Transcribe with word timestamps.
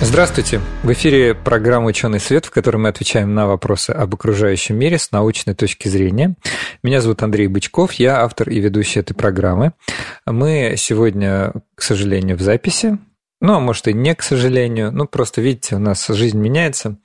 Здравствуйте! 0.00 0.60
В 0.82 0.92
эфире 0.92 1.34
программа 1.34 1.86
«Ученый 1.86 2.18
свет», 2.18 2.44
в 2.46 2.50
которой 2.50 2.78
мы 2.78 2.88
отвечаем 2.88 3.32
на 3.32 3.46
вопросы 3.46 3.90
об 3.90 4.12
окружающем 4.14 4.76
мире 4.76 4.98
с 4.98 5.12
научной 5.12 5.54
точки 5.54 5.86
зрения. 5.88 6.34
Меня 6.82 7.00
зовут 7.00 7.22
Андрей 7.22 7.46
Бычков, 7.46 7.92
я 7.94 8.22
автор 8.22 8.50
и 8.50 8.58
ведущий 8.58 9.00
этой 9.00 9.14
программы. 9.14 9.72
Мы 10.26 10.74
сегодня, 10.76 11.52
к 11.76 11.82
сожалению, 11.82 12.36
в 12.36 12.40
записи. 12.40 12.98
Ну, 13.40 13.54
а 13.54 13.60
может 13.60 13.86
и 13.86 13.92
не 13.92 14.14
к 14.14 14.22
сожалению. 14.22 14.90
Ну, 14.90 15.06
просто, 15.06 15.40
видите, 15.40 15.76
у 15.76 15.78
нас 15.78 16.06
жизнь 16.08 16.38
меняется. 16.38 16.98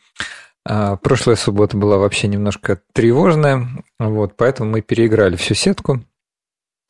А, 0.66 0.98
прошлая 0.98 1.36
суббота 1.36 1.78
была 1.78 1.98
вообще 1.98 2.28
немножко 2.28 2.82
тревожная, 2.94 3.68
вот, 4.00 4.36
поэтому 4.36 4.72
мы 4.72 4.82
переиграли 4.82 5.36
всю 5.36 5.54
сетку. 5.54 6.04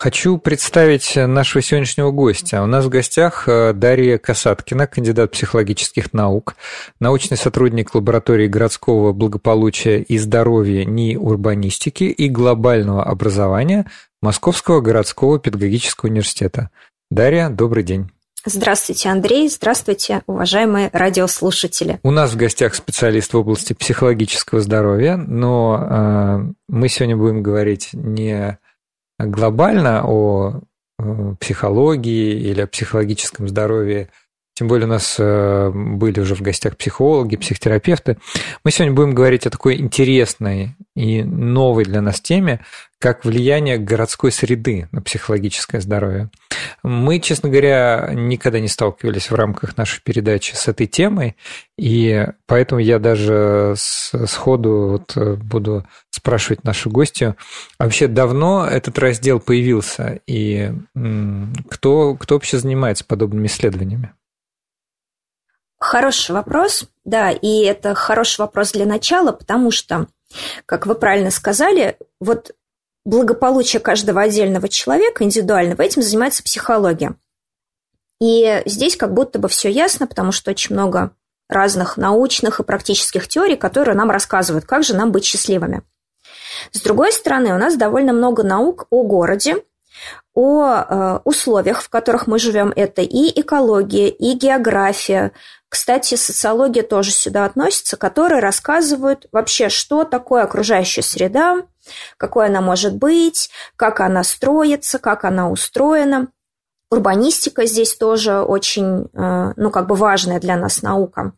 Хочу 0.02 0.38
представить 0.38 1.18
нашего 1.18 1.62
сегодняшнего 1.62 2.12
гостя. 2.12 2.64
У 2.64 2.68
нас 2.68 2.86
в 2.86 2.90
гостях 2.90 3.50
э, 3.50 3.74
Дарья 3.74 4.18
Касаткина, 4.18 4.88
кандидат 4.88 5.32
психологических 5.32 6.14
наук, 6.14 6.56
научный 7.02 7.36
сотрудник 7.36 7.94
лаборатории 7.94 8.48
городского 8.48 9.12
благополучия 9.12 10.02
и 10.02 10.18
здоровья 10.18 10.86
НИИ 10.86 11.18
урбанистики 11.18 12.06
и 12.06 12.30
глобального 12.30 13.04
образования 13.04 13.88
Московского 14.22 14.80
городского 14.80 15.38
педагогического 15.38 16.10
университета. 16.10 16.70
Дарья, 17.12 17.50
добрый 17.50 17.84
день. 17.84 18.10
Здравствуйте, 18.46 19.10
Андрей. 19.10 19.50
Здравствуйте, 19.50 20.22
уважаемые 20.28 20.90
радиослушатели. 20.94 22.00
У 22.04 22.12
нас 22.12 22.32
в 22.32 22.38
гостях 22.38 22.74
специалист 22.74 23.34
в 23.34 23.38
области 23.38 23.74
психологического 23.74 24.62
здоровья, 24.62 25.18
но 25.18 25.78
э, 25.78 26.54
мы 26.70 26.88
сегодня 26.88 27.18
будем 27.18 27.44
говорить 27.44 27.90
не 27.92 28.58
глобально 29.20 30.04
о 30.06 30.62
э, 30.98 31.36
психологии 31.40 32.40
или 32.40 32.62
о 32.62 32.68
психологическом 32.68 33.48
здоровье, 33.48 34.10
тем 34.60 34.68
более 34.68 34.88
у 34.88 34.90
нас 34.90 35.16
э, 35.18 35.72
были 35.74 36.20
уже 36.20 36.36
в 36.36 36.42
гостях 36.42 36.76
психологи, 36.76 37.38
психотерапевты. 37.38 38.18
Мы 38.66 38.72
сегодня 38.72 38.94
будем 38.94 39.16
говорить 39.16 39.48
о 39.48 39.50
такой 39.50 39.80
интересной 39.80 40.76
и 40.98 41.24
новой 41.24 41.86
для 41.86 42.02
нас 42.02 42.20
теме, 42.20 42.60
как 43.00 43.24
влияние 43.24 43.78
городской 43.78 44.34
среды 44.34 44.90
на 44.92 45.02
психологическое 45.02 45.80
здоровье. 45.80 46.30
Мы, 46.84 47.20
честно 47.20 47.48
говоря, 47.48 48.10
никогда 48.14 48.60
не 48.60 48.68
сталкивались 48.68 49.32
в 49.32 49.36
рамках 49.36 49.78
нашей 49.78 50.02
передачи 50.04 50.54
с 50.56 50.68
этой 50.68 50.88
темой, 50.88 51.38
и 51.78 52.28
поэтому 52.46 52.82
я 52.82 53.00
даже 53.00 53.76
сходу 53.78 54.90
вот 54.90 55.16
э, 55.16 55.36
буду 55.36 55.88
спрашивать 56.10 56.66
нашу 56.66 56.90
гостью, 56.90 57.38
а 57.78 57.86
вообще 57.86 58.08
давно 58.08 58.68
этот 58.68 59.00
раздел 59.00 59.40
появился, 59.40 60.20
и 60.28 60.74
кто, 61.70 62.16
кто 62.16 62.36
вообще 62.36 62.58
занимается 62.58 63.06
подобными 63.06 63.48
исследованиями? 63.48 64.12
Хороший 65.80 66.32
вопрос, 66.32 66.86
да, 67.06 67.32
и 67.32 67.64
это 67.64 67.96
хороший 67.96 68.42
вопрос 68.42 68.74
для 68.74 68.86
начала, 68.86 69.32
потому 69.32 69.72
что, 69.72 70.08
как 70.66 70.86
вы 70.86 70.96
правильно 70.96 71.32
сказали, 71.32 71.98
вот 72.20 72.52
благополучие 73.06 73.80
каждого 73.80 74.22
отдельного 74.22 74.68
человека 74.68 75.24
индивидуального, 75.24 75.82
этим 75.82 76.02
занимается 76.02 76.44
психология. 76.44 77.16
И 78.22 78.62
здесь 78.66 78.98
как 78.98 79.14
будто 79.14 79.40
бы 79.40 79.48
все 79.48 79.70
ясно, 79.70 80.06
потому 80.06 80.34
что 80.34 80.52
очень 80.52 80.76
много 80.76 81.12
разных 81.48 81.96
научных 81.96 82.60
и 82.60 82.64
практических 82.64 83.28
теорий, 83.30 83.56
которые 83.56 83.96
нам 83.96 84.12
рассказывают, 84.12 84.66
как 84.66 84.84
же 84.84 84.96
нам 84.96 85.14
быть 85.14 85.24
счастливыми. 85.24 85.82
С 86.72 86.82
другой 86.82 87.14
стороны, 87.14 87.54
у 87.54 87.58
нас 87.58 87.78
довольно 87.78 88.12
много 88.12 88.44
наук 88.44 88.88
о 88.90 89.04
городе, 89.04 89.64
о 90.34 90.64
э, 90.66 91.20
условиях, 91.26 91.82
в 91.82 91.90
которых 91.90 92.28
мы 92.28 92.40
живем. 92.40 92.72
Это 92.76 93.02
и 93.02 93.40
экология, 93.40 94.10
и 94.10 94.34
география. 94.34 95.32
Кстати, 95.68 96.16
социология 96.16 96.84
тоже 96.84 97.12
сюда 97.12 97.46
относится, 97.46 97.98
которые 97.98 98.40
рассказывают 98.40 99.28
вообще, 99.32 99.70
что 99.70 100.04
такое 100.04 100.44
окружающая 100.44 101.02
среда, 101.04 101.58
какой 102.18 102.48
она 102.48 102.62
может 102.62 102.96
быть, 102.96 103.50
как 103.76 104.00
она 104.00 104.24
строится, 104.24 104.98
как 104.98 105.26
она 105.26 105.50
устроена. 105.50 106.30
Урбанистика 106.90 107.66
здесь 107.66 107.96
тоже 107.96 108.40
очень, 108.40 109.10
э, 109.14 109.54
ну, 109.56 109.72
как 109.72 109.88
бы 109.88 109.96
важная 109.96 110.40
для 110.40 110.56
нас 110.58 110.82
наука. 110.82 111.34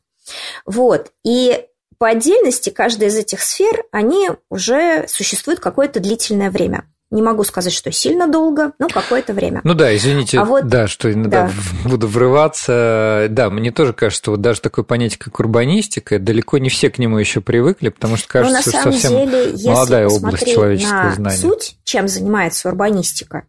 Вот. 0.66 1.12
И 1.26 1.66
по 1.98 2.08
отдельности 2.08 2.70
каждая 2.70 3.10
из 3.10 3.18
этих 3.18 3.42
сфер, 3.42 3.84
они 3.92 4.32
уже 4.50 5.08
существуют 5.08 5.60
какое-то 5.60 6.00
длительное 6.00 6.50
время. 6.50 6.91
Не 7.12 7.22
могу 7.22 7.44
сказать, 7.44 7.74
что 7.74 7.92
сильно 7.92 8.28
долго, 8.28 8.72
но 8.80 8.88
какое-то 8.88 9.34
время. 9.34 9.60
Ну 9.66 9.74
да, 9.74 9.94
извините, 9.96 10.40
а 10.40 10.46
вот, 10.46 10.68
да, 10.68 10.88
что 10.88 11.12
иногда 11.12 11.48
да. 11.48 11.90
буду 11.90 12.08
врываться. 12.08 13.28
Да, 13.30 13.50
мне 13.50 13.72
тоже 13.72 13.92
кажется, 13.92 14.24
что 14.24 14.32
вот 14.32 14.42
даже 14.42 14.62
такое 14.62 14.86
понятие, 14.86 15.20
как 15.20 15.38
урбанистика, 15.40 16.20
далеко 16.20 16.58
не 16.58 16.70
все 16.70 16.90
к 16.90 17.00
нему 17.00 17.18
еще 17.18 17.42
привыкли, 17.42 17.90
потому 17.90 18.16
что 18.16 18.30
кажется, 18.30 18.56
но 18.56 18.62
что 18.62 18.92
совсем 18.92 19.12
деле, 19.12 19.54
молодая 19.66 20.08
область 20.08 20.46
человеческого 20.48 21.04
на 21.04 21.16
знания. 21.16 21.38
Суть, 21.38 21.78
чем 21.84 22.08
занимается 22.08 22.70
урбанистика, 22.70 23.44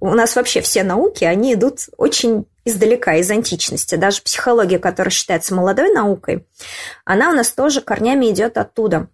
у 0.00 0.14
нас 0.14 0.36
вообще 0.36 0.60
все 0.60 0.84
науки, 0.84 1.24
они 1.24 1.54
идут 1.54 1.80
очень 1.96 2.46
издалека, 2.64 3.16
из 3.16 3.30
античности. 3.30 3.96
Даже 3.96 4.22
психология, 4.22 4.78
которая 4.78 5.10
считается 5.10 5.54
молодой 5.54 5.92
наукой, 5.92 6.46
она 7.04 7.30
у 7.30 7.32
нас 7.32 7.50
тоже 7.52 7.80
корнями 7.80 8.30
идет 8.30 8.56
оттуда. 8.56 9.08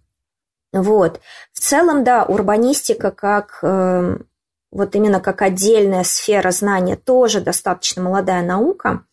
Вот. 0.73 1.19
В 1.53 1.59
целом, 1.59 2.03
да, 2.03 2.23
урбанистика 2.23 3.11
как 3.11 3.59
э, 3.61 4.17
вот 4.71 4.95
именно 4.95 5.19
как 5.19 5.41
отдельная 5.41 6.03
сфера 6.03 6.51
знания 6.51 6.95
тоже 6.95 7.41
достаточно 7.41 8.01
молодая 8.01 8.41
наука, 8.41 9.05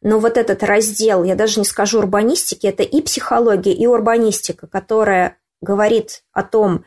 но 0.00 0.18
вот 0.20 0.36
этот 0.36 0.62
раздел, 0.62 1.24
я 1.24 1.34
даже 1.34 1.58
не 1.58 1.66
скажу 1.66 1.98
урбанистики, 1.98 2.66
это 2.66 2.84
и 2.84 3.02
психология, 3.02 3.72
и 3.72 3.86
урбанистика, 3.86 4.68
которая 4.68 5.36
говорит 5.60 6.22
о 6.32 6.42
том, 6.42 6.84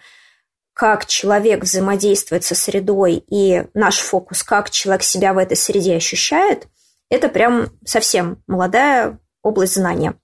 как 0.73 1.05
человек 1.05 1.63
взаимодействует 1.63 2.43
со 2.43 2.55
средой 2.55 3.23
и 3.27 3.65
наш 3.73 3.99
фокус, 3.99 4.41
как 4.41 4.69
человек 4.71 5.03
себя 5.03 5.33
в 5.33 5.37
этой 5.37 5.55
среде 5.55 5.95
ощущает, 5.95 6.67
это 7.09 7.29
прям 7.29 7.67
совсем 7.85 8.41
молодая 8.47 9.19
область 9.43 9.75
знания. 9.75 10.15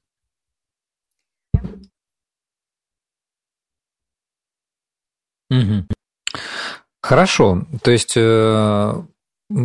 Угу. 5.49 5.85
Хорошо. 7.01 7.65
То 7.81 7.91
есть 7.91 8.13
э, 8.15 9.01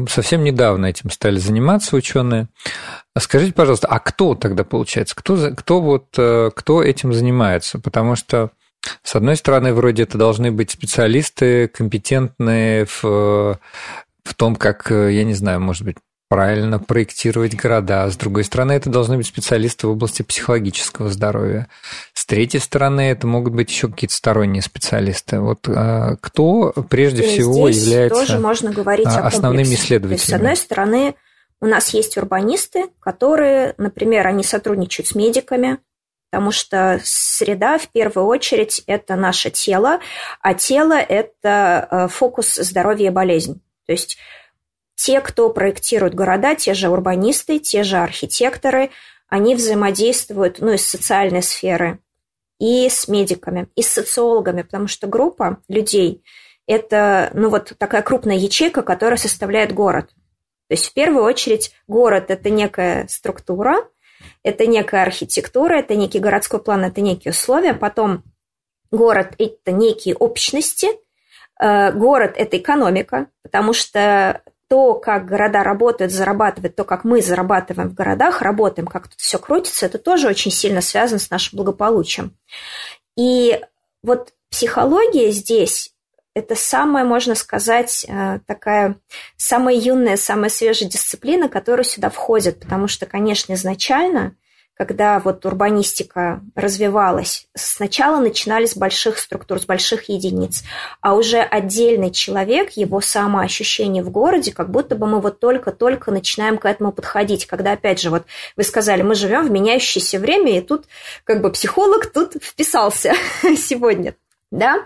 совсем 0.08 0.44
недавно 0.44 0.86
этим 0.86 1.10
стали 1.10 1.38
заниматься 1.38 1.96
ученые. 1.96 2.48
Скажите, 3.18 3.52
пожалуйста, 3.52 3.88
а 3.88 3.98
кто 3.98 4.34
тогда 4.34 4.64
получается? 4.64 5.14
Кто, 5.16 5.50
кто, 5.54 5.80
вот, 5.80 6.06
э, 6.16 6.50
кто 6.54 6.82
этим 6.82 7.12
занимается? 7.12 7.78
Потому 7.78 8.16
что, 8.16 8.50
с 9.02 9.14
одной 9.14 9.36
стороны, 9.36 9.74
вроде 9.74 10.04
это 10.04 10.16
должны 10.16 10.52
быть 10.52 10.70
специалисты, 10.70 11.68
компетентные 11.68 12.86
в, 12.86 13.02
в 13.02 14.34
том, 14.36 14.56
как, 14.56 14.90
э, 14.90 15.12
я 15.12 15.24
не 15.24 15.34
знаю, 15.34 15.60
может 15.60 15.84
быть, 15.84 15.96
правильно 16.28 16.78
проектировать 16.78 17.54
города. 17.54 18.10
С 18.10 18.16
другой 18.16 18.44
стороны, 18.44 18.72
это 18.72 18.90
должны 18.90 19.16
быть 19.16 19.26
специалисты 19.26 19.86
в 19.86 19.90
области 19.90 20.22
психологического 20.22 21.10
здоровья. 21.10 21.68
С 22.24 22.26
третьей 22.26 22.60
стороны, 22.60 23.02
это 23.10 23.26
могут 23.26 23.52
быть 23.52 23.68
еще 23.68 23.86
какие-то 23.86 24.14
сторонние 24.14 24.62
специалисты. 24.62 25.40
Вот 25.40 25.68
а, 25.68 26.16
кто 26.22 26.72
прежде 26.88 27.22
И 27.22 27.26
всего 27.26 27.70
здесь 27.70 27.84
является 27.84 28.18
тоже 28.18 28.38
можно 28.38 28.72
говорить 28.72 29.06
о 29.06 29.26
основными 29.26 29.64
комплексе. 29.64 29.84
исследователями? 29.84 30.16
То 30.16 30.22
есть, 30.22 30.30
с 30.30 30.32
одной 30.32 30.56
стороны, 30.56 31.14
у 31.60 31.66
нас 31.66 31.90
есть 31.90 32.16
урбанисты, 32.16 32.86
которые, 32.98 33.74
например, 33.76 34.26
они 34.26 34.42
сотрудничают 34.42 35.08
с 35.08 35.14
медиками, 35.14 35.80
потому 36.30 36.50
что 36.50 36.98
среда 37.04 37.76
в 37.76 37.88
первую 37.88 38.26
очередь 38.26 38.82
это 38.86 39.16
наше 39.16 39.50
тело, 39.50 40.00
а 40.40 40.54
тело 40.54 40.94
это 40.94 41.86
э, 41.90 42.08
фокус 42.08 42.54
здоровья 42.54 43.08
и 43.08 43.10
болезнь. 43.10 43.60
То 43.84 43.92
есть 43.92 44.16
те, 44.94 45.20
кто 45.20 45.50
проектирует 45.50 46.14
города, 46.14 46.54
те 46.54 46.72
же 46.72 46.88
урбанисты, 46.88 47.58
те 47.58 47.82
же 47.82 47.98
архитекторы, 47.98 48.88
они 49.28 49.54
взаимодействуют 49.54 50.60
ну, 50.60 50.72
из 50.72 50.86
социальной 50.86 51.42
сферы 51.42 51.98
и 52.58 52.88
с 52.88 53.08
медиками, 53.08 53.68
и 53.74 53.82
с 53.82 53.88
социологами, 53.88 54.62
потому 54.62 54.86
что 54.86 55.06
группа 55.06 55.58
людей– 55.68 56.22
это 56.66 57.30
ну, 57.34 57.50
вот 57.50 57.74
такая 57.78 58.02
крупная 58.02 58.36
ячейка, 58.36 58.82
которая 58.82 59.18
составляет 59.18 59.72
город. 59.72 60.10
То 60.68 60.74
есть 60.74 60.86
в 60.86 60.94
первую 60.94 61.24
очередь 61.24 61.72
город– 61.86 62.26
это 62.28 62.50
некая 62.50 63.06
структура, 63.08 63.88
это 64.42 64.66
некая 64.66 65.02
архитектура, 65.02 65.74
это 65.74 65.94
некий 65.94 66.18
городской 66.18 66.62
план, 66.62 66.84
это 66.84 67.00
некие 67.00 67.32
условия. 67.32 67.74
Потом 67.74 68.22
город– 68.90 69.34
это 69.38 69.72
некие 69.72 70.14
общности– 70.14 70.88
Э, 71.60 71.92
город– 71.92 72.34
это 72.36 72.58
экономика, 72.58 73.28
потому 73.42 73.72
что 73.72 74.42
то, 74.74 74.94
как 74.94 75.26
города 75.26 75.62
работают, 75.62 76.10
зарабатывают, 76.10 76.74
то, 76.74 76.82
как 76.82 77.04
мы 77.04 77.22
зарабатываем 77.22 77.90
в 77.90 77.94
городах, 77.94 78.42
работаем, 78.42 78.88
как 78.88 79.06
тут 79.06 79.20
все 79.20 79.38
крутится, 79.38 79.86
это 79.86 79.98
тоже 79.98 80.26
очень 80.26 80.50
сильно 80.50 80.80
связано 80.80 81.20
с 81.20 81.30
нашим 81.30 81.58
благополучием. 81.58 82.36
И 83.16 83.60
вот 84.02 84.32
психология 84.50 85.30
здесь 85.30 85.94
это 86.34 86.56
самая, 86.56 87.04
можно 87.04 87.36
сказать, 87.36 88.04
э, 88.08 88.40
такая 88.48 88.96
самая 89.36 89.76
юная, 89.76 90.16
самая 90.16 90.50
свежая 90.50 90.88
дисциплина, 90.88 91.48
которая 91.48 91.84
сюда 91.84 92.10
входит, 92.10 92.58
потому 92.58 92.88
что, 92.88 93.06
конечно, 93.06 93.52
изначально 93.52 94.34
когда 94.76 95.20
вот 95.20 95.46
урбанистика 95.46 96.40
развивалась, 96.56 97.46
сначала 97.54 98.18
начинали 98.18 98.66
с 98.66 98.76
больших 98.76 99.18
структур, 99.18 99.60
с 99.60 99.66
больших 99.66 100.08
единиц, 100.08 100.64
а 101.00 101.14
уже 101.14 101.38
отдельный 101.38 102.10
человек, 102.10 102.72
его 102.72 103.00
самоощущение 103.00 104.02
в 104.02 104.10
городе, 104.10 104.52
как 104.52 104.70
будто 104.70 104.96
бы 104.96 105.06
мы 105.06 105.20
вот 105.20 105.38
только-только 105.38 106.10
начинаем 106.10 106.58
к 106.58 106.66
этому 106.66 106.90
подходить, 106.90 107.46
когда, 107.46 107.72
опять 107.72 108.00
же, 108.00 108.10
вот 108.10 108.24
вы 108.56 108.64
сказали, 108.64 109.02
мы 109.02 109.14
живем 109.14 109.46
в 109.46 109.50
меняющееся 109.50 110.18
время, 110.18 110.58
и 110.58 110.60
тут 110.60 110.86
как 111.22 111.40
бы 111.40 111.50
психолог 111.50 112.06
тут 112.06 112.34
вписался 112.42 113.14
сегодня. 113.56 114.16
Да? 114.50 114.84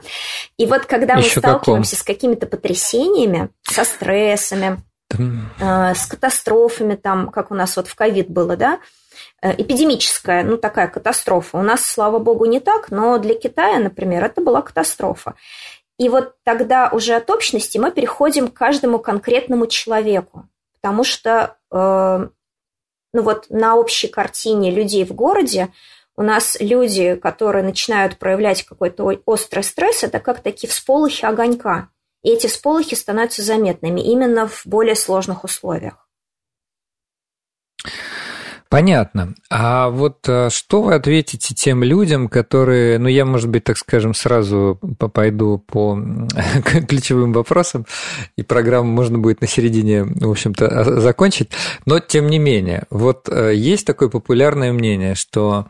И 0.57 0.67
вот 0.67 0.87
когда 0.87 1.15
Еще 1.15 1.37
мы 1.37 1.41
сталкиваемся 1.43 1.91
каком? 1.93 2.03
с 2.03 2.07
какими-то 2.07 2.47
потрясениями, 2.47 3.51
со 3.63 3.85
стрессами, 3.85 4.83
э, 5.11 5.95
с 5.95 6.07
катастрофами, 6.07 6.95
там, 6.95 7.31
как 7.31 7.51
у 7.51 7.55
нас 7.55 7.77
вот 7.77 7.89
в 7.89 7.95
ковид 7.95 8.29
было, 8.31 8.57
да, 8.57 8.81
эпидемическая, 9.43 10.43
ну, 10.43 10.57
такая 10.57 10.89
катастрофа. 10.89 11.59
У 11.59 11.63
нас, 11.63 11.85
слава 11.85 12.19
богу, 12.19 12.45
не 12.45 12.61
так, 12.61 12.91
но 12.91 13.19
для 13.19 13.35
Китая, 13.35 13.79
например, 13.79 14.25
это 14.25 14.41
была 14.41 14.63
катастрофа. 14.63 15.35
И 15.99 16.09
вот 16.09 16.35
тогда 16.45 16.91
уже 16.93 17.15
от 17.15 17.29
общности 17.29 17.77
мы 17.77 17.91
переходим 17.91 18.49
к 18.49 18.55
каждому 18.55 18.99
конкретному 19.01 19.67
человеку, 19.67 20.49
потому 20.75 21.03
что 21.03 21.57
э, 21.73 22.29
ну 23.13 23.23
вот 23.23 23.47
на 23.51 23.75
общей 23.75 24.07
картине 24.07 24.71
людей 24.71 25.05
в 25.05 25.13
городе 25.13 25.69
у 26.17 26.23
нас 26.23 26.57
люди, 26.61 27.17
которые 27.17 27.65
начинают 27.65 28.19
проявлять 28.19 28.65
какой-то 28.65 29.05
острый 29.25 29.63
стресс, 29.63 30.03
это 30.03 30.21
как 30.21 30.41
такие 30.41 30.69
всполохи 30.69 31.25
огонька. 31.25 31.91
И 32.23 32.31
эти 32.31 32.49
всполохи 32.49 32.95
становятся 32.97 33.43
заметными 33.43 34.01
именно 34.01 34.49
в 34.49 34.63
более 34.67 34.97
сложных 34.97 35.45
условиях. 35.45 36.08
Понятно. 38.71 39.35
А 39.49 39.89
вот 39.89 40.29
э, 40.29 40.51
что 40.51 40.83
вы 40.83 40.95
ответите 40.95 41.55
тем 41.55 41.83
людям, 41.83 42.29
которые, 42.29 42.99
ну 42.99 43.09
я, 43.09 43.25
может 43.25 43.49
быть, 43.49 43.65
так 43.65 43.79
скажем, 43.79 44.13
сразу 44.13 44.79
пойду 45.15 45.59
по 45.59 45.99
ключевым 46.89 47.33
вопросам, 47.33 47.87
и 48.37 48.43
программу 48.43 48.93
можно 48.93 49.19
будет 49.19 49.41
на 49.41 49.47
середине, 49.47 50.05
в 50.05 50.31
общем-то, 50.31 51.01
закончить, 51.01 51.51
но 51.87 51.99
тем 51.99 52.27
не 52.27 52.39
менее, 52.39 52.85
вот 52.91 53.29
э, 53.31 53.55
есть 53.55 53.87
такое 53.87 54.11
популярное 54.11 54.73
мнение, 54.73 55.15
что 55.15 55.69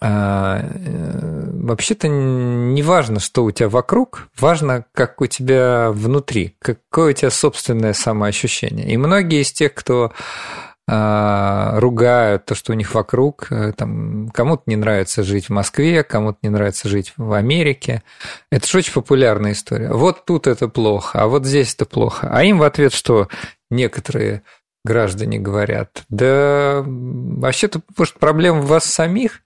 а, 0.00 0.60
э, 0.60 1.50
вообще-то 1.52 2.08
не 2.08 2.82
важно, 2.82 3.20
что 3.20 3.44
у 3.44 3.50
тебя 3.52 3.68
вокруг, 3.68 4.28
важно, 4.36 4.84
как 4.92 5.20
у 5.20 5.26
тебя 5.26 5.90
внутри, 5.92 6.56
какое 6.58 7.10
у 7.10 7.12
тебя 7.12 7.30
собственное 7.30 7.92
самоощущение. 7.92 8.90
И 8.90 8.96
многие 8.96 9.42
из 9.42 9.52
тех, 9.52 9.74
кто 9.74 10.12
а, 10.12 10.67
ругают 10.88 12.46
то, 12.46 12.54
что 12.54 12.72
у 12.72 12.74
них 12.74 12.94
вокруг. 12.94 13.52
Э, 13.52 13.72
там, 13.72 14.30
кому-то 14.30 14.62
не 14.66 14.76
нравится 14.76 15.22
жить 15.22 15.46
в 15.46 15.52
Москве, 15.52 16.02
кому-то 16.02 16.38
не 16.42 16.48
нравится 16.48 16.88
жить 16.88 17.12
в 17.16 17.32
Америке. 17.34 18.02
Это 18.50 18.66
же 18.66 18.78
очень 18.78 18.94
популярная 18.94 19.52
история. 19.52 19.92
Вот 19.92 20.24
тут 20.24 20.46
это 20.46 20.68
плохо, 20.68 21.20
а 21.20 21.26
вот 21.26 21.44
здесь 21.44 21.74
это 21.74 21.84
плохо. 21.84 22.28
А 22.32 22.42
им 22.42 22.58
в 22.58 22.62
ответ 22.62 22.94
что 22.94 23.28
некоторые 23.70 24.42
граждане 24.84 25.38
говорят? 25.38 26.04
Да 26.08 26.82
вообще-то, 26.86 27.82
может, 27.96 28.14
проблема 28.14 28.60
в 28.60 28.68
вас 28.68 28.84
самих? 28.84 29.42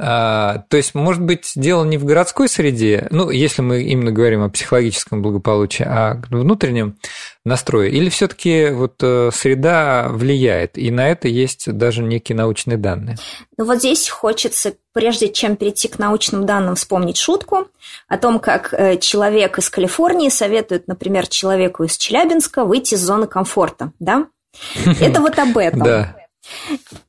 А, 0.00 0.64
то 0.68 0.76
есть, 0.76 0.94
может 0.94 1.22
быть, 1.22 1.52
дело 1.56 1.84
не 1.84 1.98
в 1.98 2.04
городской 2.04 2.48
среде, 2.48 3.08
ну, 3.10 3.30
если 3.30 3.62
мы 3.62 3.82
именно 3.82 4.12
говорим 4.12 4.42
о 4.42 4.48
психологическом 4.48 5.22
благополучии, 5.22 5.84
а 5.84 6.20
внутреннем 6.30 6.98
настрое, 7.44 7.88
или 7.88 8.08
все-таки 8.08 8.70
вот 8.70 8.94
э, 9.02 9.30
среда 9.32 10.08
влияет, 10.08 10.78
и 10.78 10.90
на 10.90 11.08
это 11.08 11.28
есть 11.28 11.72
даже 11.72 12.02
некие 12.02 12.36
научные 12.36 12.76
данные? 12.76 13.16
Ну, 13.56 13.64
вот 13.64 13.78
здесь 13.78 14.08
хочется, 14.08 14.74
прежде 14.92 15.30
чем 15.30 15.56
перейти 15.56 15.88
к 15.88 15.98
научным 15.98 16.46
данным, 16.46 16.76
вспомнить 16.76 17.16
шутку 17.16 17.68
о 18.06 18.18
том, 18.18 18.38
как 18.38 18.72
э, 18.72 18.98
человек 18.98 19.58
из 19.58 19.68
Калифорнии 19.70 20.28
советует, 20.28 20.86
например, 20.86 21.26
человеку 21.26 21.84
из 21.84 21.96
Челябинска 21.96 22.64
выйти 22.64 22.94
из 22.94 23.00
зоны 23.00 23.26
комфорта, 23.26 23.92
да? 23.98 24.26
Это 25.00 25.20
вот 25.20 25.38
об 25.38 25.58
этом. 25.58 25.82
Да. 25.82 26.16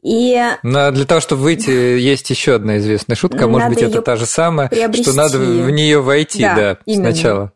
И... 0.02 0.42
Но 0.64 0.92
для 0.92 1.06
того, 1.06 1.22
чтобы 1.22 1.44
выйти, 1.44 1.70
есть 1.70 2.30
еще 2.30 2.56
одна 2.56 2.78
известная 2.78 3.16
шутка, 3.16 3.48
может 3.48 3.70
быть, 3.70 3.82
это 3.82 4.02
та 4.02 4.16
же 4.16 4.26
самая, 4.26 4.70
приобрести. 4.70 5.04
что 5.04 5.14
надо 5.14 5.38
в 5.38 5.70
нее 5.70 6.02
войти, 6.02 6.44
да, 6.44 6.78
да 6.86 6.94
сначала. 6.94 7.52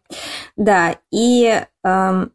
Да, 0.56 0.98
и, 1.12 1.64
эм, 1.84 2.32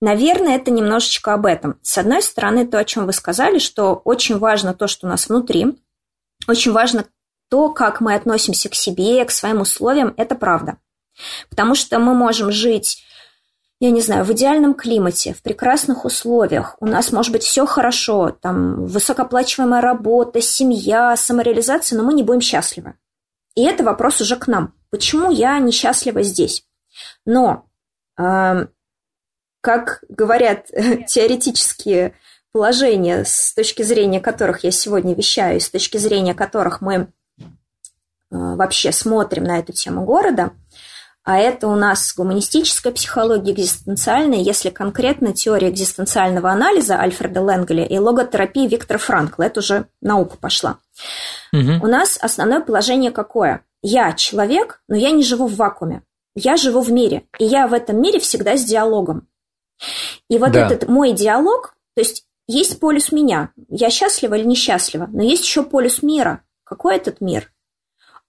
наверное, 0.00 0.56
это 0.56 0.70
немножечко 0.70 1.34
об 1.34 1.46
этом. 1.46 1.78
С 1.82 1.98
одной 1.98 2.22
стороны, 2.22 2.66
то, 2.66 2.78
о 2.78 2.84
чем 2.84 3.06
вы 3.06 3.12
сказали, 3.12 3.58
что 3.58 3.94
очень 4.04 4.38
важно 4.38 4.74
то, 4.74 4.86
что 4.86 5.06
у 5.06 5.10
нас 5.10 5.28
внутри, 5.28 5.78
очень 6.46 6.72
важно 6.72 7.06
то, 7.48 7.70
как 7.70 8.00
мы 8.00 8.14
относимся 8.14 8.68
к 8.68 8.74
себе, 8.74 9.24
к 9.24 9.30
своим 9.30 9.60
условиям, 9.60 10.14
это 10.16 10.34
правда. 10.34 10.78
Потому 11.48 11.74
что 11.74 11.98
мы 11.98 12.14
можем 12.14 12.50
жить 12.50 13.04
я 13.80 13.90
не 13.90 14.02
знаю, 14.02 14.24
в 14.24 14.32
идеальном 14.32 14.74
климате, 14.74 15.32
в 15.32 15.42
прекрасных 15.42 16.04
условиях, 16.04 16.76
у 16.80 16.86
нас 16.86 17.12
может 17.12 17.32
быть 17.32 17.42
все 17.42 17.64
хорошо, 17.64 18.30
там 18.30 18.84
высокооплачиваемая 18.84 19.80
работа, 19.80 20.42
семья, 20.42 21.16
самореализация, 21.16 21.96
но 21.96 22.04
мы 22.04 22.12
не 22.12 22.22
будем 22.22 22.42
счастливы. 22.42 22.94
И 23.54 23.64
это 23.64 23.82
вопрос 23.82 24.20
уже 24.20 24.36
к 24.36 24.46
нам. 24.48 24.74
Почему 24.90 25.30
я 25.30 25.58
несчастлива 25.58 26.22
здесь? 26.22 26.66
Но, 27.24 27.70
э, 28.18 28.66
как 29.62 30.04
говорят 30.10 30.66
теоретические 31.08 32.14
положения, 32.52 33.24
с 33.24 33.54
точки 33.54 33.82
зрения 33.82 34.20
которых 34.20 34.62
я 34.62 34.72
сегодня 34.72 35.14
вещаю, 35.14 35.58
с 35.58 35.70
точки 35.70 35.96
зрения 35.96 36.34
которых 36.34 36.82
мы 36.82 36.94
э, 36.94 37.06
вообще 38.30 38.92
смотрим 38.92 39.44
на 39.44 39.58
эту 39.58 39.72
тему 39.72 40.04
города– 40.04 40.52
а 41.30 41.38
это 41.38 41.68
у 41.68 41.76
нас 41.76 42.12
гуманистическая 42.16 42.92
психология 42.92 43.52
экзистенциальная, 43.52 44.40
если 44.40 44.70
конкретно 44.70 45.32
теория 45.32 45.70
экзистенциального 45.70 46.50
анализа 46.50 46.98
Альфреда 46.98 47.38
Ленгеля 47.38 47.84
и 47.84 47.98
логотерапия 47.98 48.66
Виктора 48.66 48.98
Франкла. 48.98 49.44
Это 49.44 49.60
уже 49.60 49.86
наука 50.02 50.36
пошла. 50.36 50.78
Угу. 51.52 51.84
У 51.84 51.86
нас 51.86 52.18
основное 52.20 52.58
положение 52.58 53.12
какое? 53.12 53.64
Я 53.80 54.12
человек, 54.14 54.82
но 54.88 54.96
я 54.96 55.12
не 55.12 55.22
живу 55.22 55.46
в 55.46 55.54
вакууме. 55.54 56.02
Я 56.34 56.56
живу 56.56 56.80
в 56.80 56.90
мире, 56.90 57.22
и 57.38 57.44
я 57.44 57.68
в 57.68 57.74
этом 57.74 58.02
мире 58.02 58.18
всегда 58.18 58.56
с 58.56 58.64
диалогом. 58.64 59.28
И 60.28 60.36
вот 60.36 60.50
да. 60.50 60.66
этот 60.66 60.88
мой 60.88 61.12
диалог, 61.12 61.76
то 61.94 62.00
есть 62.00 62.24
есть 62.48 62.80
полюс 62.80 63.12
меня, 63.12 63.50
я 63.68 63.88
счастлива 63.90 64.34
или 64.34 64.44
несчастлива, 64.44 65.06
но 65.12 65.22
есть 65.22 65.44
еще 65.44 65.62
полюс 65.62 66.02
мира. 66.02 66.42
Какой 66.64 66.96
этот 66.96 67.20
мир? 67.20 67.52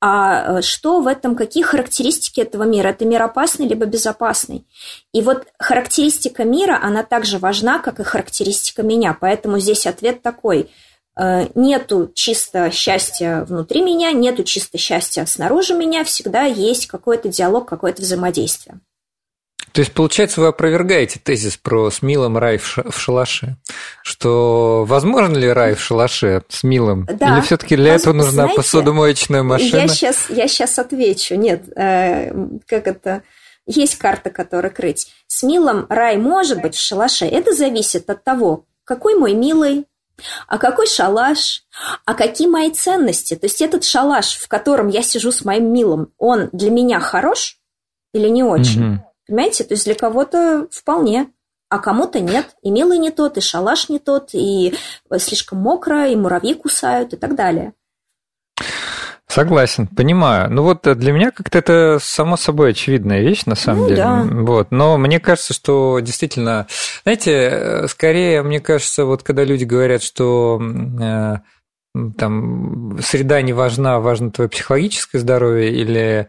А 0.03 0.58
э, 0.58 0.62
что 0.63 1.00
в 1.00 1.08
этом, 1.08 1.36
какие 1.36 1.63
характеристики 1.63 2.41
этого 2.41 2.63
мира? 2.63 2.89
Это 2.89 3.05
мир 3.05 3.22
опасный 3.22 3.67
либо 3.67 3.86
безопасный? 3.86 4.65
И 5.13 5.22
вот 5.22 5.46
характеристика 5.60 6.43
мира, 6.43 6.79
она 6.81 7.03
также 7.03 7.38
важна, 7.38 7.77
как 7.77 8.00
и 8.00 8.03
характеристика 8.03 8.81
меня. 8.81 9.15
Поэтому 9.20 9.60
здесь 9.60 9.86
ответ 9.86 10.24
такой. 10.24 10.72
Э, 11.15 11.48
нету 11.53 12.12
чисто 12.15 12.72
счастья 12.72 13.46
внутри 13.48 13.84
меня, 13.84 14.12
нету 14.12 14.43
чисто 14.43 14.79
счастья 14.79 15.24
снаружи 15.25 15.75
меня, 15.75 16.03
всегда 16.03 16.46
есть 16.46 16.88
какой-то 16.88 17.29
диалог, 17.29 17.70
какое-то 17.70 18.01
взаимодействие. 18.01 18.79
То 19.71 19.81
есть, 19.81 19.93
получается, 19.93 20.41
вы 20.41 20.47
опровергаете 20.47 21.19
тезис 21.19 21.57
про 21.57 21.89
с 21.89 22.01
Милом 22.01 22.37
рай 22.37 22.57
в 22.57 22.97
шалаше, 22.97 23.57
что 24.03 24.83
возможно 24.85 25.37
ли 25.37 25.47
рай 25.47 25.75
в 25.75 25.81
шалаше 25.81 26.43
с 26.49 26.63
Милом? 26.63 27.07
Да. 27.11 27.33
Или 27.33 27.41
все-таки 27.41 27.75
для 27.75 27.95
этого 27.95 28.13
нужна 28.13 28.31
знаете, 28.31 28.55
посудомоечная 28.55 29.43
машина? 29.43 29.81
Я 29.81 29.87
сейчас, 29.87 30.29
я 30.29 30.47
сейчас 30.47 30.77
отвечу. 30.79 31.35
Нет, 31.35 31.63
э, 31.75 32.33
как 32.67 32.87
это... 32.87 33.23
Есть 33.67 33.99
карта, 33.99 34.31
которая 34.31 34.71
крыть. 34.71 35.13
С 35.27 35.43
Милом 35.43 35.85
рай 35.87 36.17
может 36.17 36.61
быть 36.61 36.75
в 36.75 36.81
шалаше. 36.81 37.25
Это 37.25 37.53
зависит 37.53 38.09
от 38.09 38.23
того, 38.23 38.65
какой 38.83 39.15
мой 39.15 39.33
милый, 39.33 39.85
а 40.47 40.57
какой 40.57 40.87
шалаш, 40.87 41.63
а 42.05 42.13
какие 42.13 42.47
мои 42.47 42.71
ценности. 42.71 43.35
То 43.35 43.45
есть 43.45 43.61
этот 43.61 43.83
шалаш, 43.83 44.35
в 44.37 44.47
котором 44.47 44.87
я 44.87 45.03
сижу 45.03 45.31
с 45.31 45.45
моим 45.45 45.71
милым, 45.71 46.11
он 46.17 46.49
для 46.51 46.71
меня 46.71 46.99
хорош 46.99 47.57
или 48.13 48.27
не 48.27 48.43
очень? 48.43 48.95
Угу. 48.95 49.10
Понимаете? 49.31 49.63
То 49.63 49.75
есть 49.75 49.85
для 49.85 49.95
кого-то 49.95 50.67
вполне, 50.71 51.31
а 51.69 51.79
кому-то 51.79 52.19
нет. 52.19 52.47
И 52.63 52.69
милый 52.69 52.97
не 52.97 53.11
тот, 53.11 53.38
и 53.38 53.41
шалаш 53.41 53.88
не 53.88 53.97
тот, 53.97 54.31
и 54.33 54.75
слишком 55.19 55.59
мокро, 55.59 56.09
и 56.09 56.17
муравьи 56.17 56.53
кусают, 56.53 57.13
и 57.13 57.15
так 57.15 57.35
далее. 57.35 57.71
Согласен, 59.29 59.88
понимаю. 59.88 60.51
Ну 60.51 60.63
вот 60.63 60.81
для 60.81 61.13
меня 61.13 61.31
как-то 61.31 61.59
это 61.59 62.00
само 62.01 62.35
собой 62.35 62.71
очевидная 62.71 63.21
вещь, 63.21 63.45
на 63.45 63.55
самом 63.55 63.83
ну, 63.83 63.88
деле. 63.88 64.01
Да. 64.01 64.27
Вот. 64.29 64.71
Но 64.71 64.97
мне 64.97 65.21
кажется, 65.21 65.53
что 65.53 66.00
действительно, 66.01 66.67
знаете, 67.03 67.85
скорее, 67.88 68.43
мне 68.43 68.59
кажется, 68.59 69.05
вот 69.05 69.23
когда 69.23 69.45
люди 69.45 69.63
говорят, 69.63 70.03
что 70.03 70.61
э, 70.61 71.35
там 72.17 73.00
среда 73.01 73.41
не 73.41 73.53
важна, 73.53 74.01
важно 74.01 74.29
твое 74.29 74.50
психологическое 74.50 75.19
здоровье 75.19 75.71
или 75.71 76.27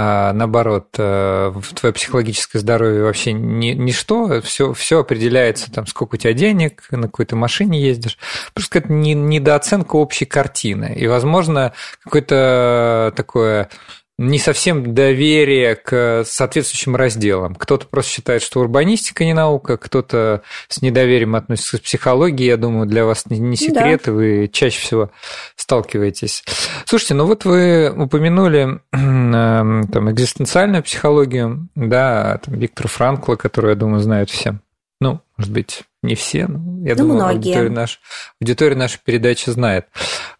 а 0.00 0.32
наоборот, 0.32 0.94
э, 0.96 1.52
твое 1.74 1.92
психологическое 1.92 2.60
здоровье 2.60 3.02
вообще 3.02 3.32
ни, 3.32 3.72
ничто, 3.72 4.40
все, 4.42 4.72
все 4.72 5.00
определяется, 5.00 5.72
там, 5.72 5.88
сколько 5.88 6.14
у 6.14 6.18
тебя 6.18 6.34
денег, 6.34 6.84
на 6.92 7.08
какой-то 7.08 7.34
машине 7.34 7.80
ездишь. 7.80 8.16
Просто 8.54 8.78
это 8.78 8.92
недооценка 8.92 9.96
общей 9.96 10.24
картины. 10.24 10.94
И, 10.96 11.08
возможно, 11.08 11.72
какое-то 12.04 13.12
такое 13.16 13.70
не 14.18 14.38
совсем 14.40 14.94
доверие 14.94 15.76
к 15.76 16.24
соответствующим 16.26 16.96
разделам. 16.96 17.54
Кто-то 17.54 17.86
просто 17.86 18.12
считает, 18.12 18.42
что 18.42 18.60
урбанистика 18.60 19.24
не 19.24 19.32
наука, 19.32 19.76
кто-то 19.76 20.42
с 20.68 20.82
недоверием 20.82 21.36
относится 21.36 21.78
к 21.78 21.82
психологии. 21.82 22.44
Я 22.44 22.56
думаю, 22.56 22.86
для 22.86 23.04
вас 23.04 23.26
не 23.26 23.56
секрет, 23.56 24.02
да. 24.06 24.12
вы 24.12 24.50
чаще 24.52 24.80
всего 24.80 25.10
сталкиваетесь. 25.54 26.42
Слушайте, 26.84 27.14
ну 27.14 27.26
вот 27.26 27.44
вы 27.44 27.92
упомянули 27.96 28.80
эм, 28.92 29.88
там, 29.88 30.10
экзистенциальную 30.10 30.82
психологию, 30.82 31.68
да, 31.76 32.40
там, 32.44 32.54
Виктора 32.54 32.88
Франкла, 32.88 33.36
которую, 33.36 33.70
я 33.70 33.76
думаю, 33.76 34.00
знают 34.00 34.30
все. 34.30 34.58
Ну, 35.00 35.20
может 35.36 35.52
быть, 35.52 35.84
не 36.02 36.16
все, 36.16 36.46
но 36.48 36.86
я 36.86 36.94
ну, 36.94 37.02
думаю, 37.02 37.16
многие. 37.16 37.36
аудитория, 37.36 37.70
наш, 37.70 38.00
аудитория 38.40 38.74
нашей 38.74 39.00
передачи 39.04 39.48
знает. 39.50 39.86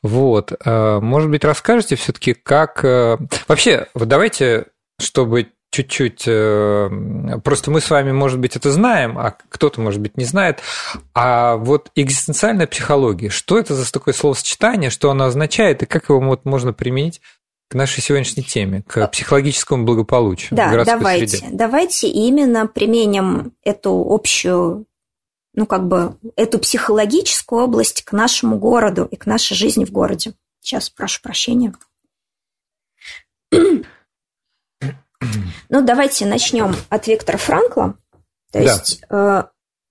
Вот. 0.02 0.52
Э, 0.64 1.00
может 1.00 1.31
быть, 1.31 1.45
расскажете 1.45 1.97
все-таки, 1.97 2.35
как... 2.35 2.85
Э, 2.85 3.19
вообще, 3.49 3.87
вот 3.95 4.09
давайте, 4.09 4.67
чтобы 5.00 5.49
чуть-чуть... 5.71 6.25
Э, 6.26 6.88
просто 7.43 7.71
мы 7.71 7.81
с 7.81 7.90
вами, 7.90 8.12
может 8.12 8.38
быть, 8.38 8.57
это 8.57 8.71
знаем, 8.71 9.19
а 9.19 9.35
кто-то, 9.49 9.81
может 9.81 10.00
быть, 10.00 10.17
не 10.17 10.25
знает. 10.25 10.61
А 11.14 11.57
вот 11.57 11.90
экзистенциальная 11.95 12.67
психология, 12.67 13.28
что 13.28 13.59
это 13.59 13.75
за 13.75 13.90
такое 13.93 14.14
словосочетание, 14.14 14.90
что 14.90 15.11
оно 15.11 15.25
означает, 15.25 15.83
и 15.83 15.87
как 15.87 16.09
его 16.09 16.21
вот 16.21 16.45
можно 16.45 16.73
применить 16.73 17.21
к 17.69 17.75
нашей 17.75 18.02
сегодняшней 18.02 18.43
теме, 18.43 18.83
к 18.87 19.07
психологическому 19.09 19.85
благополучию 19.85 20.57
да, 20.57 20.69
в 20.69 20.71
городской 20.71 20.99
давайте, 20.99 21.37
среде. 21.37 21.47
Давайте 21.52 22.09
именно 22.09 22.67
применим 22.67 23.52
эту 23.62 24.07
общую, 24.09 24.87
ну 25.59 25.67
как 25.67 25.88
бы 25.88 26.17
эту 26.37 26.61
психологическую 26.61 27.65
область 27.65 28.05
к 28.05 28.12
нашему 28.12 28.59
городу 28.59 29.09
и 29.11 29.17
к 29.17 29.27
нашей 29.27 29.55
жизни 29.55 29.85
в 29.85 29.91
городе. 29.91 30.35
Сейчас 30.61 30.88
прошу 30.88 31.21
прощения. 31.21 31.75
Ну, 33.50 33.83
давайте 35.83 36.27
начнем 36.27 36.77
от 36.88 37.09
Виктора 37.09 37.38
Франкла. 37.38 37.99
То 38.53 38.61
есть 38.61 39.03
да. 39.11 39.41
э, 39.41 39.45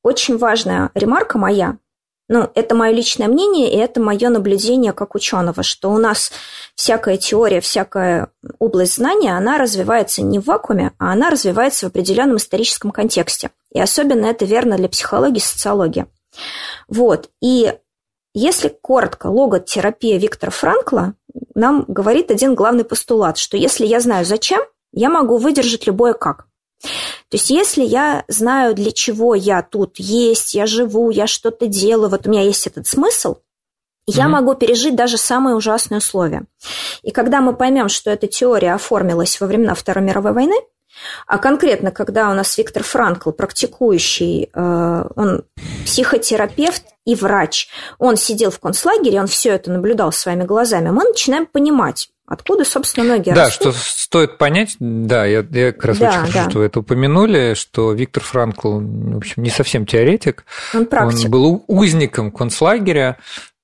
очень 0.03 0.38
важная 0.38 0.89
ремарка 0.95 1.38
моя 1.38 1.77
ну, 2.29 2.50
это 2.55 2.75
мое 2.75 2.91
личное 2.91 3.27
мнение, 3.27 3.72
и 3.72 3.77
это 3.77 4.01
мое 4.01 4.29
наблюдение 4.29 4.91
как 4.91 5.15
ученого, 5.15 5.63
что 5.63 5.91
у 5.91 5.98
нас 5.98 6.31
всякая 6.75 7.17
теория, 7.17 7.62
всякая 7.62 8.29
область 8.60 8.96
знания, 8.96 9.36
она 9.36 9.57
развивается 9.57 10.22
не 10.22 10.39
в 10.39 10.46
вакууме, 10.46 10.91
а 11.00 11.13
она 11.13 11.29
развивается 11.29 11.86
в 11.86 11.89
определенном 11.89 12.38
историческом 12.38 12.91
контексте. 12.91 13.51
И 13.72 13.79
особенно 13.79 14.25
это 14.25 14.46
верно 14.46 14.77
для 14.77 14.89
психологии 14.89 15.38
и 15.38 15.41
социологии. 15.41 16.05
Вот. 16.88 17.29
И 17.41 17.74
если 18.34 18.69
коротко, 18.69 19.27
логотерапия 19.27 20.19
Виктора 20.19 20.51
Франкла 20.51 21.13
нам 21.55 21.86
говорит 21.88 22.29
один 22.29 22.55
главный 22.55 22.84
постулат, 22.84 23.38
что 23.38 23.57
если 23.57 23.86
я 23.86 24.00
знаю 24.00 24.25
зачем, 24.25 24.62
я 24.91 25.10
могу 25.10 25.38
выдержать 25.38 25.88
любое 25.88 26.13
как. 26.13 26.48
То 26.81 27.36
есть 27.36 27.50
если 27.50 27.84
я 27.84 28.24
знаю, 28.27 28.75
для 28.75 28.91
чего 28.91 29.36
я 29.36 29.62
тут 29.62 30.00
есть, 30.00 30.53
я 30.53 30.65
живу, 30.65 31.10
я 31.10 31.27
что-то 31.27 31.67
делаю, 31.67 32.10
вот 32.10 32.27
у 32.27 32.29
меня 32.29 32.43
есть 32.43 32.67
этот 32.67 32.88
смысл, 32.88 33.38
я 34.05 34.25
mm-hmm. 34.25 34.27
могу 34.29 34.55
пережить 34.55 34.96
даже 34.96 35.17
самые 35.17 35.55
ужасные 35.55 35.98
условия. 35.98 36.46
И 37.01 37.12
когда 37.12 37.41
мы 37.41 37.53
поймем, 37.53 37.89
что 37.89 38.10
эта 38.10 38.27
теория 38.27 38.74
оформилась 38.74 39.39
во 39.41 39.48
времена 39.48 39.74
Второй 39.74 40.03
мировой 40.03 40.31
войны, 40.31 40.55
а 41.27 41.38
конкретно, 41.38 41.91
когда 41.91 42.29
у 42.29 42.34
нас 42.34 42.57
Виктор 42.57 42.84
Франкл, 42.84 43.31
практикующий, 43.31 44.50
э, 44.53 45.10
он 45.15 45.43
психотерапевт 45.86 46.84
и 47.05 47.15
врач, 47.15 47.67
он 48.00 48.15
сидел 48.15 48.50
в 48.50 48.60
концлагере, 48.60 49.19
он 49.19 49.27
все 49.27 49.51
это 49.51 49.72
наблюдал 49.72 50.12
своими 50.12 50.43
глазами, 50.43 50.89
мы 50.89 51.03
начинаем 51.03 51.46
понимать, 51.46 52.10
Откуда, 52.27 52.65
собственно, 52.65 53.15
ноги 53.15 53.31
да, 53.31 53.46
растут? 53.46 53.74
Да, 53.74 53.79
что 53.79 53.89
стоит 53.89 54.38
понять, 54.38 54.75
да, 54.79 55.25
я, 55.25 55.46
я 55.50 55.72
как 55.72 55.86
раз 55.86 55.98
да, 55.98 56.10
очень 56.10 56.19
хочу, 56.19 56.34
да. 56.34 56.50
что 56.50 56.60
вы 56.60 56.65
это 56.65 56.79
упомянули, 56.81 57.53
что 57.53 57.93
Виктор 57.93 58.22
Франкл, 58.22 58.79
в 58.79 59.17
общем, 59.17 59.43
не 59.43 59.50
совсем 59.50 59.86
теоретик. 59.86 60.43
Он 60.74 60.86
практик. 60.88 61.25
Он 61.25 61.31
был 61.31 61.63
узником 61.67 62.31
концлагеря, 62.31 63.17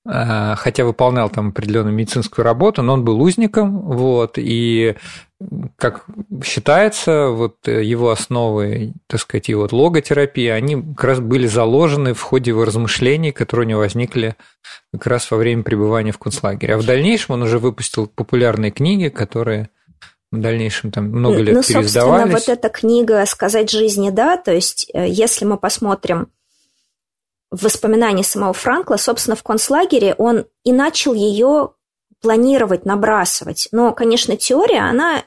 хотя 0.06 0.84
выполнял 0.84 1.30
там 1.30 1.48
определенную 1.48 1.94
медицинскую 1.94 2.44
работу, 2.44 2.82
но 2.82 2.92
он 2.92 3.04
был 3.04 3.20
узником, 3.22 3.80
вот, 3.80 4.34
и 4.36 4.96
как 5.76 6.04
считается, 6.44 7.28
вот 7.28 7.66
его 7.66 8.10
основы, 8.10 8.92
так 9.06 9.20
сказать, 9.20 9.48
его 9.48 9.62
вот 9.62 9.72
логотерапии, 9.72 10.48
они 10.48 10.76
как 10.94 11.04
раз 11.04 11.20
были 11.20 11.46
заложены 11.46 12.14
в 12.14 12.20
ходе 12.20 12.50
его 12.50 12.64
размышлений, 12.64 13.32
которые 13.32 13.66
у 13.66 13.70
него 13.70 13.80
возникли 13.80 14.36
как 14.92 15.06
раз 15.06 15.30
во 15.30 15.36
время 15.36 15.62
пребывания 15.62 16.12
в 16.12 16.18
концлагере. 16.18 16.74
А 16.74 16.78
в 16.78 16.86
дальнейшем 16.86 17.34
он 17.34 17.42
уже 17.42 17.58
выпустил 17.58 18.06
популярные 18.06 18.70
книги, 18.70 19.08
которые 19.08 19.70
в 20.30 20.40
дальнейшем 20.40 20.90
там 20.90 21.06
много 21.06 21.38
лет 21.38 21.54
ну, 21.54 21.62
переиздавались. 21.62 22.26
Ну, 22.26 22.32
собственно, 22.32 22.56
вот 22.56 22.64
эта 22.64 22.68
книга 22.68 23.26
«Сказать 23.26 23.70
жизни 23.70 24.10
да», 24.10 24.36
то 24.36 24.52
есть 24.52 24.90
э, 24.92 25.06
если 25.08 25.44
мы 25.44 25.56
посмотрим 25.56 26.28
воспоминания 27.62 28.24
самого 28.24 28.52
Франкла, 28.52 28.96
собственно, 28.96 29.36
в 29.36 29.42
концлагере 29.42 30.14
он 30.18 30.46
и 30.64 30.72
начал 30.72 31.14
ее 31.14 31.72
планировать, 32.20 32.86
набрасывать. 32.86 33.68
Но, 33.70 33.92
конечно, 33.92 34.36
теория, 34.36 34.80
она 34.80 35.24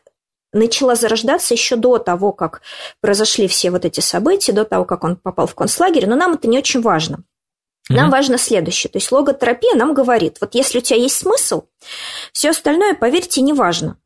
начала 0.54 0.96
зарождаться 0.96 1.54
еще 1.54 1.76
до 1.76 1.98
того, 1.98 2.32
как 2.32 2.62
произошли 3.02 3.48
все 3.48 3.70
вот 3.70 3.86
эти 3.86 4.00
события, 4.00 4.54
до 4.54 4.66
того, 4.66 4.86
как 4.86 5.04
он 5.04 5.16
попал 5.16 5.48
в 5.48 5.56
концлагерь, 5.56 6.08
но 6.08 6.16
нам 6.16 6.34
это 6.34 6.48
не 6.48 6.58
очень 6.58 6.82
важно. 6.82 7.24
Нам 7.90 8.08
mm-hmm. 8.08 8.12
важно 8.12 8.38
следующее. 8.38 8.92
То 8.92 8.98
есть 8.98 9.12
логотерапия 9.12 9.76
нам 9.76 9.94
говорит, 9.94 10.38
вот 10.42 10.56
если 10.56 10.80
у 10.80 10.82
тебя 10.82 10.98
есть 11.00 11.16
смысл, 11.16 11.64
все 12.34 12.50
остальное, 12.50 12.96
поверьте, 12.96 13.42
не 13.42 13.54
важно. 13.54 13.98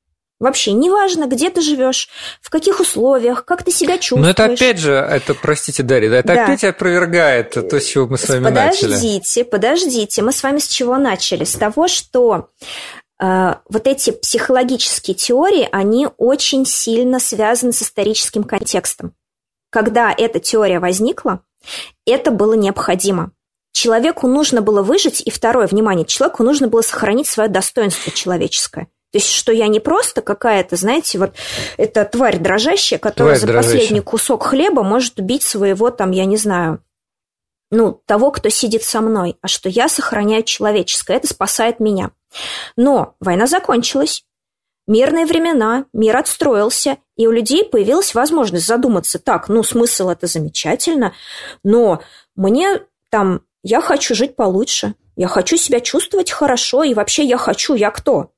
Вообще 0.41 0.71
не 0.71 0.89
важно, 0.89 1.27
где 1.27 1.51
ты 1.51 1.61
живешь, 1.61 2.09
в 2.41 2.49
каких 2.49 2.79
условиях, 2.79 3.45
как 3.45 3.61
ты 3.61 3.69
себя 3.69 3.99
чувствуешь. 3.99 4.25
Но 4.25 4.31
это 4.31 4.45
опять 4.45 4.79
же, 4.79 4.93
это, 4.93 5.35
простите, 5.35 5.83
Дарья, 5.83 6.11
это 6.11 6.33
да. 6.33 6.43
опять 6.45 6.63
опровергает 6.63 7.51
то, 7.51 7.79
с 7.79 7.85
чего 7.85 8.07
мы 8.07 8.17
с 8.17 8.27
вами 8.27 8.45
подождите, 8.45 8.87
начали. 8.87 8.89
Подождите, 8.89 9.45
подождите. 9.45 10.21
Мы 10.23 10.31
с 10.31 10.41
вами 10.41 10.57
с 10.57 10.67
чего 10.67 10.97
начали? 10.97 11.43
С 11.43 11.53
того, 11.53 11.87
что 11.87 12.49
э, 13.21 13.55
вот 13.69 13.85
эти 13.85 14.09
психологические 14.09 15.13
теории, 15.13 15.69
они 15.71 16.07
очень 16.17 16.65
сильно 16.65 17.19
связаны 17.19 17.71
с 17.71 17.83
историческим 17.83 18.43
контекстом. 18.43 19.13
Когда 19.69 20.11
эта 20.11 20.39
теория 20.39 20.79
возникла, 20.79 21.41
это 22.07 22.31
было 22.31 22.55
необходимо. 22.55 23.31
Человеку 23.73 24.27
нужно 24.27 24.63
было 24.63 24.81
выжить, 24.81 25.21
и 25.23 25.29
второе, 25.29 25.67
внимание, 25.67 26.07
человеку 26.07 26.41
нужно 26.41 26.67
было 26.67 26.81
сохранить 26.81 27.27
свое 27.27 27.47
достоинство 27.47 28.11
человеческое. 28.11 28.87
То 29.11 29.17
есть, 29.17 29.29
что 29.29 29.51
я 29.51 29.67
не 29.67 29.79
просто 29.79 30.21
какая-то, 30.21 30.77
знаете, 30.77 31.19
вот 31.19 31.33
эта 31.77 32.05
тварь 32.05 32.39
дрожащая, 32.39 32.97
которая 32.97 33.35
тварь 33.35 33.41
за 33.41 33.47
дрожащая. 33.47 33.79
последний 33.79 33.99
кусок 34.01 34.43
хлеба 34.43 34.83
может 34.83 35.19
убить 35.19 35.43
своего, 35.43 35.91
там, 35.91 36.11
я 36.11 36.25
не 36.25 36.37
знаю, 36.37 36.81
ну, 37.71 38.01
того, 38.05 38.31
кто 38.31 38.49
сидит 38.49 38.83
со 38.83 39.01
мной, 39.01 39.37
а 39.41 39.47
что 39.47 39.69
я 39.69 39.89
сохраняю 39.89 40.43
человеческое, 40.43 41.17
это 41.17 41.27
спасает 41.27 41.79
меня. 41.79 42.11
Но 42.77 43.15
война 43.19 43.47
закончилась, 43.47 44.23
мирные 44.87 45.25
времена, 45.25 45.85
мир 45.93 46.17
отстроился, 46.17 46.97
и 47.17 47.27
у 47.27 47.31
людей 47.31 47.65
появилась 47.65 48.13
возможность 48.13 48.65
задуматься, 48.65 49.19
так, 49.19 49.49
ну, 49.49 49.63
смысл 49.63 50.09
это 50.09 50.27
замечательно, 50.27 51.13
но 51.63 52.01
мне 52.35 52.81
там, 53.09 53.41
я 53.63 53.81
хочу 53.81 54.15
жить 54.15 54.35
получше, 54.35 54.95
я 55.15 55.27
хочу 55.27 55.57
себя 55.57 55.81
чувствовать 55.81 56.31
хорошо, 56.31 56.83
и 56.83 56.93
вообще 56.93 57.23
я 57.23 57.37
хочу, 57.37 57.75
я 57.75 57.91
кто? 57.91 58.31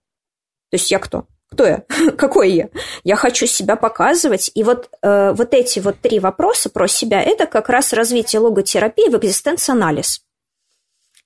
То 0.74 0.78
есть 0.78 0.90
я 0.90 0.98
кто? 0.98 1.28
Кто 1.52 1.68
я? 1.68 1.84
Какой 2.18 2.52
я? 2.52 2.70
Я 3.04 3.16
хочу 3.16 3.46
себя 3.46 3.76
показывать. 3.76 4.50
И 4.56 4.64
вот, 4.64 4.90
э, 5.04 5.32
вот 5.34 5.54
эти 5.54 5.78
вот 5.78 6.02
три 6.02 6.18
вопроса 6.18 6.72
про 6.72 6.88
себя– 6.88 7.22
это 7.24 7.46
как 7.46 7.70
раз 7.70 7.94
развитие 7.94 8.40
логотерапии 8.40 9.08
в 9.08 9.16
экзистенц-анализ. 9.16 10.24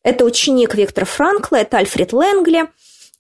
Это 0.04 0.26
ученик 0.26 0.76
Виктора 0.76 1.06
Франкла, 1.06 1.56
это 1.56 1.78
Альфред 1.78 2.12
Ленгли. 2.12 2.68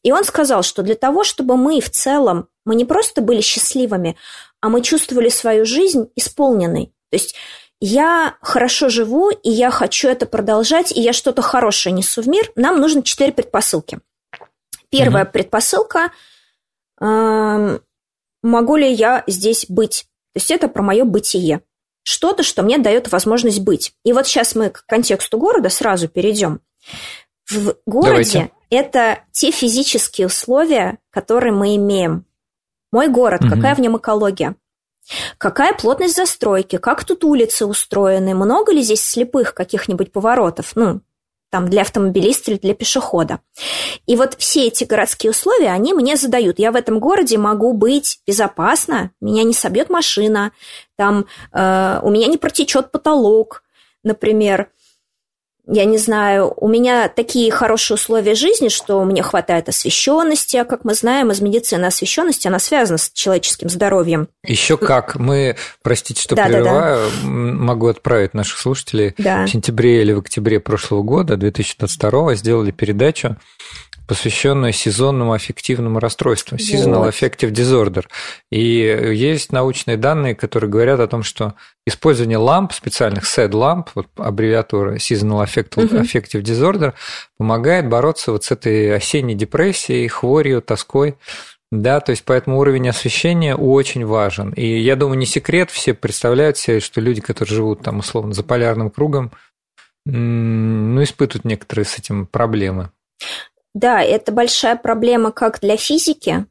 И 0.03 0.12
он 0.12 0.25
сказал, 0.25 0.63
что 0.63 0.84
для 0.84 0.96
того, 0.96 1.24
чтобы 1.24 1.55
мы 1.55 1.79
в 1.79 1.89
целом, 1.89 2.50
мы 2.65 2.75
не 2.75 2.84
просто 2.84 3.22
были 3.22 3.39
счастливыми, 3.39 4.17
а 4.60 4.67
мы 4.67 4.81
чувствовали 4.81 5.29
свою 5.29 5.63
жизнь 5.63 6.10
исполненной. 6.17 6.88
То 7.10 7.15
есть 7.15 7.36
я 7.79 8.36
хорошо 8.41 8.89
живу, 8.89 9.29
и 9.29 9.50
я 9.50 9.72
хочу 9.72 10.10
это 10.10 10.25
продолжать, 10.25 10.91
и 10.91 11.00
я 11.00 11.13
что-то 11.13 11.41
хорошее 11.41 11.96
несу 11.96 12.22
в 12.22 12.27
мир, 12.27 12.51
нам 12.57 12.81
нужно 12.81 13.01
четыре 13.01 13.31
предпосылки. 13.31 14.01
Первая 14.89 15.25
угу. 15.25 15.32
предпосылка 15.32 16.12
э, 17.01 17.79
могу 18.41 18.75
ли 18.75 18.91
я 18.91 19.24
здесь 19.27 19.65
быть? 19.70 20.03
То 20.34 20.39
есть 20.39 20.51
это 20.51 20.67
про 20.67 20.82
мое 20.82 21.03
бытие. 21.03 21.62
Что-то, 22.03 22.44
что 22.44 22.63
мне 22.63 22.77
дает 22.77 23.12
возможность 23.12 23.60
быть. 23.60 23.94
И 24.03 24.13
вот 24.13 24.27
сейчас 24.27 24.56
мы 24.56 24.70
к 24.70 24.86
контексту 24.86 25.38
города 25.38 25.70
сразу 25.70 26.08
перейдем. 26.08 26.62
В 27.50 27.75
городе 27.86 28.34
Давайте. 28.34 28.51
это 28.70 29.20
те 29.32 29.51
физические 29.51 30.27
условия, 30.27 31.00
которые 31.10 31.53
мы 31.53 31.75
имеем. 31.75 32.25
Мой 32.91 33.10
город, 33.10 33.41
угу. 33.41 33.50
какая 33.50 33.75
в 33.75 33.79
нем 33.79 33.98
экология? 33.98 34.56
Какая 35.38 35.74
плотность 35.74 36.15
застройки? 36.15 36.77
Как 36.77 37.03
тут 37.06 37.24
улицы 37.24 37.65
устроены? 37.65 38.36
Много 38.36 38.74
ли 38.74 38.82
здесь 38.82 39.03
слепых 39.03 39.53
каких-нибудь 39.53 40.12
поворотов? 40.12 40.75
Ну, 40.75 41.01
там 41.50 41.68
для 41.68 41.82
автомобилиста 41.82 42.51
или 42.51 42.58
для 42.58 42.74
пешехода. 42.74 43.39
И 44.06 44.16
вот 44.16 44.36
все 44.38 44.68
эти 44.68 44.84
городские 44.84 45.32
условия, 45.32 45.72
они 45.72 45.94
мне 45.94 46.16
задают. 46.16 46.60
Я 46.60 46.72
в 46.72 46.75
этом 46.75 47.00
городе 47.00 47.38
могу 47.38 47.74
быть 47.74 48.20
безопасно, 48.27 49.12
меня 49.22 49.44
не 49.44 49.54
собьет 49.54 49.89
машина, 49.89 50.51
там 50.96 51.25
э, 51.54 52.00
у 52.04 52.10
меня 52.10 52.27
не 52.27 52.38
протечет 52.38 52.92
потолок, 52.92 53.63
например 54.04 54.70
я 55.67 55.86
не 55.86 55.97
знаю, 55.97 56.53
у 56.55 56.67
меня 56.67 57.09
такие 57.09 57.51
хорошие 57.51 57.95
условия 57.95 58.36
жизни, 58.36 58.69
что 58.69 59.03
мне 59.03 59.21
хватает 59.21 59.67
освещенности, 59.69 60.57
а 60.57 60.65
как 60.65 60.86
мы 60.86 60.93
знаем 60.93 61.31
из 61.31 61.41
медицины, 61.41 61.86
освещенность, 61.86 62.45
она 62.45 62.59
связана 62.59 62.97
с 62.97 63.12
человеческим 63.12 63.69
здоровьем. 63.69 64.29
Еще 64.45 64.77
как. 64.77 65.15
Мы, 65.15 65.57
простите, 65.83 66.21
что 66.21 66.36
да, 66.36 66.45
прерываю, 66.45 67.09
да, 67.09 67.21
да. 67.21 67.27
могу 67.27 67.88
отправить 67.88 68.33
наших 68.33 68.59
слушателей 68.59 69.13
да. 69.17 69.45
в 69.45 69.50
сентябре 69.50 70.01
или 70.01 70.13
в 70.13 70.19
октябре 70.19 70.59
прошлого 70.59 71.03
года, 71.03 71.36
2022, 71.36 72.36
сделали 72.36 72.71
передачу 72.71 73.38
посвященную 74.08 74.72
сезонному 74.72 75.34
аффективному 75.34 76.00
расстройству, 76.00 76.58
seasonal 76.58 77.00
вот. 77.00 77.14
affective 77.14 77.52
disorder. 77.52 78.06
И 78.52 78.60
есть 78.60 79.52
научные 79.52 79.98
данные, 79.98 80.34
которые 80.34 80.70
говорят 80.70 81.00
о 81.00 81.08
том, 81.08 81.24
что 81.24 81.56
использование 81.86 82.38
ламп, 82.38 82.72
специальных 82.72 83.26
SED 83.26 83.54
ламп, 83.56 83.90
вот 83.96 84.08
аббревиатура 84.16 84.96
seasonal 84.96 85.46
affective, 85.46 85.90
uh-huh. 85.90 86.02
affective 86.02 86.42
disorder, 86.42 86.94
помогает 87.38 87.90
бороться 87.90 88.32
вот 88.32 88.46
с 88.46 88.52
этой 88.52 88.96
осенней 88.96 89.36
депрессией, 89.36 90.08
хворью, 90.08 90.62
тоской. 90.62 91.18
Да, 91.70 92.00
то 92.00 92.12
есть 92.12 92.24
поэтому 92.24 92.60
уровень 92.60 92.88
освещения 92.88 93.54
очень 93.54 94.06
важен. 94.06 94.52
И 94.52 94.80
я 94.80 94.96
думаю, 94.96 95.18
не 95.18 95.26
секрет, 95.26 95.70
все 95.70 95.94
представляют 95.94 96.58
себе, 96.58 96.80
что 96.80 97.02
люди, 97.02 97.20
которые 97.20 97.54
живут 97.54 97.82
там 97.82 98.00
условно 98.00 98.34
за 98.34 98.44
полярным 98.44 98.90
кругом, 98.90 99.34
ну, 100.06 101.04
испытывают 101.04 101.44
некоторые 101.44 101.84
с 101.84 102.00
этим 102.00 102.26
проблемы. 102.26 102.92
Да, 103.77 104.01
это 104.01 104.31
большая 104.31 104.75
проблема 104.75 105.31
как 105.31 105.60
для 105.60 105.77
физики, 105.77 106.48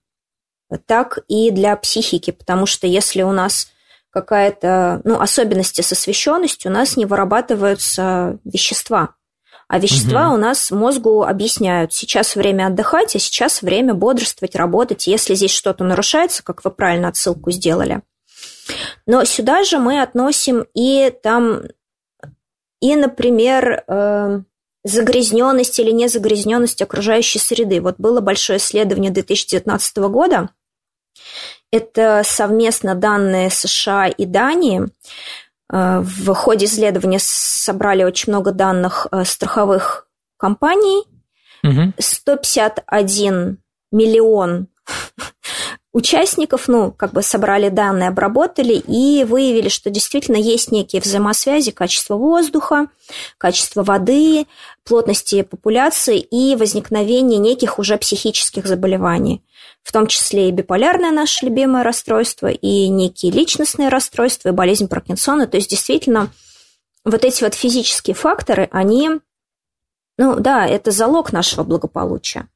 так 0.87 1.19
и 1.27 1.51
для 1.51 1.75
психики, 1.75 2.31
потому 2.31 2.67
что 2.67 2.87
если 2.87 3.23
у 3.23 3.33
нас 3.33 3.73
какая-то, 4.11 5.01
ну, 5.03 5.21
особенности 5.21 5.81
с 5.81 5.91
освещенностью, 5.91 6.71
у 6.71 6.75
нас 6.75 6.97
не 6.97 7.05
вырабатываются 7.05 8.39
вещества. 8.45 9.17
А 9.67 9.81
вещества 9.81 10.29
угу. 10.29 10.37
у 10.37 10.39
нас 10.39 10.71
мозгу 10.71 11.25
объясняют, 11.25 11.93
сейчас 11.93 12.37
время 12.37 12.69
отдыхать, 12.69 13.17
а 13.17 13.19
сейчас 13.19 13.61
время 13.61 13.95
бодрствовать, 13.95 14.55
работать. 14.55 15.09
Если 15.09 15.35
здесь 15.35 15.51
что-то 15.51 15.83
нарушается, 15.83 16.45
как 16.45 16.65
вы 16.65 16.71
правильно 16.71 17.09
отсылку 17.09 17.51
сделали. 17.51 18.03
Но 19.05 19.25
сюда 19.25 19.65
же 19.65 19.81
мы 19.81 20.01
относим 20.01 20.65
и 20.75 21.11
там, 21.11 21.63
и, 22.81 22.95
например, 22.95 23.83
э, 23.89 24.43
загрязненность 24.87 25.79
или 25.79 25.91
незагрязненность 25.91 26.81
окружающей 26.81 27.39
среды. 27.39 27.81
Вот 27.81 27.97
было 27.99 28.21
большое 28.21 28.59
исследование 28.59 29.11
2019 29.11 29.97
года. 29.97 30.51
Это 31.73 32.23
совместно 32.25 32.95
данные 32.95 33.51
США 33.51 34.07
и 34.07 34.25
Дании. 34.25 34.89
Э, 35.73 36.01
в 36.01 36.33
ходе 36.35 36.67
исследования 36.67 37.19
собрали 37.21 38.05
очень 38.05 38.33
много 38.33 38.53
данных 38.53 39.09
э, 39.11 39.25
страховых 39.25 40.09
компаний. 40.37 41.05
Угу. 41.65 41.95
151 41.99 43.59
миллион 43.91 44.69
участников, 45.97 46.69
ну, 46.69 46.93
как 46.93 47.15
бы 47.15 47.23
собрали 47.23 47.71
данные, 47.71 48.11
обработали 48.11 48.75
и 48.75 49.25
выявили, 49.25 49.71
что 49.71 49.89
действительно 49.89 50.37
есть 50.37 50.71
некие 50.71 51.01
взаимосвязи 51.01 51.71
качества 51.71 52.17
воздуха, 52.17 52.89
качества 53.39 53.83
воды, 53.83 54.47
плотности 54.85 55.41
популяции 55.41 56.19
и 56.19 56.55
возникновения 56.55 57.39
неких 57.39 57.79
уже 57.79 57.97
психических 57.97 58.67
заболеваний, 58.67 59.43
в 59.83 59.91
том 59.91 60.07
числе 60.07 60.51
и 60.51 60.53
биполярное 60.53 61.13
наше 61.13 61.47
любимое 61.47 61.83
расстройство, 61.83 62.49
и 62.49 62.89
некие 62.89 63.33
личностные 63.33 63.89
расстройства, 63.89 64.51
и 64.51 64.53
болезнь 64.53 64.89
Паркинсона. 64.89 65.47
То 65.47 65.57
есть 65.57 65.71
действительно 65.71 66.31
вот 67.07 67.25
эти 67.25 67.43
вот 67.43 67.55
физические 67.55 68.15
факторы, 68.15 68.69
они 68.71 69.13
ну 70.19 70.41
да, 70.41 70.67
это 70.67 70.93
залог 70.93 71.33
нашего 71.33 71.63
благополучия. 71.63 72.47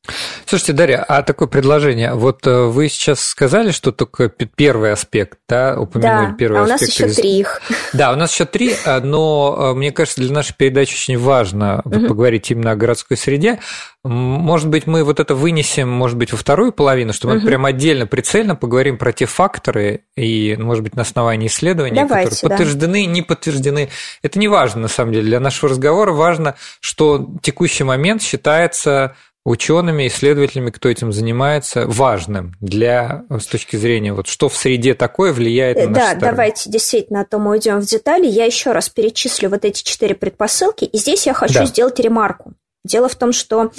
Слушайте, 0.47 0.73
Дарья, 0.73 1.05
а 1.07 1.23
такое 1.23 1.47
предложение. 1.47 2.15
Вот 2.15 2.47
э, 2.47 2.65
вы 2.65 2.89
сейчас 2.89 3.21
сказали, 3.21 3.71
что 3.71 3.93
только 3.93 4.31
первый 4.31 4.93
аспект, 4.93 5.39
да, 5.47 5.79
упомянули 5.79 6.31
да, 6.31 6.37
первый 6.39 6.61
а 6.61 6.65
аспект. 6.65 6.81
у 6.81 6.85
нас 6.85 7.11
еще 7.11 7.23
три 7.23 7.39
их. 7.39 7.63
Да, 7.93 8.13
у 8.13 8.17
нас 8.17 8.33
еще 8.33 8.47
три, 8.47 8.75
э, 8.85 9.01
но 9.01 9.73
э, 9.73 9.77
мне 9.77 9.93
кажется, 9.93 10.23
для 10.23 10.33
нашей 10.33 10.55
передачи 10.57 10.95
очень 10.95 11.19
важно 11.19 11.83
угу. 11.85 12.09
поговорить 12.09 12.51
именно 12.51 12.71
о 12.71 12.77
городской 12.77 13.19
среде. 13.19 13.61
Может 14.03 14.69
быть, 14.69 14.87
мы 14.87 15.05
вот 15.05 15.21
это 15.21 15.35
вынесем, 15.35 15.91
может 15.91 16.17
быть, 16.17 16.33
во 16.33 16.39
вторую 16.39 16.73
половину, 16.73 17.13
чтобы 17.13 17.35
угу. 17.35 17.43
мы 17.43 17.47
прям 17.47 17.67
отдельно, 17.67 18.07
прицельно 18.07 18.57
поговорим 18.57 18.97
про 18.97 19.13
те 19.13 19.27
факторы 19.27 20.05
и, 20.17 20.57
может 20.59 20.83
быть, 20.83 20.97
на 20.97 21.03
основании 21.03 21.49
исследований, 21.49 21.97
Давайте, 21.97 22.31
которые 22.31 22.49
подтверждены, 22.49 23.05
да. 23.05 23.13
не 23.13 23.21
подтверждены. 23.23 23.91
Это 24.23 24.39
не 24.39 24.49
важно, 24.49 24.81
на 24.81 24.89
самом 24.89 25.13
деле. 25.13 25.27
Для 25.27 25.41
нашего 25.41 25.69
разговора 25.69 26.13
важно, 26.13 26.55
что 26.81 27.19
текущий 27.51 27.85
момент 27.85 28.23
считается 28.23 29.17
учеными, 29.45 30.07
исследователями, 30.07 30.71
кто 30.71 30.89
этим 30.89 31.13
занимается, 31.13 31.87
важным 31.87 32.55
для 32.61 33.25
с 33.29 33.47
точки 33.47 33.77
зрения 33.77 34.13
вот 34.13 34.29
что 34.29 34.49
в 34.49 34.57
среде 34.57 34.95
такое 34.95 35.33
влияет 35.33 35.77
на 35.77 35.95
Да, 35.95 36.15
давайте 36.15 36.71
действительно, 36.71 37.23
а 37.23 37.25
то 37.25 37.39
мы 37.39 37.53
уйдем 37.53 37.81
в 37.81 37.87
детали. 37.87 38.27
Я 38.27 38.45
еще 38.45 38.73
раз 38.73 38.89
перечислю 38.89 39.49
вот 39.49 39.65
эти 39.65 39.83
четыре 39.83 40.15
предпосылки, 40.15 40.85
и 40.85 40.97
здесь 40.97 41.27
я 41.27 41.35
хочу 41.35 41.55
да. 41.55 41.67
сделать 41.67 41.99
ремарку. 41.99 42.53
Дело 42.85 43.09
в 43.09 43.17
том, 43.17 43.33
что 43.33 43.73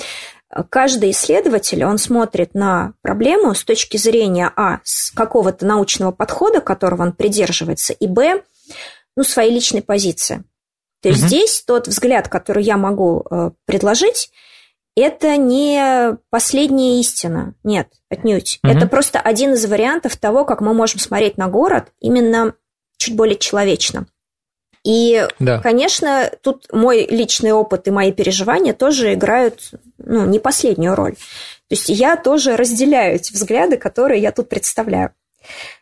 каждый 0.70 1.12
исследователь, 1.12 1.84
он 1.86 1.98
смотрит 1.98 2.54
на 2.54 2.94
проблему 3.02 3.54
с 3.54 3.64
точки 3.64 3.98
зрения, 3.98 4.52
а, 4.56 4.80
с 4.84 5.12
какого-то 5.12 5.66
научного 5.66 6.12
подхода, 6.12 6.60
которого 6.60 7.04
он 7.04 7.14
придерживается, 7.14 7.94
и, 7.94 8.08
б, 8.08 8.44
ну, 9.16 9.24
своей 9.24 9.54
личной 9.54 9.82
позиции. 9.82 10.44
То 11.02 11.10
есть 11.10 11.22
угу. 11.22 11.28
здесь 11.28 11.64
тот 11.64 11.88
взгляд, 11.88 12.28
который 12.28 12.64
я 12.64 12.78
могу 12.78 13.26
э, 13.30 13.52
предложить, 13.66 14.32
это 14.96 15.38
не 15.38 16.18
последняя 16.30 17.00
истина. 17.00 17.56
Нет, 17.64 17.88
отнюдь. 18.10 18.60
Угу. 18.64 18.72
Это 18.72 18.88
просто 18.88 19.20
один 19.20 19.54
из 19.54 19.66
вариантов 19.66 20.16
того, 20.18 20.46
как 20.46 20.62
мы 20.62 20.74
можем 20.74 21.00
смотреть 21.00 21.38
на 21.38 21.48
город 21.48 21.92
именно 22.00 22.54
чуть 22.98 23.16
более 23.16 23.38
человечно. 23.38 24.08
И, 24.84 25.28
да. 25.40 25.60
конечно, 25.60 26.32
тут 26.42 26.68
мой 26.72 27.06
личный 27.06 27.52
опыт 27.52 27.88
и 27.88 27.92
мои 27.92 28.12
переживания 28.12 28.74
тоже 28.74 29.14
играют 29.14 29.72
ну, 30.00 30.26
не 30.26 30.40
последнюю 30.40 30.96
роль. 30.96 31.14
То 31.14 31.76
есть 31.76 31.90
я 31.90 32.16
тоже 32.16 32.58
разделяю 32.58 33.16
эти 33.16 33.32
взгляды, 33.32 33.78
которые 33.78 34.22
я 34.22 34.32
тут 34.32 34.50
представляю. 34.50 35.14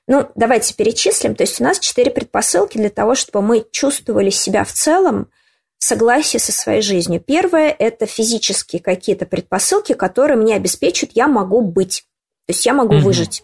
Ну, 0.07 0.29
давайте 0.35 0.73
перечислим. 0.73 1.35
То 1.35 1.43
есть 1.43 1.59
у 1.61 1.63
нас 1.63 1.79
четыре 1.79 2.11
предпосылки 2.11 2.77
для 2.77 2.89
того, 2.89 3.15
чтобы 3.15 3.41
мы 3.45 3.65
чувствовали 3.71 4.29
себя 4.29 4.63
в 4.63 4.71
целом 4.71 5.29
в 5.77 5.83
согласии 5.85 6.37
со 6.37 6.51
своей 6.51 6.81
жизнью. 6.81 7.21
Первое– 7.25 7.75
это 7.79 8.05
физические 8.05 8.81
какие-то 8.81 9.25
предпосылки, 9.25 9.93
которые 9.93 10.37
мне 10.37 10.55
обеспечат, 10.55 11.11
я 11.13 11.27
могу 11.27 11.61
быть. 11.61 12.03
То 12.47 12.53
есть 12.53 12.65
я 12.65 12.73
могу 12.73 12.95
угу. 12.95 13.05
выжить. 13.05 13.43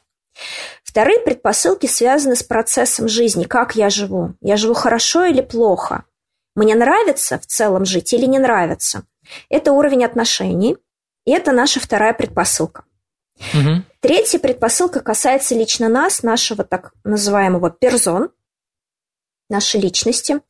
Вторые 0.83 1.19
предпосылки 1.19 1.85
связаны 1.85 2.35
с 2.35 2.43
процессом 2.43 3.07
жизни. 3.07 3.45
Как 3.45 3.75
я 3.75 3.89
живу? 3.89 4.33
Я 4.41 4.57
живу 4.57 4.73
хорошо 4.73 5.25
или 5.25 5.41
плохо? 5.41 6.03
Мне 6.55 6.75
нравится 6.75 7.39
в 7.39 7.45
целом 7.45 7.85
жить 7.85 8.13
или 8.13 8.25
не 8.25 8.39
нравится? 8.39 9.03
Это 9.49 9.71
уровень 9.71 10.03
отношений. 10.03 10.77
И 11.25 11.31
это 11.31 11.51
наша 11.51 11.79
вторая 11.79 12.13
предпосылка. 12.13 12.83
Угу. 13.39 13.83
Третья 13.99 14.39
предпосылка 14.39 15.01
касается 15.01 15.55
лично 15.55 15.89
нас, 15.89 16.23
нашего 16.23 16.63
так 16.63 16.93
называемого 17.03 17.69
перзон, 17.69 18.29
нашей 19.49 19.81
личности. 19.81 20.41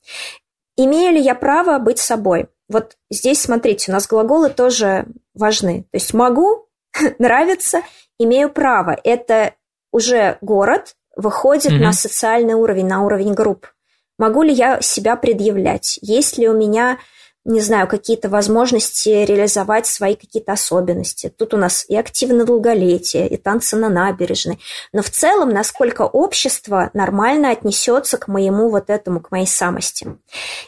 Имею 0.77 1.13
ли 1.13 1.21
я 1.21 1.35
право 1.35 1.79
быть 1.79 1.99
собой? 1.99 2.47
Вот 2.67 2.97
здесь, 3.09 3.41
смотрите, 3.41 3.91
у 3.91 3.93
нас 3.93 4.07
глаголы 4.07 4.49
тоже 4.49 5.05
важны. 5.33 5.83
То 5.91 5.97
есть 5.97 6.13
могу, 6.13 6.67
нравится, 7.19 7.81
имею 8.19 8.49
право. 8.49 8.97
Это 9.03 9.53
уже 9.91 10.37
город 10.41 10.95
выходит 11.15 11.71
угу. 11.71 11.81
на 11.81 11.93
социальный 11.93 12.53
уровень, 12.53 12.87
на 12.87 13.03
уровень 13.03 13.33
групп. 13.33 13.67
Могу 14.17 14.43
ли 14.43 14.53
я 14.53 14.81
себя 14.81 15.15
предъявлять? 15.15 15.99
Есть 16.01 16.37
ли 16.37 16.47
у 16.47 16.57
меня 16.57 16.99
не 17.45 17.62
знаю, 17.62 17.88
какие-то 17.88 18.27
возможности 18.27 19.10
реализовать 19.10 19.86
свои 19.86 20.15
какие-то 20.15 20.53
особенности. 20.53 21.29
Тут 21.29 21.53
у 21.53 21.58
нас 21.58 21.86
и 21.88 21.95
активное 21.95 22.43
долголетие, 22.43 23.29
и 23.29 23.38
танцы 23.38 23.75
на 23.75 23.88
набережной. 23.88 24.60
Но 24.91 25.03
в 25.03 25.12
целом, 25.12 25.49
насколько 25.49 26.01
общество 26.01 26.89
нормально 26.93 27.51
отнесется 27.51 28.17
к 28.17 28.27
моему 28.27 28.69
вот 28.69 28.89
этому, 28.89 29.19
к 29.19 29.29
моей 29.29 29.45
самости. 29.45 30.17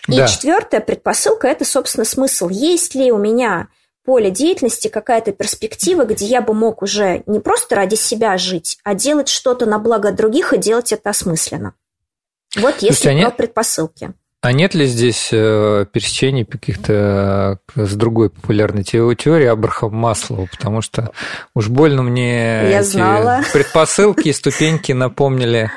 И 0.07 0.17
да. 0.17 0.27
четвертая 0.27 0.79
предпосылка– 0.79 1.47
это, 1.49 1.65
собственно, 1.65 2.05
смысл. 2.05 2.49
Есть 2.49 2.93
ли 2.93 3.11
у 3.11 3.17
меня 3.17 3.69
поле 4.05 4.29
деятельности 4.29 4.87
какая-то 4.87 5.31
перспектива, 5.31 6.05
где 6.05 6.25
я 6.25 6.41
бы 6.41 6.53
мог 6.53 6.83
уже 6.83 7.23
не 7.25 7.39
просто 7.39 7.75
ради 7.75 7.95
себя 7.95 8.37
жить, 8.37 8.77
а 8.83 8.93
делать 8.93 9.29
что-то 9.29 9.65
на 9.65 9.79
благо 9.79 10.11
других 10.11 10.53
и 10.53 10.57
делать 10.57 10.93
это 10.93 11.09
осмысленно. 11.09 11.73
Вот 12.55 12.77
если 12.79 13.21
про 13.21 13.31
предпосылки. 13.31 14.13
А 14.41 14.51
нет 14.53 14.75
ли 14.75 14.85
здесь 14.85 15.29
э, 15.31 15.85
пересечений 15.91 16.45
каких-то 16.45 17.59
э, 17.75 17.85
с 17.85 17.95
другой 17.95 18.29
популярной 18.29 18.83
теорией 18.83 19.47
Абрахам 19.47 19.95
Маслоу? 19.95 20.47
Потому 20.47 20.81
что 20.81 21.11
уж 21.55 21.69
больно 21.69 22.03
мне 22.03 22.69
Я 22.69 22.81
эти 22.81 22.87
знала. 22.87 23.41
предпосылки 23.51 24.29
и 24.29 24.33
ступеньки 24.33 24.91
напомнили 24.91 25.71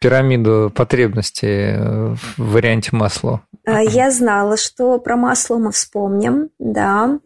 пирамиду 0.00 0.72
потребностей 0.74 1.74
э, 1.74 2.14
в 2.36 2.52
варианте 2.52 2.90
Маслоу. 2.92 3.42
А, 3.66 3.82
я 3.82 4.10
знала, 4.10 4.56
что 4.56 4.98
про 4.98 5.16
Маслоу 5.16 5.58
мы 5.58 5.72
вспомним, 5.72 6.48
да. 6.58 7.18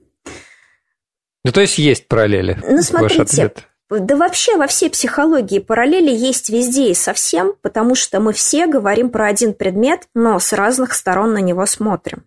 Ну, 1.44 1.52
то 1.52 1.60
есть 1.60 1.78
есть 1.78 2.08
параллели. 2.08 2.58
Ну, 2.66 2.82
смотрите, 2.82 3.52
да 3.90 4.16
вообще 4.16 4.56
во 4.56 4.68
всей 4.68 4.88
психологии 4.88 5.58
параллели 5.58 6.10
есть 6.10 6.48
везде 6.48 6.90
и 6.90 6.94
совсем, 6.94 7.54
потому 7.60 7.94
что 7.94 8.20
мы 8.20 8.32
все 8.32 8.66
говорим 8.66 9.10
про 9.10 9.26
один 9.26 9.52
предмет, 9.52 10.08
но 10.14 10.38
с 10.38 10.52
разных 10.52 10.94
сторон 10.94 11.32
на 11.32 11.38
него 11.38 11.66
смотрим. 11.66 12.24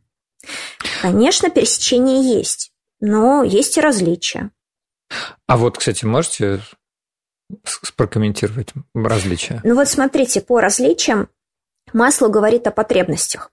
Конечно, 1.01 1.49
пересечения 1.49 2.21
есть, 2.37 2.73
но 2.99 3.43
есть 3.43 3.77
и 3.77 3.81
различия. 3.81 4.51
А 5.47 5.57
вот, 5.57 5.77
кстати, 5.77 6.03
можете 6.03 6.59
прокомментировать 7.95 8.73
различия? 8.93 9.61
Ну 9.63 9.75
вот 9.75 9.87
смотрите, 9.87 10.41
по 10.41 10.59
различиям 10.59 11.29
масло 11.93 12.27
говорит 12.27 12.67
о 12.67 12.71
потребностях. 12.71 13.51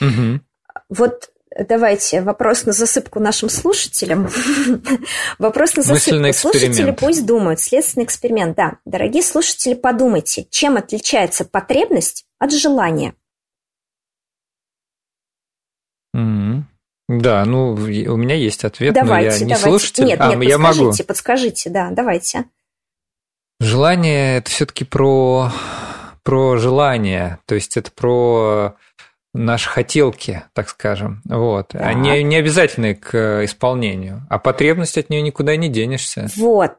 Угу. 0.00 0.40
Вот 0.88 1.30
Давайте 1.56 2.22
вопрос 2.22 2.64
на 2.64 2.72
засыпку 2.72 3.20
нашим 3.20 3.48
слушателям. 3.48 4.28
вопрос 5.38 5.76
на 5.76 5.82
засыпку. 5.82 6.32
Слушатели 6.32 6.90
пусть 6.90 7.24
думают. 7.26 7.60
Следственный 7.60 8.04
эксперимент, 8.04 8.56
да. 8.56 8.78
Дорогие 8.84 9.22
слушатели, 9.22 9.74
подумайте, 9.74 10.46
чем 10.50 10.76
отличается 10.76 11.44
потребность 11.44 12.26
от 12.38 12.52
желания? 12.52 13.14
Да, 17.08 17.44
ну, 17.44 17.72
у 17.72 17.76
меня 18.16 18.34
есть 18.34 18.64
ответ, 18.64 18.94
давайте, 18.94 19.28
но 19.28 19.34
я 19.34 19.40
не 19.40 19.54
давайте. 19.54 19.64
слушатель. 19.64 20.04
Нет, 20.04 20.20
а, 20.20 20.34
нет, 20.34 20.42
я 20.48 20.58
подскажите, 20.58 20.84
могу. 20.84 21.04
подскажите, 21.06 21.70
да, 21.70 21.90
давайте. 21.90 22.44
Желание– 23.60 24.36
это 24.38 24.50
все-таки 24.50 24.84
про, 24.84 25.52
про 26.22 26.56
желание, 26.56 27.38
то 27.46 27.54
есть 27.54 27.76
это 27.76 27.90
про 27.92 28.76
наши 29.34 29.68
хотелки, 29.68 30.44
так 30.54 30.68
скажем, 30.68 31.20
вот, 31.26 31.68
так. 31.68 31.82
они 31.82 32.22
не 32.22 32.36
обязательны 32.36 32.94
к 32.94 33.44
исполнению, 33.44 34.26
а 34.30 34.38
потребность 34.38 34.96
от 34.96 35.10
нее 35.10 35.22
никуда 35.22 35.56
не 35.56 35.68
денешься. 35.68 36.28
Вот, 36.36 36.78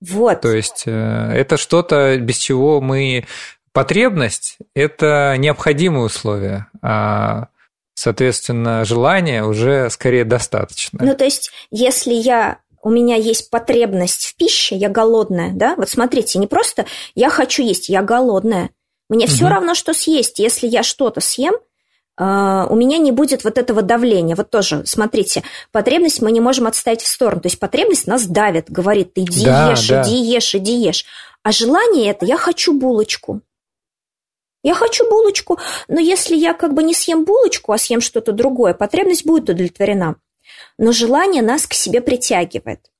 вот. 0.00 0.40
То 0.40 0.52
есть 0.52 0.84
э, 0.86 1.32
это 1.34 1.56
что-то, 1.56 2.18
без 2.18 2.36
чего 2.36 2.80
мы... 2.80 3.24
Потребность– 3.72 4.58
это 4.76 5.34
необходимое 5.36 6.04
условие, 6.04 6.68
а, 6.80 7.48
соответственно, 7.96 8.84
желание 8.84 9.44
уже 9.44 9.90
скорее 9.90 10.24
достаточно. 10.24 11.00
Ну, 11.02 11.16
то 11.16 11.24
есть, 11.24 11.50
если 11.72 12.12
я 12.12 12.58
у 12.84 12.90
меня 12.90 13.16
есть 13.16 13.50
потребность 13.50 14.26
в 14.26 14.36
пище, 14.36 14.76
я 14.76 14.88
голодная, 14.90 15.52
да? 15.54 15.74
Вот 15.76 15.88
смотрите, 15.88 16.38
не 16.38 16.46
просто 16.46 16.86
я 17.14 17.30
хочу 17.30 17.64
есть, 17.64 17.88
я 17.88 18.02
голодная. 18.02 18.70
Мне 19.08 19.24
угу. 19.24 19.32
все 19.32 19.48
равно, 19.48 19.74
что 19.74 19.94
съесть. 19.94 20.38
Если 20.38 20.66
я 20.68 20.82
что-то 20.82 21.20
съем, 21.20 21.54
у 22.16 22.76
меня 22.76 22.98
не 22.98 23.10
будет 23.10 23.42
вот 23.42 23.58
этого 23.58 23.82
давления. 23.82 24.36
Вот 24.36 24.50
тоже, 24.50 24.86
смотрите, 24.86 25.42
потребность 25.72 26.22
мы 26.22 26.30
не 26.30 26.40
можем 26.40 26.66
отставить 26.66 27.02
в 27.02 27.08
сторону. 27.08 27.40
То 27.40 27.46
есть 27.46 27.58
потребность 27.58 28.06
нас 28.06 28.26
давит, 28.26 28.70
говорит, 28.70 29.12
иди 29.16 29.44
да, 29.44 29.70
ешь, 29.70 29.88
да. 29.88 30.02
иди 30.02 30.16
ешь, 30.16 30.54
иди 30.54 30.76
ешь. 30.76 31.04
А 31.42 31.50
желание 31.50 32.10
это, 32.10 32.24
я 32.24 32.36
хочу 32.36 32.72
булочку. 32.72 33.40
Я 34.62 34.74
хочу 34.74 35.08
булочку, 35.10 35.58
но 35.88 36.00
если 36.00 36.34
я 36.36 36.54
как 36.54 36.72
бы 36.72 36.82
не 36.82 36.94
съем 36.94 37.24
булочку, 37.24 37.72
а 37.72 37.78
съем 37.78 38.00
что-то 38.00 38.32
другое, 38.32 38.72
потребность 38.72 39.26
будет 39.26 39.50
удовлетворена. 39.50 40.16
Но 40.78 40.92
желание 40.92 41.42
нас 41.42 41.66
к 41.66 41.74
себе 41.74 42.00
притягивает. 42.00 42.90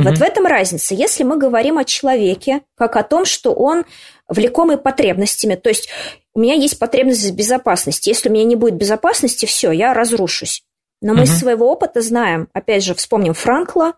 Угу. 0.00 0.08
вот 0.08 0.18
в 0.18 0.22
этом 0.22 0.46
разница. 0.46 0.94
Если 0.94 1.24
мы 1.24 1.38
говорим 1.38 1.78
о 1.78 1.84
человеке, 1.84 2.62
как 2.76 2.96
о 2.96 3.02
том, 3.02 3.24
что 3.24 3.52
он 3.52 3.84
влекомый 4.28 4.78
потребностями, 4.78 5.54
то 5.54 5.68
есть 5.68 5.88
у 6.34 6.40
меня 6.40 6.54
есть 6.54 6.78
потребность 6.78 7.30
в 7.30 7.34
безопасности. 7.34 8.08
Если 8.08 8.28
у 8.28 8.32
меня 8.32 8.44
не 8.44 8.56
будет 8.56 8.74
безопасности, 8.74 9.46
все, 9.46 9.70
я 9.70 9.94
разрушусь. 9.94 10.62
Но 11.00 11.12
мы 11.12 11.20
угу. 11.20 11.24
из 11.24 11.38
своего 11.38 11.70
опыта 11.70 12.00
знаем, 12.00 12.48
опять 12.52 12.84
же, 12.84 12.94
вспомним 12.94 13.34
Франкла, 13.34 13.94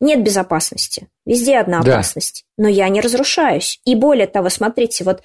нет 0.00 0.22
безопасности. 0.22 1.08
Везде 1.26 1.58
одна 1.58 1.82
да. 1.82 1.94
опасность. 1.94 2.44
Но 2.56 2.68
я 2.68 2.88
не 2.88 3.00
разрушаюсь. 3.00 3.80
И 3.84 3.94
более 3.94 4.26
того, 4.26 4.48
смотрите, 4.48 5.04
вот 5.04 5.22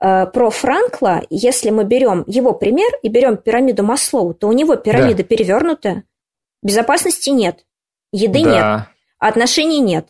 э, 0.00 0.26
про 0.26 0.50
Франкла, 0.50 1.22
если 1.30 1.70
мы 1.70 1.84
берем 1.84 2.24
его 2.26 2.52
пример 2.54 2.90
и 3.02 3.08
берем 3.08 3.36
пирамиду 3.36 3.82
Маслоу, 3.82 4.32
то 4.34 4.48
у 4.48 4.52
него 4.52 4.76
пирамида 4.76 5.18
да. 5.18 5.24
перевернутая. 5.24 6.04
Безопасности 6.62 7.30
нет. 7.30 7.66
Еды 8.12 8.44
да. 8.44 8.78
нет. 8.78 8.93
Отношений 9.24 9.80
нет. 9.80 10.08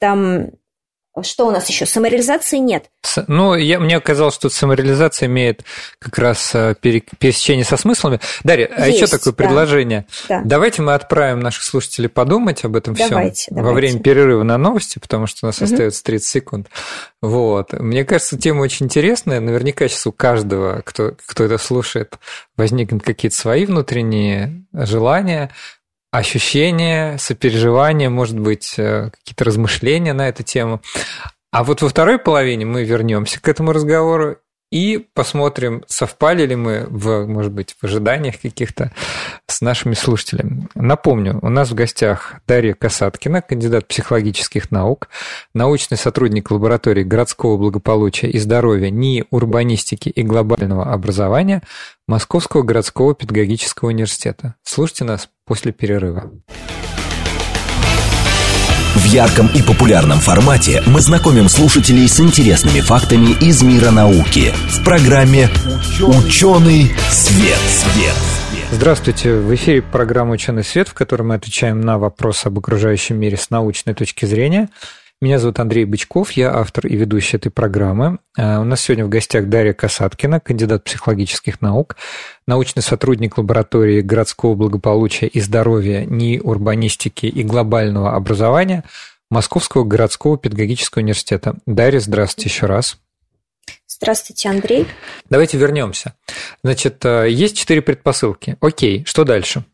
Там 0.00 0.50
что 1.22 1.46
у 1.46 1.50
нас 1.50 1.68
еще? 1.68 1.86
Самореализации 1.86 2.58
нет. 2.58 2.86
Ну, 3.26 3.54
я, 3.54 3.78
мне 3.78 4.00
казалось, 4.00 4.34
что 4.34 4.48
самореализация 4.48 5.26
имеет 5.26 5.64
как 5.98 6.18
раз 6.18 6.52
э, 6.54 6.74
пересечение 6.80 7.64
со 7.64 7.76
смыслами. 7.76 8.20
Дарья, 8.44 8.68
Есть, 8.68 8.80
а 8.80 8.86
еще 8.86 9.06
такое 9.06 9.32
да. 9.32 9.36
предложение. 9.36 10.06
Да. 10.28 10.42
Давайте 10.44 10.82
мы 10.82 10.94
отправим 10.94 11.40
наших 11.40 11.64
слушателей 11.64 12.08
подумать 12.08 12.64
об 12.64 12.76
этом 12.76 12.94
давайте, 12.94 13.34
всем 13.34 13.56
давайте. 13.56 13.68
во 13.68 13.72
время 13.72 14.00
перерыва 14.00 14.44
на 14.44 14.56
новости, 14.56 14.98
потому 14.98 15.26
что 15.26 15.46
у 15.46 15.48
нас 15.48 15.58
угу. 15.58 15.64
остается 15.64 16.02
30 16.04 16.26
секунд. 16.26 16.68
Вот. 17.20 17.72
Мне 17.72 18.04
кажется, 18.04 18.38
тема 18.38 18.62
очень 18.62 18.86
интересная. 18.86 19.40
Наверняка 19.40 19.88
сейчас 19.88 20.06
у 20.06 20.12
каждого, 20.12 20.82
кто, 20.84 21.16
кто 21.26 21.44
это 21.44 21.58
слушает, 21.58 22.18
возникнут 22.56 23.02
какие-то 23.02 23.36
свои 23.36 23.66
внутренние 23.66 24.64
желания 24.72 25.50
ощущения, 26.10 27.16
сопереживания, 27.18 28.10
может 28.10 28.38
быть, 28.38 28.74
э, 28.78 29.10
какие-то 29.10 29.44
размышления 29.44 30.12
на 30.12 30.28
эту 30.28 30.42
тему. 30.42 30.80
А 31.52 31.64
вот 31.64 31.82
во 31.82 31.88
второй 31.88 32.18
половине 32.18 32.64
мы 32.64 32.84
вернемся 32.84 33.40
к 33.40 33.48
этому 33.48 33.72
разговору 33.72 34.36
и 34.70 35.04
посмотрим, 35.14 35.82
совпали 35.88 36.46
ли 36.46 36.54
мы, 36.54 36.86
в, 36.88 37.26
может 37.26 37.52
быть, 37.52 37.74
в 37.80 37.84
ожиданиях 37.84 38.40
каких-то 38.40 38.92
с 39.48 39.60
нашими 39.60 39.94
слушателями. 39.94 40.68
Напомню, 40.76 41.40
у 41.42 41.48
нас 41.48 41.70
в 41.70 41.74
гостях 41.74 42.36
Дарья 42.46 42.74
Касаткина, 42.74 43.42
кандидат 43.42 43.88
психологических 43.88 44.70
наук, 44.70 45.08
научный 45.54 45.96
сотрудник 45.96 46.52
лаборатории 46.52 47.02
городского 47.02 47.56
благополучия 47.56 48.30
и 48.30 48.38
здоровья 48.38 48.90
НИИ 48.90 49.24
урбанистики 49.30 50.08
и 50.08 50.22
глобального 50.22 50.92
образования 50.92 51.62
Московского 52.06 52.62
городского 52.62 53.14
педагогического 53.16 53.88
университета. 53.88 54.54
Слушайте 54.62 55.04
нас 55.04 55.28
после 55.50 55.72
перерыва. 55.72 56.30
В 58.94 59.04
ярком 59.06 59.48
и 59.48 59.62
популярном 59.62 60.18
формате 60.18 60.80
мы 60.86 61.00
знакомим 61.00 61.48
слушателей 61.48 62.06
с 62.06 62.20
интересными 62.20 62.78
фактами 62.78 63.32
из 63.40 63.60
мира 63.60 63.90
науки 63.90 64.52
в 64.68 64.84
программе 64.84 65.48
«Ученый 66.00 66.92
свет». 67.10 67.58
свет. 67.66 68.14
Здравствуйте, 68.70 69.34
в 69.34 69.52
эфире 69.52 69.82
программа 69.82 70.34
«Ученый 70.34 70.62
свет», 70.62 70.86
в 70.86 70.94
которой 70.94 71.22
мы 71.22 71.34
отвечаем 71.34 71.80
на 71.80 71.98
вопросы 71.98 72.46
об 72.46 72.56
окружающем 72.56 73.18
мире 73.18 73.36
с 73.36 73.50
научной 73.50 73.94
точки 73.94 74.26
зрения. 74.26 74.68
Меня 75.22 75.38
зовут 75.38 75.58
Андрей 75.58 75.84
Бычков, 75.84 76.32
я 76.32 76.54
автор 76.54 76.86
и 76.86 76.96
ведущий 76.96 77.36
этой 77.36 77.50
программы. 77.50 78.20
А, 78.38 78.58
у 78.58 78.64
нас 78.64 78.80
сегодня 78.80 79.04
в 79.04 79.10
гостях 79.10 79.50
Дарья 79.50 79.74
Касаткина, 79.74 80.40
кандидат 80.40 80.84
психологических 80.84 81.60
наук, 81.60 81.96
научный 82.46 82.82
сотрудник 82.82 83.36
лаборатории 83.36 84.00
городского 84.00 84.54
благополучия 84.54 85.26
и 85.26 85.38
здоровья 85.42 86.06
НИИ 86.06 86.38
урбанистики 86.38 87.26
и 87.26 87.42
глобального 87.42 88.16
образования 88.16 88.84
Московского 89.30 89.84
городского 89.84 90.38
педагогического 90.38 91.02
университета. 91.02 91.56
Дарья, 91.66 92.00
здравствуйте 92.00 92.48
еще 92.48 92.64
раз. 92.64 92.96
Здравствуйте, 93.86 94.48
Андрей. 94.48 94.86
Давайте 95.28 95.58
вернемся. 95.58 96.14
Значит, 96.64 97.04
э, 97.04 97.26
есть 97.28 97.58
четыре 97.58 97.82
предпосылки. 97.82 98.56
Окей, 98.62 99.04
что 99.04 99.24
дальше? 99.24 99.64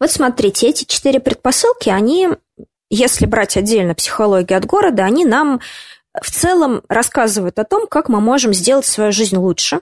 Вот 0.00 0.10
смотрите, 0.10 0.70
эти 0.70 0.84
четыре 0.84 1.20
предпосылки, 1.20 1.90
они 1.90 2.30
если 2.90 3.26
брать 3.26 3.56
отдельно 3.56 3.94
психологию 3.94 4.58
от 4.58 4.66
города, 4.66 5.04
они 5.04 5.24
нам 5.24 5.60
в 6.20 6.30
целом 6.30 6.82
рассказывают 6.88 7.58
о 7.58 7.64
том, 7.64 7.86
как 7.86 8.08
мы 8.08 8.20
можем 8.20 8.54
сделать 8.54 8.86
свою 8.86 9.12
жизнь 9.12 9.36
лучше. 9.36 9.80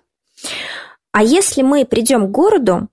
А 1.12 1.23
если 1.23 1.62
мы 1.62 1.85
придем 1.85 2.27
к 2.27 2.31
городу, 2.31 2.88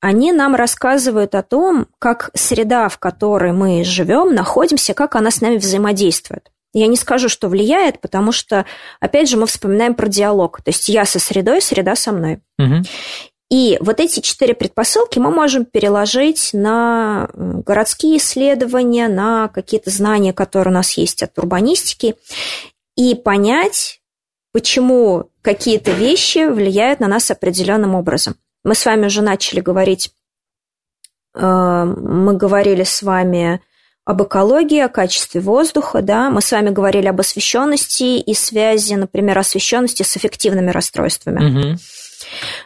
они 0.00 0.32
нам 0.32 0.54
рассказывают 0.54 1.34
о 1.34 1.42
том, 1.42 1.88
как 1.98 2.30
среда, 2.34 2.88
в 2.88 2.98
которой 2.98 3.52
мы 3.52 3.84
живем, 3.84 4.34
находимся, 4.34 4.94
как 4.94 5.14
она 5.14 5.30
с 5.30 5.40
нами 5.40 5.56
взаимодействует. 5.56 6.50
Я 6.72 6.86
не 6.88 6.96
скажу, 6.96 7.28
что 7.28 7.48
влияет, 7.48 8.00
потому 8.00 8.32
что, 8.32 8.66
опять 9.00 9.28
же, 9.28 9.36
мы 9.38 9.46
вспоминаем 9.46 9.94
про 9.94 10.08
диалог. 10.08 10.62
То 10.62 10.70
есть 10.70 10.88
я 10.88 11.06
со 11.06 11.18
средой, 11.18 11.62
среда 11.62 11.96
со 11.96 12.12
мной. 12.12 12.40
Угу. 12.58 12.82
И 13.48 13.78
вот 13.80 14.00
эти 14.00 14.20
четыре 14.20 14.54
предпосылки 14.54 15.20
мы 15.20 15.30
можем 15.30 15.64
переложить 15.64 16.50
на 16.52 17.30
городские 17.34 18.16
исследования, 18.18 19.06
на 19.06 19.48
какие-то 19.48 19.90
знания, 19.90 20.32
которые 20.32 20.72
у 20.72 20.74
нас 20.74 20.92
есть 20.92 21.22
от 21.22 21.38
урбанистики, 21.38 22.16
и 22.96 23.14
понять, 23.14 24.00
почему 24.52 25.30
какие-то 25.42 25.92
вещи 25.92 26.48
влияют 26.48 26.98
на 26.98 27.06
нас 27.06 27.30
определенным 27.30 27.94
образом. 27.94 28.36
Мы 28.64 28.74
с 28.74 28.84
вами 28.84 29.06
уже 29.06 29.22
начали 29.22 29.60
говорить, 29.60 30.10
э, 31.34 31.40
мы 31.40 32.36
говорили 32.36 32.82
с 32.82 33.02
вами 33.02 33.60
об 34.04 34.22
экологии, 34.22 34.80
о 34.80 34.88
качестве 34.88 35.40
воздуха, 35.40 36.02
да, 36.02 36.30
мы 36.30 36.40
с 36.40 36.50
вами 36.50 36.70
говорили 36.70 37.06
об 37.06 37.20
освещенности 37.20 38.18
и 38.18 38.34
связи, 38.34 38.94
например, 38.94 39.38
освещенности 39.38 40.02
с 40.02 40.16
эффективными 40.16 40.70
расстройствами. 40.70 41.44
Угу. 41.44 41.78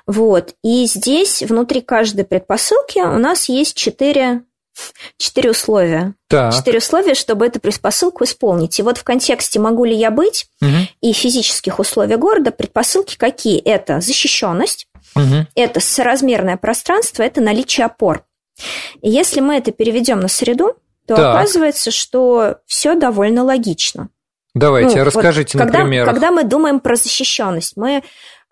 Вот. 0.07 0.55
И 0.63 0.87
здесь 0.87 1.43
внутри 1.43 1.81
каждой 1.81 2.25
предпосылки 2.25 2.99
у 2.99 3.19
нас 3.19 3.49
есть 3.49 3.77
четыре 3.77 4.43
четыре 5.19 5.51
условия. 5.51 6.15
Так. 6.29 6.55
Четыре 6.55 6.79
условия, 6.79 7.15
чтобы 7.15 7.47
эту 7.47 7.61
предпосылку 7.61 8.25
исполнить. 8.25 8.79
И 8.79 8.83
вот 8.83 8.99
в 8.99 9.05
контексте 9.05 9.59
«могу 9.59 9.85
ли 9.85 9.95
я 9.95 10.11
быть» 10.11 10.47
угу. 10.61 10.71
и 11.01 11.13
физических 11.13 11.79
условий 11.79 12.17
города 12.17 12.51
предпосылки 12.51 13.17
какие? 13.17 13.59
Это 13.61 14.01
защищенность, 14.01 14.87
угу. 15.15 15.47
это 15.55 15.81
соразмерное 15.81 16.57
пространство, 16.57 17.23
это 17.23 17.41
наличие 17.41 17.87
опор. 17.87 18.25
И 19.03 19.11
если 19.11 19.41
мы 19.41 19.57
это 19.57 19.73
переведем 19.73 20.21
на 20.21 20.29
среду, 20.29 20.77
то 21.07 21.17
так. 21.17 21.35
оказывается, 21.35 21.91
что 21.91 22.59
все 22.67 22.95
довольно 22.95 23.43
логично. 23.43 24.09
Давайте, 24.55 24.99
ну, 24.99 25.05
расскажите 25.05 25.59
вот, 25.59 25.65
когда, 25.65 25.85
на 25.85 26.05
Когда 26.05 26.31
мы 26.31 26.45
думаем 26.45 26.81
про 26.81 26.97
защищенность, 26.97 27.77
мы 27.77 28.03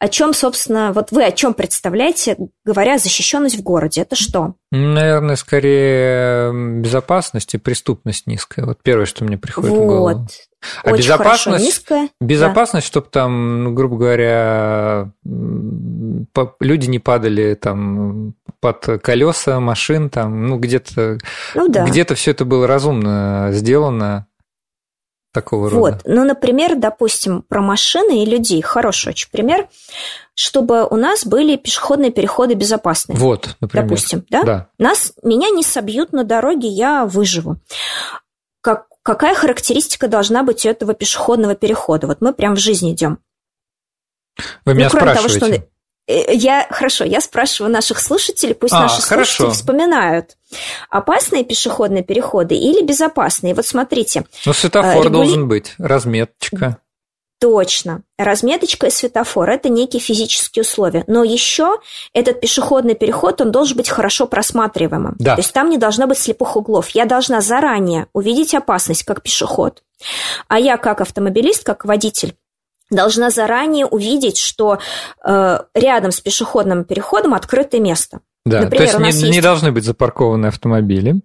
о 0.01 0.09
чем, 0.09 0.33
собственно, 0.33 0.93
вот 0.93 1.11
вы 1.11 1.25
о 1.25 1.33
чем 1.33 1.55
представляете, 1.55 2.37
говоря 2.65 2.99
защищенность 2.99 3.59
в 3.59 3.63
городе? 3.65 4.03
Это 4.03 4.15
что? 4.15 4.55
Наверное, 4.71 5.35
скорее 5.35 6.53
безопасность 6.81 7.55
и 7.55 7.59
преступность 7.59 8.29
низкая. 8.29 8.65
Вот 8.65 8.79
первое, 8.81 9.07
что 9.07 9.25
мне 9.25 9.37
приходит 9.37 9.71
вот. 9.71 9.83
в 9.83 9.87
голову. 9.87 10.29
А 10.85 10.91
Очень 10.91 10.99
безопасность, 10.99 11.45
хорошо, 11.45 11.65
низкая. 11.65 12.09
безопасность, 12.21 12.87
да. 12.87 12.91
чтобы 12.91 13.09
там, 13.11 13.65
ну, 13.65 13.73
грубо 13.73 13.97
говоря, 13.97 15.11
люди 16.61 16.87
не 16.87 17.01
падали 17.01 17.55
там 17.55 18.35
под 18.61 19.01
колеса 19.03 19.59
машин, 19.59 20.11
там, 20.11 20.47
ну 20.47 20.59
где-то, 20.59 21.19
ну, 21.55 21.69
да. 21.69 21.85
где-то 21.87 22.15
все 22.15 22.33
это 22.33 22.45
было 22.45 22.69
разумно 22.69 23.49
сделано 23.53 24.29
такого 25.41 25.71
рода? 25.71 25.81
Вот, 25.81 26.03
ну, 26.05 26.25
например, 26.25 26.77
допустим, 26.77 27.43
про 27.43 27.61
машины 27.61 28.23
и 28.23 28.27
людей. 28.27 28.61
Хороший 28.63 29.11
очень 29.11 29.31
пример, 29.31 29.69
чтобы 30.35 30.87
у 30.87 30.97
нас 30.97 31.25
были 31.25 31.57
пешеходные 31.57 32.11
переходы 32.11 32.55
безопасные. 32.55 33.17
Вот, 33.19 33.57
например. 33.61 33.89
Допустим, 33.89 34.25
да? 34.31 34.43
Да. 34.43 34.69
Нас, 34.79 35.13
меня 35.23 35.51
не 35.51 35.63
собьют 35.63 36.13
на 36.13 36.25
дороге, 36.25 36.69
я 36.69 37.07
выживу. 37.07 37.57
Как, 38.61 38.87
какая 39.03 39.35
характеристика 39.35 40.09
должна 40.09 40.43
быть 40.43 40.67
у 40.67 40.69
этого 40.69 40.95
пешеходного 40.95 41.55
перехода? 41.55 42.07
Вот 42.07 42.21
мы 42.21 42.33
прям 42.33 42.55
в 42.55 42.59
жизни 42.59 42.93
идем. 42.93 43.19
Вы 44.65 44.75
меня 44.75 44.91
ну, 44.93 44.99
спрашиваете? 44.99 45.39
Того, 45.41 45.53
что 45.55 45.69
я, 46.09 46.67
хорошо, 46.71 47.05
я 47.05 47.21
спрашиваю 47.21 47.73
наших 47.73 48.01
слушателей, 48.01 48.55
пусть 48.55 48.73
а, 48.73 48.81
наши 48.81 49.03
хорошо. 49.03 49.45
слушатели 49.45 49.55
вспоминают, 49.55 50.37
опасные 50.89 51.45
пешеходные 51.45 52.03
переходы 52.03 52.55
или 52.55 52.83
безопасные. 52.83 53.55
Вот 53.55 53.67
смотрите. 53.67 54.25
Ну, 54.47 54.53
светофор 54.53 55.05
регули... 55.05 55.13
должен 55.13 55.49
быть, 55.49 55.75
разметочка. 55.79 56.79
Точно. 57.41 58.03
Разметочка 58.19 58.89
и 58.89 58.91
светофор– 58.91 59.49
это 59.51 59.69
некие 59.69 60.01
физические 60.01 60.63
условия. 60.63 61.05
Но 61.07 61.23
еще 61.23 61.79
этот 62.13 62.41
пешеходный 62.41 62.97
переход, 62.97 63.41
он 63.41 63.53
должен 63.53 63.77
быть 63.77 63.89
хорошо 63.89 64.27
просматриваемым. 64.27 65.15
Да. 65.21 65.37
То 65.37 65.41
есть 65.41 65.53
там 65.53 65.71
не 65.71 65.79
должно 65.79 66.09
быть 66.09 66.19
слепых 66.19 66.57
углов. 66.57 66.89
Я 66.91 67.05
должна 67.05 67.41
заранее 67.41 68.09
увидеть 68.13 68.55
опасность 68.55 69.05
как 69.05 69.23
пешеход. 69.23 69.85
А 70.49 70.59
я 70.59 70.79
как 70.79 71.01
автомобилист, 71.01 71.65
как 71.65 71.85
водитель, 71.85 72.35
должна 72.91 73.31
заранее 73.31 73.87
увидеть, 73.87 74.39
что 74.39 74.79
э, 75.25 75.59
рядом 75.75 76.11
с 76.11 76.21
пешеходным 76.21 76.85
переходом 76.85 77.35
открытое 77.35 77.81
место. 77.81 78.21
Да, 78.45 78.63
Например, 78.63 78.93
то 78.93 79.03
есть 79.03 79.19
не, 79.19 79.27
есть... 79.27 79.37
не 79.37 79.41
должны 79.41 79.73
быть 79.73 79.85
запаркованы 79.85 80.47
автомобили. 80.47 81.21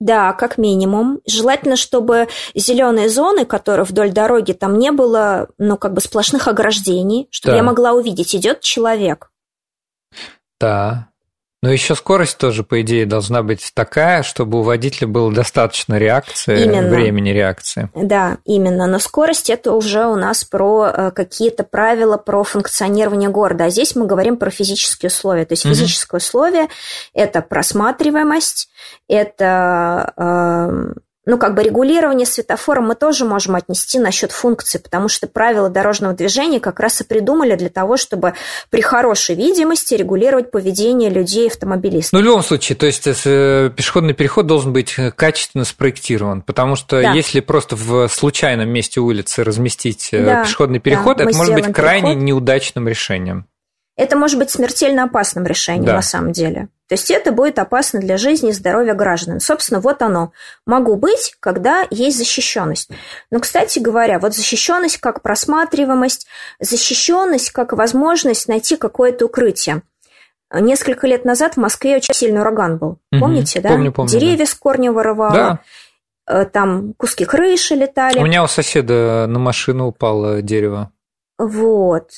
Да, 0.00 0.32
как 0.32 0.58
минимум. 0.58 1.20
Желательно, 1.26 1.76
чтобы 1.76 2.26
зеленые 2.54 3.08
зоны, 3.08 3.44
которые 3.44 3.84
вдоль 3.84 4.10
дороги, 4.10 4.52
там 4.52 4.78
не 4.78 4.90
было, 4.90 5.48
ну, 5.58 5.76
как 5.76 5.92
бы 5.92 6.00
сплошных 6.00 6.48
ограждений, 6.48 7.28
чтобы 7.30 7.52
да. 7.52 7.56
я 7.58 7.62
могла 7.62 7.92
увидеть, 7.92 8.34
идет 8.34 8.62
человек. 8.62 9.30
Да. 10.58 11.11
Но 11.62 11.70
еще 11.70 11.94
скорость 11.94 12.38
тоже, 12.38 12.64
по 12.64 12.80
идее, 12.80 13.06
должна 13.06 13.44
быть 13.44 13.70
такая, 13.72 14.24
чтобы 14.24 14.58
у 14.58 14.62
водителя 14.62 15.06
было 15.06 15.32
достаточно 15.32 15.96
реакции, 15.96 16.64
именно. 16.64 16.88
времени 16.88 17.30
реакции. 17.30 17.88
Да, 17.94 18.38
именно. 18.44 18.88
Но 18.88 18.98
скорость 18.98 19.48
это 19.48 19.72
уже 19.72 20.06
у 20.06 20.16
нас 20.16 20.42
про 20.42 20.88
э, 20.88 21.10
какие-то 21.12 21.62
правила 21.62 22.16
про 22.16 22.42
функционирование 22.42 23.28
города. 23.28 23.66
А 23.66 23.70
здесь 23.70 23.94
мы 23.94 24.06
говорим 24.06 24.38
про 24.38 24.50
физические 24.50 25.08
условия. 25.08 25.44
То 25.44 25.52
есть 25.52 25.62
физическое 25.62 26.16
условие 26.16 26.66
это 27.14 27.42
просматриваемость, 27.42 28.68
это 29.06 30.12
э, 30.16 30.94
ну, 31.24 31.38
как 31.38 31.54
бы 31.54 31.62
регулирование 31.62 32.26
светофора 32.26 32.80
мы 32.80 32.96
тоже 32.96 33.24
можем 33.24 33.54
отнести 33.54 33.98
насчет 33.98 34.32
функции, 34.32 34.78
потому 34.78 35.08
что 35.08 35.28
правила 35.28 35.68
дорожного 35.68 36.14
движения 36.14 36.58
как 36.58 36.80
раз 36.80 37.00
и 37.00 37.04
придумали 37.04 37.54
для 37.54 37.68
того, 37.68 37.96
чтобы 37.96 38.34
при 38.70 38.80
хорошей 38.80 39.36
видимости 39.36 39.94
регулировать 39.94 40.50
поведение 40.50 41.10
людей 41.10 41.48
автомобилистов. 41.48 42.12
Ну, 42.12 42.20
в 42.20 42.22
любом 42.22 42.42
случае, 42.42 42.76
то 42.76 42.86
есть 42.86 43.06
э, 43.06 43.70
пешеходный 43.76 44.14
переход 44.14 44.46
должен 44.46 44.72
быть 44.72 44.94
э, 44.98 45.12
качественно 45.12 45.64
спроектирован, 45.64 46.42
потому 46.42 46.74
что 46.74 47.00
да. 47.00 47.12
если 47.12 47.38
просто 47.38 47.76
в 47.76 48.08
случайном 48.08 48.68
месте 48.68 48.98
улицы 48.98 49.44
разместить 49.44 50.08
э, 50.12 50.24
да, 50.24 50.42
пешеходный 50.42 50.80
переход, 50.80 51.18
да, 51.18 51.24
это 51.24 51.36
может 51.36 51.54
быть 51.54 51.72
крайне 51.72 52.10
переход. 52.10 52.24
неудачным 52.24 52.88
решением. 52.88 53.46
Это 53.96 54.16
может 54.16 54.38
быть 54.38 54.50
смертельно 54.50 55.04
опасным 55.04 55.46
решением 55.46 55.84
да. 55.84 55.94
на 55.94 56.02
самом 56.02 56.32
деле. 56.32 56.68
То 56.92 56.94
есть 56.94 57.10
это 57.10 57.32
будет 57.32 57.58
опасно 57.58 58.00
для 58.00 58.18
жизни 58.18 58.50
и 58.50 58.52
здоровья 58.52 58.92
граждан. 58.92 59.40
Собственно, 59.40 59.80
вот 59.80 60.02
оно. 60.02 60.32
Могу 60.66 60.96
быть, 60.96 61.34
когда 61.40 61.86
есть 61.88 62.18
защищенность. 62.18 62.90
Но, 63.30 63.40
кстати 63.40 63.78
говоря, 63.78 64.18
вот 64.18 64.34
защищенность 64.34 64.98
как 64.98 65.22
просматриваемость, 65.22 66.26
защищенность 66.60 67.50
как 67.50 67.72
возможность 67.72 68.46
найти 68.46 68.76
какое-то 68.76 69.24
укрытие. 69.24 69.80
Несколько 70.52 71.06
лет 71.06 71.24
назад 71.24 71.54
в 71.54 71.56
Москве 71.56 71.96
очень 71.96 72.12
сильный 72.12 72.42
ураган 72.42 72.76
был. 72.76 72.98
Помните, 73.10 73.60
угу, 73.60 73.68
да? 73.68 73.74
Помню, 73.74 73.90
помню. 73.90 74.10
Деревья 74.10 74.36
да. 74.36 74.46
с 74.46 74.54
корня 74.54 74.92
вырывало. 74.92 75.60
Да. 76.26 76.44
Там 76.44 76.92
куски 76.98 77.24
крыши 77.24 77.74
летали. 77.74 78.18
У 78.18 78.24
меня 78.26 78.44
у 78.44 78.48
соседа 78.48 79.24
на 79.30 79.38
машину 79.38 79.86
упало 79.86 80.42
дерево. 80.42 80.92
Вот. 81.38 82.10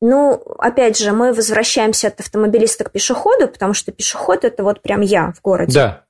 Ну, 0.00 0.42
опять 0.58 0.98
же, 0.98 1.12
мы 1.12 1.32
возвращаемся 1.32 2.08
от 2.08 2.20
автомобилиста 2.20 2.84
к 2.84 2.92
пешеходу, 2.92 3.48
потому 3.48 3.74
что 3.74 3.92
пешеход 3.92 4.44
это 4.44 4.62
вот 4.62 4.80
прям 4.80 5.02
я 5.02 5.32
в 5.32 5.42
городе. 5.42 5.74
Да. 5.74 6.04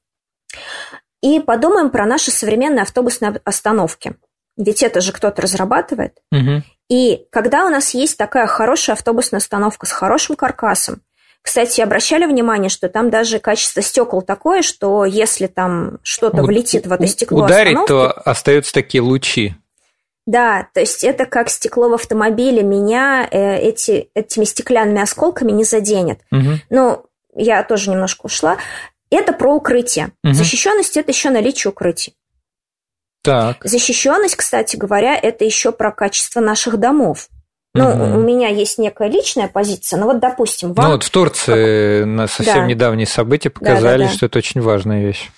И 1.22 1.40
подумаем 1.40 1.90
про 1.90 2.06
наши 2.06 2.30
современные 2.30 2.82
автобусные 2.82 3.40
остановки. 3.44 4.14
Ведь 4.56 4.82
это 4.82 5.00
же 5.00 5.12
кто-то 5.12 5.42
разрабатывает. 5.42 6.18
Угу. 6.32 6.62
И 6.88 7.26
когда 7.30 7.66
у 7.66 7.68
нас 7.68 7.94
есть 7.94 8.16
такая 8.16 8.46
хорошая 8.46 8.94
автобусная 8.94 9.38
остановка 9.38 9.86
с 9.86 9.92
хорошим 9.92 10.36
каркасом, 10.36 11.02
кстати, 11.42 11.80
обращали 11.80 12.26
внимание, 12.26 12.68
что 12.68 12.88
там 12.88 13.10
даже 13.10 13.38
качество 13.38 13.80
стекол 13.80 14.22
такое, 14.22 14.62
что 14.62 15.04
если 15.04 15.46
там 15.46 15.98
что-то 16.02 16.42
влетит 16.42 16.86
в 16.86 16.92
это 16.92 17.06
стекло 17.06 17.44
ударить, 17.44 17.78
остановки, 17.78 17.88
то 17.88 18.10
остаются 18.10 18.74
такие 18.74 19.00
лучи. 19.00 19.54
Да, 20.30 20.68
то 20.74 20.78
есть 20.78 21.02
это 21.02 21.26
как 21.26 21.50
стекло 21.50 21.88
в 21.88 21.94
автомобиле, 21.94 22.62
меня 22.62 23.26
э, 23.28 23.56
эти, 23.58 24.10
этими 24.14 24.44
стеклянными 24.44 25.02
осколками 25.02 25.50
не 25.50 25.64
заденет. 25.64 26.20
Угу. 26.30 26.50
Ну, 26.70 27.04
я 27.34 27.64
тоже 27.64 27.90
немножко 27.90 28.26
ушла. 28.26 28.56
Это 29.10 29.32
про 29.32 29.52
укрытие. 29.52 30.12
Угу. 30.22 30.34
Защищенность 30.34 30.96
это 30.96 31.10
еще 31.10 31.30
наличие 31.30 31.72
укрытий. 31.72 32.14
Так. 33.24 33.64
Защищенность, 33.64 34.36
кстати 34.36 34.76
говоря, 34.76 35.16
это 35.16 35.44
еще 35.44 35.72
про 35.72 35.90
качество 35.90 36.38
наших 36.38 36.76
домов. 36.78 37.26
Ну, 37.74 37.88
угу. 37.88 38.18
у 38.18 38.20
меня 38.20 38.50
есть 38.50 38.78
некая 38.78 39.08
личная 39.08 39.48
позиция, 39.48 39.98
но 39.98 40.06
вот, 40.06 40.20
допустим, 40.20 40.74
вам... 40.74 40.86
Ну, 40.86 40.92
вот 40.92 41.02
в 41.02 41.10
Турции 41.10 42.02
как... 42.02 42.06
на 42.06 42.28
совсем 42.28 42.54
да. 42.54 42.66
недавние 42.66 43.08
события 43.08 43.50
показали, 43.50 43.98
да, 43.98 44.04
да, 44.04 44.10
да. 44.10 44.16
что 44.16 44.26
это 44.26 44.38
очень 44.38 44.60
важная 44.60 45.02
вещь. 45.02 45.28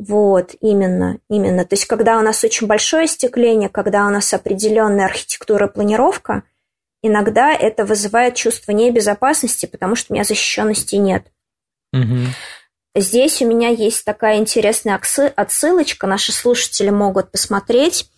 Вот, 0.00 0.54
именно, 0.62 1.18
именно. 1.28 1.66
То 1.66 1.74
есть, 1.74 1.84
когда 1.84 2.18
у 2.18 2.22
нас 2.22 2.42
очень 2.42 2.66
большое 2.66 3.04
остекление, 3.04 3.68
когда 3.68 4.06
у 4.06 4.10
нас 4.10 4.32
определенная 4.32 5.04
архитектура 5.04 5.66
и 5.66 5.70
планировка, 5.70 6.42
иногда 7.02 7.52
это 7.52 7.84
вызывает 7.84 8.34
чувство 8.34 8.72
небезопасности, 8.72 9.66
потому 9.66 9.96
что 9.96 10.12
у 10.12 10.14
меня 10.14 10.24
защищенности 10.24 10.96
нет. 10.96 11.26
Угу. 11.92 12.16
Здесь 12.96 13.42
у 13.42 13.46
меня 13.46 13.68
есть 13.68 14.06
такая 14.06 14.38
интересная 14.38 14.98
отсылочка, 15.36 16.06
наши 16.06 16.32
слушатели 16.32 16.88
могут 16.88 17.30
посмотреть. 17.30 18.10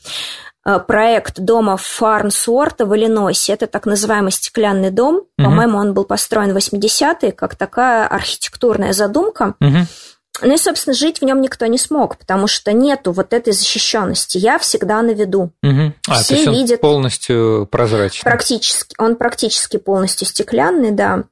Э, 0.64 0.78
проект 0.78 1.40
дома 1.40 1.76
Фарнсуорта 1.76 2.86
в 2.86 2.94
Иллинойсе. 2.96 3.54
Это 3.54 3.66
так 3.66 3.86
называемый 3.86 4.30
стеклянный 4.30 4.90
дом. 4.90 5.16
Угу. 5.16 5.26
По-моему, 5.44 5.78
он 5.78 5.94
был 5.94 6.04
построен 6.04 6.52
в 6.52 6.56
80-е, 6.56 7.32
как 7.32 7.56
такая 7.56 8.06
архитектурная 8.06 8.92
задумка. 8.92 9.56
Угу. 9.60 9.78
Ну 10.40 10.54
и, 10.54 10.56
собственно, 10.56 10.94
жить 10.94 11.20
в 11.20 11.24
нем 11.24 11.40
никто 11.42 11.66
не 11.66 11.78
смог, 11.78 12.16
потому 12.16 12.46
что 12.46 12.72
нету 12.72 13.12
вот 13.12 13.32
этой 13.32 13.52
защищенности. 13.52 14.38
Я 14.38 14.58
всегда 14.58 15.02
на 15.02 15.10
виду. 15.10 15.52
Угу. 15.62 15.92
А, 16.08 16.14
Все 16.14 16.28
то 16.28 16.34
есть 16.34 16.48
он 16.48 16.54
видят 16.54 16.80
полностью 16.80 17.68
прозрачный. 17.70 18.24
Практически, 18.24 18.94
он 18.98 19.16
практически 19.16 19.76
полностью 19.76 20.26
стеклянный, 20.26 20.90
да. 20.90 21.24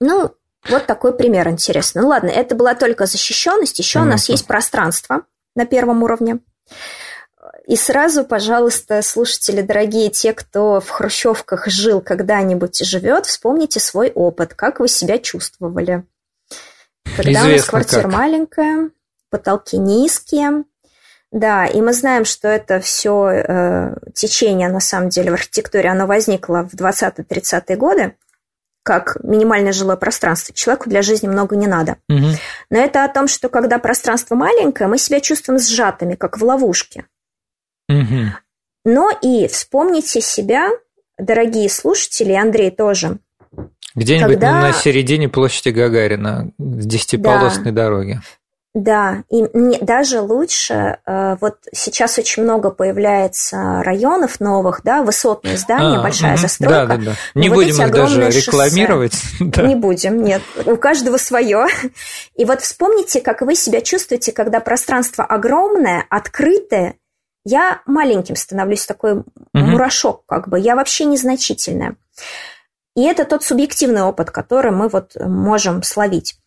Ну, 0.00 0.32
вот 0.68 0.86
такой 0.86 1.14
пример 1.14 1.48
интересный. 1.48 2.02
Ну 2.02 2.08
ладно, 2.08 2.28
это 2.28 2.54
была 2.54 2.74
только 2.74 3.06
защищенность, 3.06 3.78
еще 3.78 4.00
угу. 4.00 4.08
у 4.08 4.10
нас 4.10 4.28
есть 4.28 4.46
пространство 4.46 5.22
на 5.54 5.64
первом 5.64 6.02
уровне. 6.02 6.40
И 7.66 7.74
сразу, 7.74 8.24
пожалуйста, 8.24 9.02
слушатели 9.02 9.60
дорогие, 9.60 10.10
те, 10.10 10.32
кто 10.32 10.80
в 10.80 10.88
хрущевках 10.88 11.66
жил 11.66 12.00
когда-нибудь 12.00 12.80
и 12.80 12.84
живет, 12.84 13.26
вспомните 13.26 13.80
свой 13.80 14.10
опыт, 14.10 14.54
как 14.54 14.78
вы 14.78 14.88
себя 14.88 15.18
чувствовали. 15.18 16.04
Когда 17.16 17.40
Известно 17.40 17.48
у 17.48 17.56
нас 17.56 17.64
квартира 17.66 18.02
как. 18.02 18.12
маленькая, 18.12 18.90
потолки 19.30 19.76
низкие, 19.76 20.64
да, 21.32 21.66
и 21.66 21.80
мы 21.80 21.92
знаем, 21.92 22.24
что 22.24 22.48
это 22.48 22.80
все 22.80 23.28
э, 23.28 23.96
течение, 24.14 24.68
на 24.68 24.80
самом 24.80 25.08
деле, 25.08 25.30
в 25.30 25.34
архитектуре, 25.34 25.90
оно 25.90 26.06
возникло 26.06 26.68
в 26.70 26.74
20-30-е 26.74 27.76
годы 27.76 28.14
как 28.86 29.18
минимальное 29.24 29.72
жилое 29.72 29.96
пространство. 29.96 30.54
Человеку 30.54 30.88
для 30.88 31.02
жизни 31.02 31.26
много 31.26 31.56
не 31.56 31.66
надо. 31.66 31.96
Угу. 32.08 32.26
Но 32.70 32.78
это 32.78 33.04
о 33.04 33.08
том, 33.08 33.26
что 33.26 33.48
когда 33.48 33.80
пространство 33.80 34.36
маленькое, 34.36 34.88
мы 34.88 34.96
себя 34.96 35.20
чувствуем 35.20 35.58
сжатыми, 35.58 36.14
как 36.14 36.38
в 36.38 36.44
ловушке. 36.44 37.06
Угу. 37.88 38.32
Но 38.84 39.10
и 39.20 39.48
вспомните 39.48 40.20
себя, 40.20 40.70
дорогие 41.18 41.68
слушатели, 41.68 42.32
Андрей 42.32 42.70
тоже. 42.70 43.18
Где-нибудь 43.96 44.34
когда... 44.34 44.60
на 44.60 44.72
середине 44.72 45.28
площади 45.28 45.70
Гагарина, 45.70 46.52
десятиполосной 46.58 47.72
да. 47.72 47.84
дороги. 47.84 48.20
Да, 48.74 49.24
и 49.30 49.42
мне 49.54 49.78
даже 49.80 50.20
лучше, 50.20 50.98
э, 51.06 51.36
вот 51.40 51.56
сейчас 51.72 52.18
очень 52.18 52.42
много 52.42 52.68
появляется 52.68 53.82
районов 53.82 54.38
новых, 54.38 54.82
да, 54.84 55.02
высотные 55.02 55.56
здания, 55.56 55.96
а, 55.96 56.02
большая 56.02 56.34
угу, 56.34 56.42
застройка. 56.42 56.86
Да, 56.86 56.96
да, 56.98 57.02
да. 57.04 57.12
Не 57.34 57.48
вот 57.48 57.54
будем 57.54 57.82
их 57.82 57.90
даже 57.90 58.28
рекламировать. 58.28 59.14
да. 59.40 59.62
Не 59.62 59.76
будем, 59.76 60.22
нет, 60.22 60.42
у 60.66 60.76
каждого 60.76 61.16
свое. 61.16 61.68
И 62.34 62.44
вот 62.44 62.60
вспомните, 62.60 63.22
как 63.22 63.40
вы 63.40 63.54
себя 63.54 63.80
чувствуете, 63.80 64.32
когда 64.32 64.60
пространство 64.60 65.24
огромное, 65.24 66.04
открытое, 66.10 66.96
я 67.46 67.80
маленьким 67.86 68.36
становлюсь, 68.36 68.84
такой 68.84 69.12
угу. 69.14 69.24
мурашок 69.54 70.26
как 70.26 70.48
бы, 70.48 70.60
я 70.60 70.76
вообще 70.76 71.06
незначительная. 71.06 71.96
И 72.96 73.02
это 73.02 73.26
тот 73.26 73.44
субъективный 73.44 74.02
опыт, 74.02 74.30
который 74.30 74.72
мы 74.72 74.88
вот 74.88 75.12
можем 75.20 75.82
словить. 75.82 76.40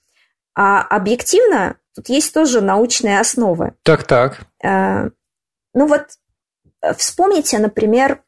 А 0.55 0.81
объективно 0.81 1.77
тут 1.95 2.09
есть 2.09 2.33
тоже 2.33 2.59
научные 2.59 3.19
основы. 3.19 3.75
Так-так. 3.83 4.41
Э, 4.63 5.09
ну 5.73 5.87
вот 5.87 6.07
э, 6.81 6.93
вспомните, 6.95 7.59
например, 7.59 8.23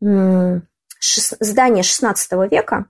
здание 0.00 1.82
XVI 1.82 2.48
века. 2.48 2.86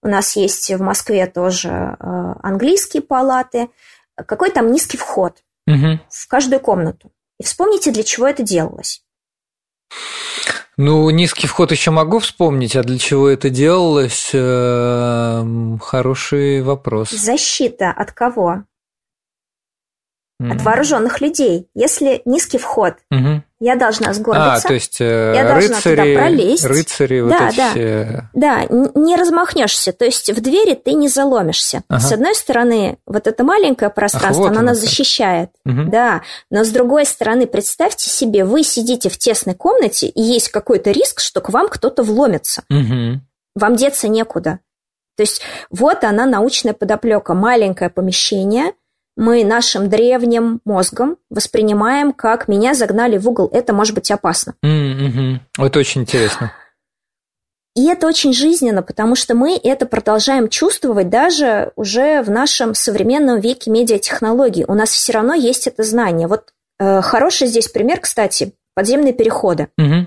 У 0.00 0.08
нас 0.08 0.36
есть 0.36 0.70
в 0.70 0.80
Москве 0.80 1.26
тоже 1.26 1.68
э, 1.68 1.94
английские 2.42 3.02
палаты. 3.02 3.68
Какой 4.14 4.50
там 4.50 4.72
низкий 4.72 4.96
вход 4.96 5.44
угу. 5.66 6.00
в 6.08 6.28
каждую 6.28 6.60
комнату. 6.60 7.12
И 7.38 7.44
вспомните, 7.44 7.90
для 7.90 8.04
чего 8.04 8.26
это 8.26 8.42
делалось. 8.42 9.04
Ну, 10.80 11.10
низкий 11.10 11.48
вход 11.48 11.72
еще 11.72 11.90
могу 11.90 12.20
вспомнить, 12.20 12.76
а 12.76 12.84
для 12.84 12.98
чего 12.98 13.28
это 13.28 13.50
делалось? 13.50 14.30
Эм, 14.32 15.80
хороший 15.80 16.62
вопрос. 16.62 17.10
Защита 17.10 17.90
от 17.90 18.12
кого? 18.12 18.62
Mm-hmm. 20.40 20.52
От 20.52 20.62
вооруженных 20.62 21.20
людей. 21.20 21.68
Если 21.74 22.22
низкий 22.24 22.58
вход, 22.58 22.94
mm-hmm. 23.12 23.40
я 23.58 23.74
должна 23.74 24.12
сгорбиться. 24.12 24.54
А, 24.54 24.60
то 24.60 24.72
есть 24.72 25.00
э, 25.00 25.32
я 25.34 25.52
рыцари, 25.52 25.96
должна 25.96 26.04
туда 26.04 26.20
пролезть. 26.20 26.64
Рыцари, 26.64 27.20
вот 27.22 27.30
да, 27.32 27.48
эти 27.48 27.56
да. 27.56 27.70
все... 27.70 28.30
Да, 28.34 28.64
не 28.94 29.16
размахнешься. 29.16 29.92
То 29.92 30.04
есть 30.04 30.30
в 30.30 30.40
двери 30.40 30.74
ты 30.74 30.92
не 30.92 31.08
заломишься. 31.08 31.82
Ага. 31.88 32.00
С 32.00 32.12
одной 32.12 32.36
стороны, 32.36 32.98
вот 33.04 33.26
это 33.26 33.42
маленькое 33.42 33.90
пространство, 33.90 34.44
Ах, 34.44 34.50
вот 34.50 34.56
оно 34.56 34.68
нас 34.68 34.78
защищает. 34.78 35.50
Угу. 35.64 35.90
Да, 35.90 36.22
но 36.52 36.62
с 36.62 36.68
другой 36.68 37.04
стороны, 37.04 37.48
представьте 37.48 38.08
себе, 38.08 38.44
вы 38.44 38.62
сидите 38.62 39.08
в 39.08 39.18
тесной 39.18 39.56
комнате, 39.56 40.06
и 40.06 40.22
есть 40.22 40.50
какой-то 40.50 40.92
риск, 40.92 41.18
что 41.18 41.40
к 41.40 41.48
вам 41.48 41.68
кто-то 41.68 42.04
вломится. 42.04 42.62
Угу. 42.70 43.20
Вам 43.56 43.74
деться 43.74 44.06
некуда. 44.06 44.60
То 45.16 45.22
есть 45.22 45.42
вот 45.70 46.04
она 46.04 46.26
научная 46.26 46.74
подоплека. 46.74 47.34
Маленькое 47.34 47.90
помещение– 47.90 48.72
мы 49.18 49.44
нашим 49.44 49.88
древним 49.88 50.60
мозгом 50.64 51.16
воспринимаем, 51.28 52.12
как 52.12 52.46
меня 52.46 52.72
загнали 52.74 53.18
в 53.18 53.28
угол. 53.28 53.50
Это 53.52 53.72
может 53.72 53.94
быть 53.94 54.10
опасно. 54.12 54.54
Mm-hmm. 54.64 55.40
Это 55.58 55.78
очень 55.80 56.02
интересно. 56.02 56.52
И 57.74 57.86
это 57.88 58.06
очень 58.06 58.32
жизненно, 58.32 58.82
потому 58.82 59.16
что 59.16 59.34
мы 59.34 59.58
это 59.60 59.86
продолжаем 59.86 60.48
чувствовать 60.48 61.10
даже 61.10 61.72
уже 61.74 62.22
в 62.22 62.30
нашем 62.30 62.74
современном 62.74 63.40
веке 63.40 63.72
медиатехнологий. 63.72 64.64
У 64.66 64.74
нас 64.74 64.90
все 64.90 65.12
равно 65.12 65.34
есть 65.34 65.66
это 65.66 65.82
знание. 65.82 66.28
Вот 66.28 66.52
э, 66.78 67.00
хороший 67.02 67.48
здесь 67.48 67.68
пример, 67.68 68.00
кстати, 68.00 68.52
подземные 68.74 69.12
переходы. 69.12 69.68
Угу. 69.78 70.06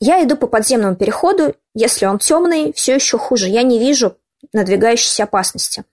Я 0.00 0.24
иду 0.24 0.36
по 0.36 0.48
подземному 0.48 0.96
переходу, 0.96 1.54
если 1.74 2.06
он 2.06 2.18
темный, 2.18 2.72
все 2.72 2.96
еще 2.96 3.16
хуже. 3.16 3.48
Я 3.48 3.62
не 3.62 3.78
вижу 3.78 4.16
надвигающейся 4.52 5.24
опасности. 5.24 5.84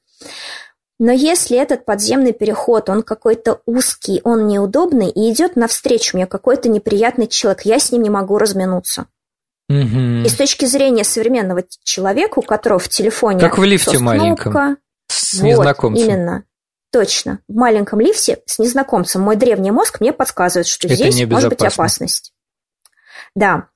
Но 1.00 1.12
если 1.12 1.58
этот 1.58 1.86
подземный 1.86 2.34
переход, 2.34 2.90
он 2.90 3.04
какой-то 3.04 3.62
узкий, 3.66 4.20
он 4.24 4.48
неудобный, 4.48 5.10
и 5.10 5.32
идет 5.32 5.56
навстречу 5.56 6.18
мне 6.18 6.26
какой-то 6.26 6.70
неприятный 6.70 7.28
человек, 7.28 7.62
я 7.64 7.78
с 7.80 7.92
ним 7.92 8.02
не 8.02 8.10
могу 8.10 8.40
разминуться. 8.40 9.06
Угу. 9.70 10.26
И 10.26 10.30
с 10.30 10.34
точки 10.34 10.66
зрения 10.66 11.04
современного 11.04 11.64
человека, 11.84 12.40
у 12.40 12.42
которого 12.42 12.80
в 12.80 12.90
телефоне... 12.90 13.40
Как 13.40 13.58
в 13.58 13.64
лифте 13.64 14.00
маленьком. 14.00 14.78
С 15.08 15.36
вот, 15.36 15.48
незнакомцем. 15.48 16.06
именно. 16.06 16.44
Точно. 16.92 17.40
В 17.48 17.54
маленьком 17.54 18.00
лифте 18.00 18.40
с 18.46 18.60
незнакомцем 18.60 19.22
мой 19.22 19.36
древний 19.36 19.72
мозг 19.72 20.00
мне 20.00 20.14
подсказывает, 20.14 20.68
что 20.68 20.88
Это 20.88 20.96
здесь 20.96 21.28
может 21.30 21.50
быть 21.50 21.62
опасность. 21.62 22.34
Да. 23.36 23.68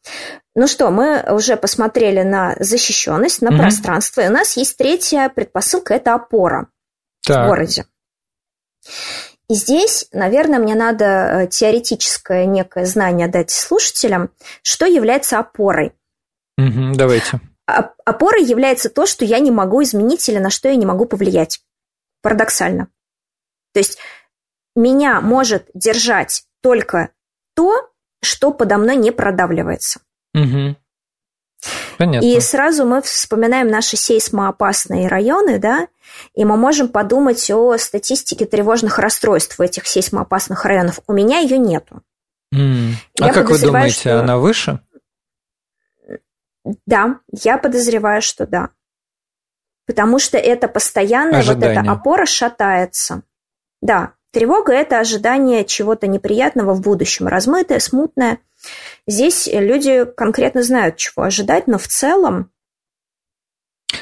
Ну 0.55 0.67
что, 0.67 0.89
мы 0.89 1.23
уже 1.29 1.55
посмотрели 1.55 2.23
на 2.23 2.55
защищенность, 2.59 3.41
на 3.41 3.51
угу. 3.51 3.59
пространство. 3.59 4.21
И 4.21 4.27
у 4.27 4.31
нас 4.31 4.57
есть 4.57 4.75
третья 4.77 5.29
предпосылка– 5.29 5.93
это 5.95 6.15
опора 6.15 6.67
так. 7.23 7.45
в 7.45 7.49
городе. 7.49 7.85
И 9.49 9.53
здесь, 9.53 10.07
наверное, 10.13 10.59
мне 10.59 10.75
надо 10.75 11.05
э, 11.05 11.47
теоретическое 11.47 12.45
некое 12.45 12.85
знание 12.85 13.27
дать 13.27 13.51
слушателям, 13.51 14.31
что 14.63 14.85
является 14.85 15.39
опорой. 15.39 15.93
Угу, 16.57 16.95
давайте. 16.95 17.41
Опорой 17.65 18.43
является 18.43 18.89
то, 18.89 19.05
что 19.05 19.25
я 19.25 19.39
не 19.39 19.51
могу 19.51 19.83
изменить 19.83 20.27
или 20.29 20.37
на 20.37 20.49
что 20.49 20.69
я 20.69 20.75
не 20.75 20.85
могу 20.85 21.05
повлиять. 21.05 21.61
Парадоксально. 22.21 22.87
То 23.73 23.79
есть 23.79 23.97
меня 24.75 25.19
может 25.21 25.69
держать 25.73 26.45
только 26.61 27.09
то, 27.55 27.89
что 28.21 28.51
подо 28.51 28.77
мной 28.77 28.95
не 28.95 29.11
продавливается. 29.11 30.01
Угу. 30.33 30.77
Понятно. 32.01 32.25
И 32.25 32.39
сразу 32.39 32.83
мы 32.83 33.03
вспоминаем 33.03 33.67
наши 33.67 33.95
сейсмоопасные 33.95 35.07
районы, 35.07 35.59
да, 35.59 35.87
и 36.33 36.45
мы 36.45 36.57
можем 36.57 36.89
подумать 36.89 37.51
о 37.51 37.77
статистике 37.77 38.45
тревожных 38.45 38.97
расстройств 38.97 39.59
в 39.59 39.61
этих 39.61 39.85
сейсмоопасных 39.85 40.65
районах. 40.65 40.95
У 41.05 41.13
меня 41.13 41.41
ее 41.41 41.59
нету. 41.59 42.01
Mm. 42.55 42.93
А 43.19 43.31
как 43.31 43.51
вы 43.51 43.59
думаете, 43.59 43.99
что... 43.99 44.19
она 44.19 44.39
выше? 44.39 44.79
Да, 46.87 47.19
я 47.31 47.59
подозреваю, 47.59 48.23
что 48.23 48.47
да. 48.47 48.69
Потому 49.85 50.17
что 50.17 50.39
это 50.39 50.67
постоянная 50.67 51.41
Ожидание. 51.41 51.75
вот 51.75 51.83
эта 51.83 51.91
опора 51.91 52.25
шатается. 52.25 53.21
Да, 53.79 54.13
тревога– 54.31 54.73
это 54.73 54.99
ожидание 54.99 55.65
чего-то 55.65 56.07
неприятного 56.07 56.73
в 56.73 56.81
будущем, 56.81 57.27
размытое, 57.27 57.79
смутное– 57.79 58.39
Здесь 59.07 59.49
люди 59.51 60.05
конкретно 60.05 60.63
знают, 60.63 60.97
чего 60.97 61.23
ожидать, 61.23 61.67
но 61.67 61.77
в 61.77 61.87
целом 61.87 62.49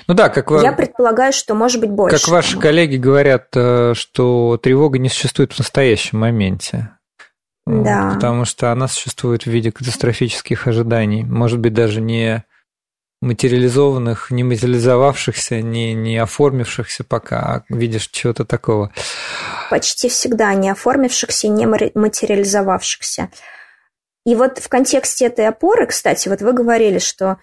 ну 0.07 0.13
да, 0.13 0.29
как 0.29 0.51
я 0.61 0.71
предполагаю, 0.71 1.33
что 1.33 1.55
может 1.55 1.81
быть 1.81 1.89
больше. 1.89 2.19
Как 2.19 2.27
ваши 2.27 2.59
коллеги 2.59 2.97
говорят, 2.97 3.47
э, 3.55 3.93
что 3.95 4.59
тревога 4.61 4.99
не 4.99 5.09
существует 5.09 5.53
в 5.53 5.59
настоящем 5.59 6.19
моменте. 6.19 6.91
Да. 7.65 8.11
Потому 8.13 8.45
что 8.45 8.71
она 8.71 8.87
существует 8.87 9.43
в 9.43 9.47
виде 9.47 9.71
катастрофических 9.71 10.67
ожиданий. 10.67 11.23
Может 11.23 11.59
быть, 11.59 11.73
даже 11.73 12.01
не 12.01 12.43
материализованных, 13.21 14.31
не 14.31 14.43
материализовавшихся, 14.43 15.61
не, 15.61 15.93
не 15.93 16.17
оформившихся 16.17 17.03
пока, 17.03 17.39
а 17.39 17.63
видишь 17.69 18.07
чего-то 18.07 18.45
такого. 18.45 18.91
Почти 19.69 20.07
всегда 20.09 20.53
не 20.53 20.69
оформившихся, 20.69 21.49
не 21.49 21.65
материализовавшихся. 21.65 23.29
И 24.25 24.35
вот 24.35 24.59
в 24.59 24.69
контексте 24.69 25.25
этой 25.25 25.47
опоры, 25.47 25.87
кстати, 25.87 26.29
вот 26.29 26.41
вы 26.41 26.53
говорили, 26.53 26.99
что 26.99 27.37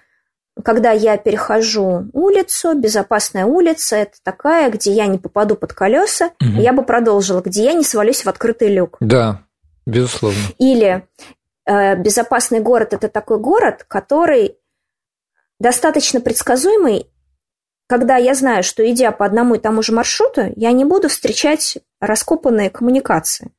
когда 0.64 0.90
я 0.92 1.18
перехожу 1.18 2.06
улицу, 2.12 2.74
безопасная 2.74 3.44
улица, 3.44 3.96
это 3.96 4.16
такая, 4.22 4.70
где 4.70 4.92
я 4.92 5.06
не 5.06 5.18
попаду 5.18 5.56
под 5.56 5.74
колеса, 5.74 6.30
угу. 6.40 6.60
я 6.60 6.72
бы 6.72 6.82
продолжила, 6.82 7.42
где 7.42 7.64
я 7.64 7.72
не 7.74 7.84
свалюсь 7.84 8.24
в 8.24 8.28
открытый 8.28 8.72
люк. 8.72 8.96
Да, 9.00 9.42
безусловно. 9.84 10.38
Или 10.58 11.06
э, 11.66 11.96
безопасный 11.96 12.60
город 12.60 12.94
это 12.94 13.08
такой 13.08 13.38
город, 13.38 13.84
который 13.86 14.56
достаточно 15.58 16.20
предсказуемый, 16.20 17.06
когда 17.88 18.16
я 18.16 18.34
знаю, 18.34 18.62
что 18.62 18.88
идя 18.90 19.12
по 19.12 19.24
одному 19.24 19.54
и 19.54 19.58
тому 19.58 19.82
же 19.82 19.92
маршруту, 19.92 20.52
я 20.56 20.72
не 20.72 20.84
буду 20.84 21.08
встречать 21.08 21.78
раскопанные 22.00 22.70
коммуникации. 22.70 23.52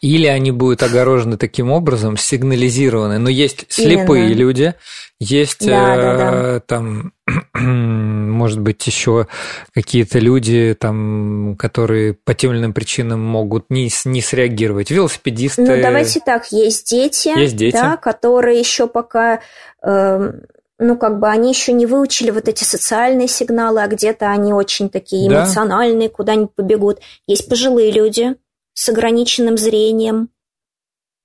Или 0.00 0.26
они 0.26 0.52
будут 0.52 0.82
огорожены 0.82 1.36
таким 1.36 1.70
образом, 1.70 2.16
сигнализированы. 2.16 3.18
Но 3.18 3.28
есть 3.28 3.66
слепые 3.68 4.26
Именно. 4.26 4.38
люди, 4.38 4.74
есть 5.18 5.66
да, 5.66 5.94
э, 5.94 5.96
да, 5.96 6.30
да. 6.30 6.60
там, 6.60 7.12
может 7.54 8.60
быть, 8.60 8.86
еще 8.86 9.26
какие-то 9.74 10.18
люди, 10.18 10.76
там, 10.78 11.56
которые 11.58 12.14
по 12.14 12.34
тем 12.34 12.52
или 12.52 12.60
иным 12.60 12.72
причинам 12.72 13.20
могут 13.20 13.70
не, 13.70 13.90
не 14.04 14.20
среагировать. 14.20 14.90
Велосипедисты. 14.90 15.62
Ну, 15.62 15.82
давайте 15.82 16.20
так, 16.20 16.52
есть 16.52 16.90
дети, 16.90 17.38
есть 17.38 17.56
дети. 17.56 17.74
Да, 17.74 17.96
которые 17.96 18.58
еще 18.58 18.86
пока 18.86 19.40
э, 19.82 20.32
ну, 20.78 20.96
как 20.96 21.18
бы 21.18 21.28
они 21.28 21.48
еще 21.50 21.72
не 21.72 21.86
выучили 21.86 22.30
вот 22.30 22.48
эти 22.48 22.64
социальные 22.64 23.28
сигналы, 23.28 23.82
а 23.82 23.86
где-то 23.86 24.30
они 24.30 24.52
очень 24.52 24.90
такие 24.90 25.28
да. 25.30 25.40
эмоциональные, 25.40 26.08
куда-нибудь 26.08 26.54
побегут. 26.54 27.00
Есть 27.26 27.48
пожилые 27.48 27.90
люди 27.90 28.36
с 28.74 28.88
ограниченным 28.88 29.56
зрением, 29.56 30.28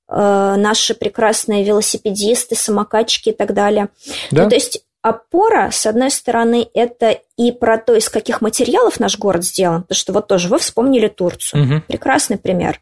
э, 0.07 0.55
наши 0.57 0.93
прекрасные 0.93 1.65
велосипедисты, 1.65 2.55
самокатчики 2.55 3.29
и 3.29 3.33
так 3.33 3.53
далее. 3.53 3.89
Да. 4.31 4.43
Ну, 4.43 4.49
то 4.49 4.55
есть 4.55 4.85
опора, 5.01 5.69
с 5.71 5.85
одной 5.85 6.11
стороны, 6.11 6.67
это 6.73 7.19
и 7.35 7.51
про 7.51 7.77
то, 7.77 7.95
из 7.95 8.07
каких 8.07 8.39
материалов 8.39 8.99
наш 8.99 9.17
город 9.17 9.43
сделан, 9.43 9.81
потому 9.81 9.97
что 9.97 10.13
вот 10.13 10.27
тоже 10.27 10.47
вы 10.47 10.59
вспомнили 10.59 11.07
Турцию. 11.07 11.63
Угу. 11.63 11.81
Прекрасный 11.87 12.37
пример. 12.37 12.79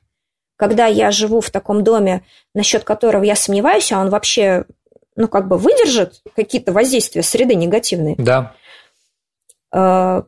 Когда 0.55 0.85
я 0.87 1.09
живу 1.11 1.39
в 1.39 1.49
таком 1.49 1.83
доме, 1.83 2.25
насчет 2.53 2.83
которого 2.83 3.23
я 3.23 3.35
сомневаюсь, 3.35 3.91
а 3.93 3.99
он 3.99 4.09
вообще 4.09 4.65
ну, 5.19 5.27
как 5.27 5.49
бы 5.49 5.57
выдержит 5.57 6.21
какие-то 6.33 6.71
воздействия 6.71 7.23
среды 7.23 7.53
негативные. 7.53 8.15
Да. 8.17 8.55
Э, 9.73 10.23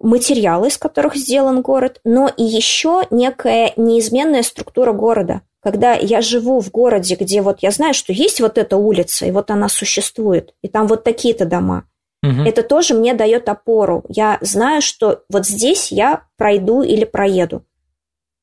материалы, 0.00 0.68
из 0.68 0.78
которых 0.78 1.14
сделан 1.14 1.60
город, 1.60 2.00
но 2.02 2.28
и 2.34 2.42
еще 2.42 3.02
некая 3.10 3.74
неизменная 3.76 4.42
структура 4.42 4.92
города. 4.92 5.42
Когда 5.62 5.92
я 5.92 6.22
живу 6.22 6.60
в 6.60 6.70
городе, 6.70 7.16
где 7.16 7.42
вот 7.42 7.58
я 7.60 7.70
знаю, 7.70 7.92
что 7.92 8.14
есть 8.14 8.40
вот 8.40 8.56
эта 8.56 8.78
улица, 8.78 9.26
и 9.26 9.30
вот 9.30 9.50
она 9.50 9.68
существует, 9.68 10.54
и 10.62 10.68
там 10.68 10.86
вот 10.86 11.04
такие-то 11.04 11.44
дома, 11.44 11.84
угу. 12.22 12.42
это 12.46 12.62
тоже 12.62 12.94
мне 12.94 13.12
дает 13.12 13.46
опору. 13.50 14.04
Я 14.08 14.38
знаю, 14.40 14.80
что 14.80 15.24
вот 15.28 15.46
здесь 15.46 15.92
я 15.92 16.22
пройду 16.38 16.82
или 16.82 17.04
проеду 17.04 17.62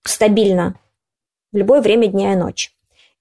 стабильно 0.05 0.79
в 1.51 1.57
любое 1.57 1.81
время 1.81 2.05
дня 2.05 2.33
и 2.33 2.35
ночи. 2.35 2.72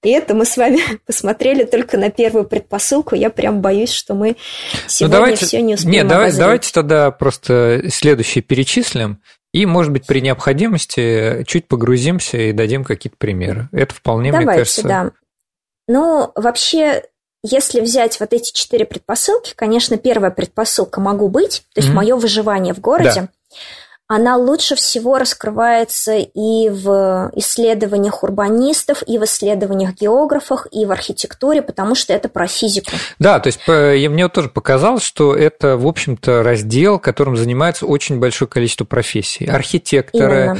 И 0.03 0.09
это 0.09 0.35
мы 0.35 0.45
с 0.45 0.57
вами 0.57 0.79
посмотрели 1.05 1.63
только 1.63 1.97
на 1.97 2.11
первую 2.11 2.45
предпосылку. 2.45 3.15
Я 3.15 3.29
прям 3.29 3.61
боюсь, 3.61 3.91
что 3.91 4.13
мы 4.13 4.35
сегодня 4.87 5.17
ну, 5.17 5.23
давайте, 5.23 5.45
все 5.45 5.61
не 5.61 5.73
успеем 5.75 5.93
Нет, 5.93 6.07
давай, 6.07 6.31
давайте 6.31 6.71
тогда 6.71 7.09
просто 7.11 7.83
следующее 7.89 8.43
перечислим. 8.43 9.21
И, 9.53 9.65
может 9.65 9.91
быть, 9.91 10.07
при 10.07 10.19
необходимости 10.19 11.43
чуть 11.47 11.67
погрузимся 11.67 12.37
и 12.37 12.51
дадим 12.51 12.83
какие-то 12.83 13.17
примеры. 13.17 13.69
Это 13.71 13.93
вполне, 13.93 14.31
Давайте, 14.31 14.49
мне 14.49 14.57
кажется... 14.57 14.83
да. 14.83 15.11
Ну, 15.87 16.31
вообще, 16.35 17.03
если 17.43 17.79
взять 17.79 18.19
вот 18.19 18.33
эти 18.33 18.51
четыре 18.51 18.85
предпосылки, 18.85 19.53
конечно, 19.55 19.97
первая 19.97 20.31
предпосылка 20.31 20.99
«могу 20.99 21.29
быть», 21.29 21.65
то 21.73 21.81
есть 21.81 21.89
mm-hmm. 21.89 21.93
мое 21.93 22.15
выживание 22.15 22.73
в 22.73 22.79
городе. 22.79 23.21
Да 23.21 23.29
она 24.15 24.37
лучше 24.37 24.75
всего 24.75 25.17
раскрывается 25.17 26.17
и 26.17 26.69
в 26.69 27.31
исследованиях 27.35 28.23
урбанистов, 28.23 29.01
и 29.07 29.17
в 29.17 29.23
исследованиях 29.23 29.95
географов, 29.95 30.67
и 30.71 30.85
в 30.85 30.91
архитектуре, 30.91 31.63
потому 31.63 31.95
что 31.95 32.13
это 32.13 32.29
про 32.29 32.45
физику. 32.45 32.91
Да, 33.17 33.39
то 33.39 33.47
есть 33.47 33.59
мне 33.67 34.29
тоже 34.29 34.49
показалось, 34.49 35.03
что 35.03 35.35
это, 35.35 35.77
в 35.77 35.87
общем-то, 35.87 36.43
раздел, 36.43 36.99
которым 36.99 37.37
занимается 37.37 37.87
очень 37.87 38.19
большое 38.19 38.47
количество 38.47 38.85
профессий. 38.85 39.45
Архитекторы, 39.45 40.43
Именно 40.43 40.59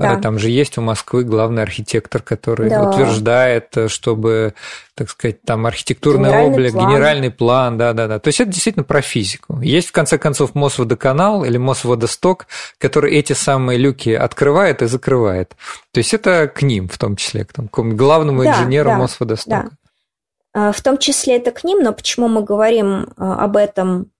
да. 0.00 0.16
Там 0.16 0.38
же 0.38 0.48
есть 0.48 0.78
у 0.78 0.80
Москвы 0.80 1.22
главный 1.22 1.62
архитектор, 1.62 2.22
который 2.22 2.70
да. 2.70 2.88
утверждает, 2.88 3.76
чтобы, 3.88 4.54
так 4.94 5.10
сказать, 5.10 5.42
там 5.42 5.66
архитектурный 5.66 6.30
генеральный 6.30 6.52
облик, 6.54 6.72
план. 6.72 6.88
генеральный 6.88 7.30
план, 7.30 7.78
да, 7.78 7.92
да, 7.92 8.08
да. 8.08 8.18
То 8.18 8.28
есть 8.28 8.40
это 8.40 8.50
действительно 8.50 8.84
про 8.84 9.02
физику. 9.02 9.60
Есть, 9.60 9.88
в 9.88 9.92
конце 9.92 10.16
концов, 10.16 10.54
Мосводоканал 10.54 11.44
или 11.44 11.58
Мосводосток, 11.58 12.46
который 12.78 13.14
эти 13.14 13.34
самые 13.34 13.78
люки 13.78 14.10
открывает 14.10 14.80
и 14.80 14.86
закрывает. 14.86 15.56
То 15.92 15.98
есть 15.98 16.14
это 16.14 16.48
к 16.48 16.62
ним, 16.62 16.88
в 16.88 16.96
том 16.96 17.16
числе, 17.16 17.44
к, 17.44 17.52
там, 17.52 17.68
к 17.68 17.78
главному 17.78 18.44
да, 18.44 18.52
инженеру 18.52 18.90
да, 18.90 18.96
Мосводостока. 18.96 19.70
Да. 20.54 20.72
В 20.72 20.80
том 20.80 20.96
числе 20.96 21.36
это 21.36 21.50
к 21.50 21.64
ним, 21.64 21.82
но 21.82 21.92
почему 21.92 22.28
мы 22.28 22.42
говорим 22.42 23.08
а, 23.16 23.44
об 23.44 23.56
этом 23.56 24.11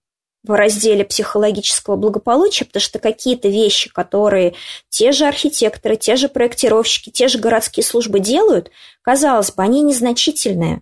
в 0.43 0.51
разделе 0.51 1.05
психологического 1.05 1.95
благополучия, 1.95 2.65
потому 2.65 2.81
что 2.81 2.99
какие-то 2.99 3.47
вещи, 3.47 3.89
которые 3.89 4.55
те 4.89 5.11
же 5.11 5.25
архитекторы, 5.25 5.95
те 5.95 6.15
же 6.15 6.27
проектировщики, 6.27 7.09
те 7.09 7.27
же 7.27 7.39
городские 7.39 7.83
службы 7.83 8.19
делают, 8.19 8.69
казалось 9.01 9.51
бы, 9.51 9.63
они 9.63 9.81
незначительные. 9.81 10.81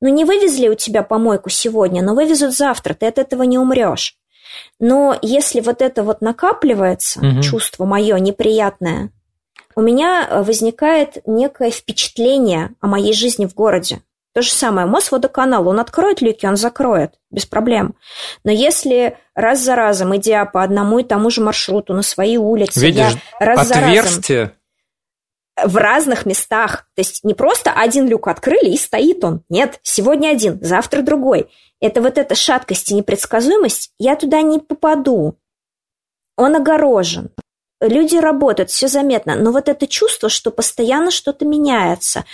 Ну, 0.00 0.08
не 0.08 0.24
вывезли 0.24 0.68
у 0.68 0.74
тебя 0.74 1.04
помойку 1.04 1.48
сегодня, 1.48 2.02
но 2.02 2.14
вывезут 2.14 2.56
завтра, 2.56 2.94
ты 2.94 3.06
от 3.06 3.18
этого 3.18 3.44
не 3.44 3.56
умрешь. 3.56 4.16
Но 4.80 5.16
если 5.22 5.60
вот 5.60 5.80
это 5.80 6.02
вот 6.02 6.20
накапливается, 6.20 7.20
угу. 7.20 7.40
чувство 7.40 7.84
мое 7.84 8.18
неприятное, 8.18 9.12
у 9.76 9.80
меня 9.80 10.28
возникает 10.44 11.18
некое 11.24 11.70
впечатление 11.70 12.74
о 12.80 12.88
моей 12.88 13.12
жизни 13.12 13.46
в 13.46 13.54
городе. 13.54 14.02
То 14.34 14.42
же 14.42 14.50
самое, 14.50 14.86
Мосводоканал, 14.86 15.68
он 15.68 15.78
откроет 15.78 16.22
люки, 16.22 16.46
он 16.46 16.56
закроет, 16.56 17.14
без 17.30 17.44
проблем. 17.44 17.94
Но 18.44 18.50
если 18.50 19.18
раз 19.34 19.60
за 19.60 19.76
разом, 19.76 20.16
идя 20.16 20.44
по 20.46 20.62
одному 20.62 21.00
и 21.00 21.04
тому 21.04 21.28
же 21.28 21.42
маршруту 21.42 21.92
на 21.92 22.02
своей 22.02 22.38
улице, 22.38 22.80
Видишь, 22.80 23.12
я 23.40 23.46
раз 23.46 23.70
отверстие... 23.70 24.38
за 24.38 24.42
разом 24.42 24.56
в 25.64 25.76
разных 25.76 26.26
местах. 26.26 26.86
То 26.94 27.02
есть 27.02 27.24
не 27.24 27.34
просто 27.34 27.72
один 27.72 28.08
люк 28.08 28.28
открыли 28.28 28.70
и 28.70 28.76
стоит 28.76 29.22
он. 29.24 29.42
Нет, 29.48 29.80
сегодня 29.82 30.28
один, 30.28 30.58
завтра 30.62 31.02
другой. 31.02 31.50
Это 31.80 32.00
вот 32.00 32.18
эта 32.18 32.34
шаткость 32.34 32.90
и 32.90 32.94
непредсказуемость, 32.94 33.92
я 33.98 34.16
туда 34.16 34.42
не 34.42 34.58
попаду. 34.58 35.36
Он 36.36 36.56
огорожен. 36.56 37.30
Люди 37.80 38.16
работают, 38.16 38.70
все 38.70 38.86
заметно. 38.86 39.34
Но 39.34 39.50
вот 39.50 39.68
это 39.68 39.88
чувство, 39.88 40.28
что 40.28 40.52
постоянно 40.52 41.10
что-то 41.10 41.44
меняется, 41.44 42.24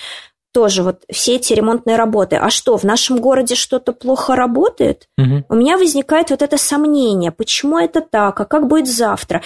тоже 0.53 0.83
вот 0.83 1.03
все 1.11 1.37
эти 1.37 1.53
ремонтные 1.53 1.97
работы. 1.97 2.37
А 2.37 2.51
что, 2.51 2.77
в 2.77 2.85
нашем 2.85 3.21
городе 3.21 3.55
что-то 3.55 3.93
плохо 3.93 4.35
работает? 4.35 5.09
Угу. 5.19 5.45
У 5.49 5.55
меня 5.55 5.77
возникает 5.79 6.31
вот 6.31 6.43
это 6.43 6.59
сомнение, 6.59 7.33
почему 7.33 7.79
это 7.79 8.01
так, 8.01 8.41
а 8.41 8.45
как 8.45 8.69
будет 8.69 8.89
завтра? 8.89 9.43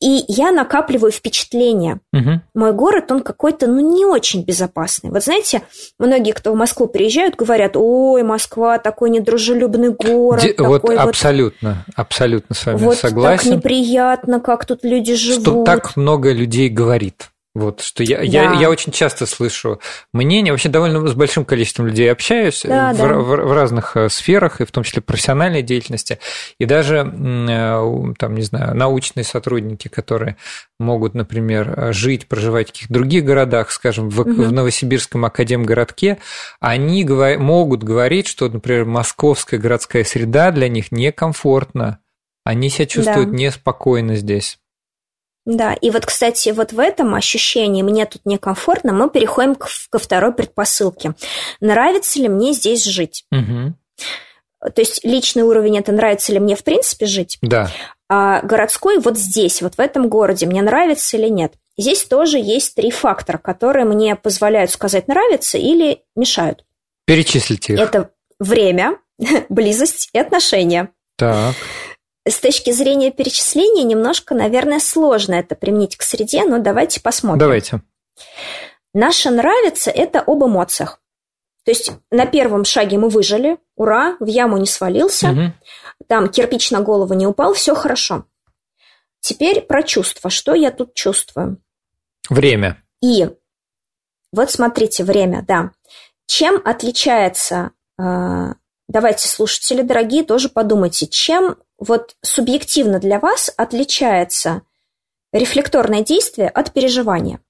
И 0.00 0.24
я 0.28 0.52
накапливаю 0.52 1.10
впечатления. 1.10 1.98
Угу. 2.12 2.40
Мой 2.54 2.72
город, 2.72 3.10
он 3.10 3.20
какой-то, 3.20 3.66
ну, 3.66 3.80
не 3.80 4.04
очень 4.04 4.44
безопасный. 4.44 5.10
Вот 5.10 5.24
знаете, 5.24 5.62
многие, 5.98 6.30
кто 6.32 6.52
в 6.52 6.56
Москву 6.56 6.86
приезжают, 6.86 7.34
говорят, 7.34 7.72
ой, 7.74 8.22
Москва 8.22 8.78
такой 8.78 9.10
недружелюбный 9.10 9.90
город. 9.90 10.42
Де, 10.42 10.52
такой 10.52 10.68
вот, 10.68 10.82
вот 10.84 10.98
абсолютно, 10.98 11.84
абсолютно 11.96 12.54
с 12.54 12.64
вами 12.64 12.76
вот 12.76 12.96
согласен. 12.96 13.50
так 13.50 13.56
неприятно, 13.56 14.40
как 14.40 14.66
тут 14.66 14.84
люди 14.84 15.14
живут. 15.14 15.42
Что 15.42 15.64
так 15.64 15.96
много 15.96 16.32
людей 16.32 16.68
говорит. 16.68 17.30
Вот, 17.54 17.80
что 17.80 18.04
я, 18.04 18.18
да. 18.18 18.22
я, 18.24 18.52
я 18.52 18.70
очень 18.70 18.92
часто 18.92 19.26
слышу 19.26 19.80
мнение, 20.12 20.52
вообще 20.52 20.68
довольно 20.68 21.06
с 21.08 21.14
большим 21.14 21.44
количеством 21.44 21.86
людей 21.86 22.10
общаюсь 22.12 22.62
да, 22.64 22.92
в, 22.92 22.98
да. 22.98 23.14
В, 23.14 23.24
в 23.24 23.52
разных 23.52 23.96
э, 23.96 24.08
сферах, 24.10 24.60
и 24.60 24.64
в 24.64 24.70
том 24.70 24.84
числе 24.84 25.02
профессиональной 25.02 25.62
деятельности, 25.62 26.18
и 26.58 26.66
даже, 26.66 26.98
э, 26.98 28.14
там, 28.18 28.34
не 28.34 28.42
знаю, 28.42 28.76
научные 28.76 29.24
сотрудники, 29.24 29.88
которые 29.88 30.36
могут, 30.78 31.14
например, 31.14 31.92
жить, 31.92 32.28
проживать 32.28 32.68
в 32.68 32.72
каких-то 32.72 32.94
других 32.94 33.24
городах, 33.24 33.72
скажем, 33.72 34.10
в, 34.10 34.20
угу. 34.20 34.42
в 34.42 34.52
Новосибирском 34.52 35.24
академгородке, 35.24 36.18
они 36.60 37.02
говор, 37.02 37.38
могут 37.38 37.82
говорить, 37.82 38.28
что, 38.28 38.48
например, 38.48 38.84
московская 38.84 39.58
городская 39.58 40.04
среда 40.04 40.52
для 40.52 40.68
них 40.68 40.92
некомфортна, 40.92 41.98
они 42.44 42.68
себя 42.68 42.86
чувствуют 42.86 43.30
да. 43.30 43.36
неспокойно 43.36 44.16
здесь. 44.16 44.58
Да, 45.48 45.72
и 45.72 45.90
вот, 45.90 46.04
кстати, 46.04 46.50
вот 46.50 46.72
в 46.72 46.78
этом 46.78 47.14
ощущении 47.14 47.80
«мне 47.80 48.04
тут 48.04 48.20
некомфортно» 48.26 48.92
мы 48.92 49.08
переходим 49.08 49.54
к, 49.54 49.66
ко 49.88 49.98
второй 49.98 50.34
предпосылке. 50.34 51.14
Нравится 51.60 52.18
ли 52.18 52.28
мне 52.28 52.52
здесь 52.52 52.84
жить? 52.84 53.24
Угу. 53.32 53.72
то 54.74 54.80
есть 54.82 55.02
личный 55.04 55.44
уровень 55.44 55.78
это 55.78 55.90
нравится 55.92 56.34
ли 56.34 56.38
мне 56.38 56.54
в 56.54 56.62
принципе 56.62 57.06
жить, 57.06 57.38
Да. 57.40 57.70
а 58.10 58.42
городской 58.42 58.98
вот 58.98 59.16
здесь, 59.16 59.62
вот 59.62 59.76
в 59.76 59.80
этом 59.80 60.10
городе, 60.10 60.44
мне 60.44 60.60
нравится 60.60 61.16
или 61.16 61.28
нет. 61.28 61.54
Здесь 61.78 62.04
тоже 62.04 62.36
есть 62.36 62.74
три 62.74 62.90
фактора, 62.90 63.38
которые 63.38 63.86
мне 63.86 64.16
позволяют 64.16 64.70
сказать 64.70 65.08
нравится 65.08 65.56
или 65.56 66.02
мешают. 66.14 66.66
Перечислите 67.06 67.72
их. 67.72 67.80
Это 67.80 68.10
время, 68.38 68.98
близость 69.48 70.10
и 70.12 70.18
отношения. 70.18 70.90
Так. 71.16 71.54
С 72.28 72.38
точки 72.40 72.70
зрения 72.72 73.10
перечисления 73.10 73.84
немножко, 73.84 74.34
наверное, 74.34 74.80
сложно 74.80 75.34
это 75.34 75.54
применить 75.54 75.96
к 75.96 76.02
среде, 76.02 76.44
но 76.44 76.58
давайте 76.58 77.00
посмотрим. 77.00 77.38
Давайте. 77.38 77.82
Наше 78.92 79.30
нравится– 79.30 79.90
это 79.94 80.20
об 80.20 80.44
эмоциях. 80.44 81.00
То 81.64 81.70
есть 81.70 81.92
на 82.10 82.26
первом 82.26 82.64
шаге 82.64 82.98
мы 82.98 83.08
выжили, 83.08 83.58
ура, 83.76 84.16
в 84.20 84.26
яму 84.26 84.56
не 84.56 84.66
свалился, 84.66 85.28
Мгм. 85.28 85.54
там 86.06 86.28
кирпич 86.28 86.70
на 86.70 86.80
голову 86.80 87.14
не 87.14 87.26
упал, 87.26 87.52
все 87.54 87.74
хорошо. 87.74 88.24
Теперь 89.20 89.60
про 89.60 89.82
чувства. 89.82 90.30
Что 90.30 90.54
я 90.54 90.70
тут 90.70 90.94
чувствую? 90.94 91.58
Время. 92.30 92.82
И 93.02 93.28
вот 94.32 94.50
смотрите, 94.50 95.04
время, 95.04 95.44
да. 95.46 95.72
Чем 96.26 96.60
отличается, 96.64 97.72
э, 97.98 98.54
давайте, 98.88 99.28
слушатели 99.28 99.82
дорогие, 99.82 100.24
тоже 100.24 100.48
подумайте, 100.48 101.06
чем 101.06 101.56
вот 101.78 102.16
субъективно 102.22 102.98
для 102.98 103.18
вас 103.18 103.52
отличается 103.56 104.62
рефлекторное 105.32 106.02
действие 106.02 106.48
от 106.48 106.72
переживания? 106.72 107.40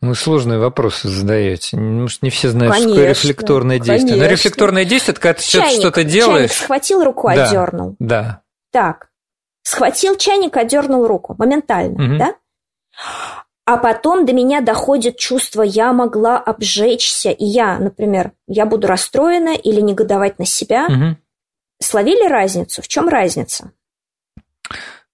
Ну, 0.00 0.14
сложные 0.14 0.58
вопросы 0.58 1.08
задаете. 1.08 1.76
Может, 1.76 2.22
не 2.22 2.30
все 2.30 2.48
знают, 2.50 2.74
что 2.74 2.84
такое 2.84 3.02
Конечно, 3.02 3.20
рефлекторное 3.28 3.78
действие. 3.78 4.16
Но 4.16 4.22
конечно. 4.22 4.30
рефлекторное 4.32 4.84
действие– 4.84 5.12
это 5.14 5.20
когда 5.20 5.34
ты 5.40 5.44
Чайник, 5.44 5.80
что-то 5.80 5.94
чайник 6.02 6.12
делаешь. 6.12 6.52
схватил 6.52 7.02
руку, 7.04 7.28
Да. 7.34 7.44
отдернул. 7.44 7.96
Да. 7.98 8.42
Так, 8.70 9.08
схватил 9.62 10.16
чайник, 10.16 10.56
отдернул 10.56 11.06
руку. 11.06 11.34
Моментально, 11.38 12.00
Мгм. 12.00 12.18
да? 12.18 12.34
А 13.64 13.76
потом 13.76 14.24
до 14.24 14.32
меня 14.32 14.60
доходит 14.60 15.18
чувство, 15.18 15.62
я 15.62 15.92
могла 15.92 16.38
обжечься, 16.38 17.30
и 17.30 17.44
я, 17.44 17.78
например, 17.78 18.32
я 18.46 18.66
буду 18.66 18.86
расстроена 18.86 19.54
или 19.54 19.80
негодовать 19.80 20.38
на 20.38 20.46
себя. 20.46 20.88
Мгм. 20.88 21.18
Словили 21.80 22.28
разницу? 22.28 22.82
В 22.82 22.88
чем 22.88 23.08
разница? 23.08 23.72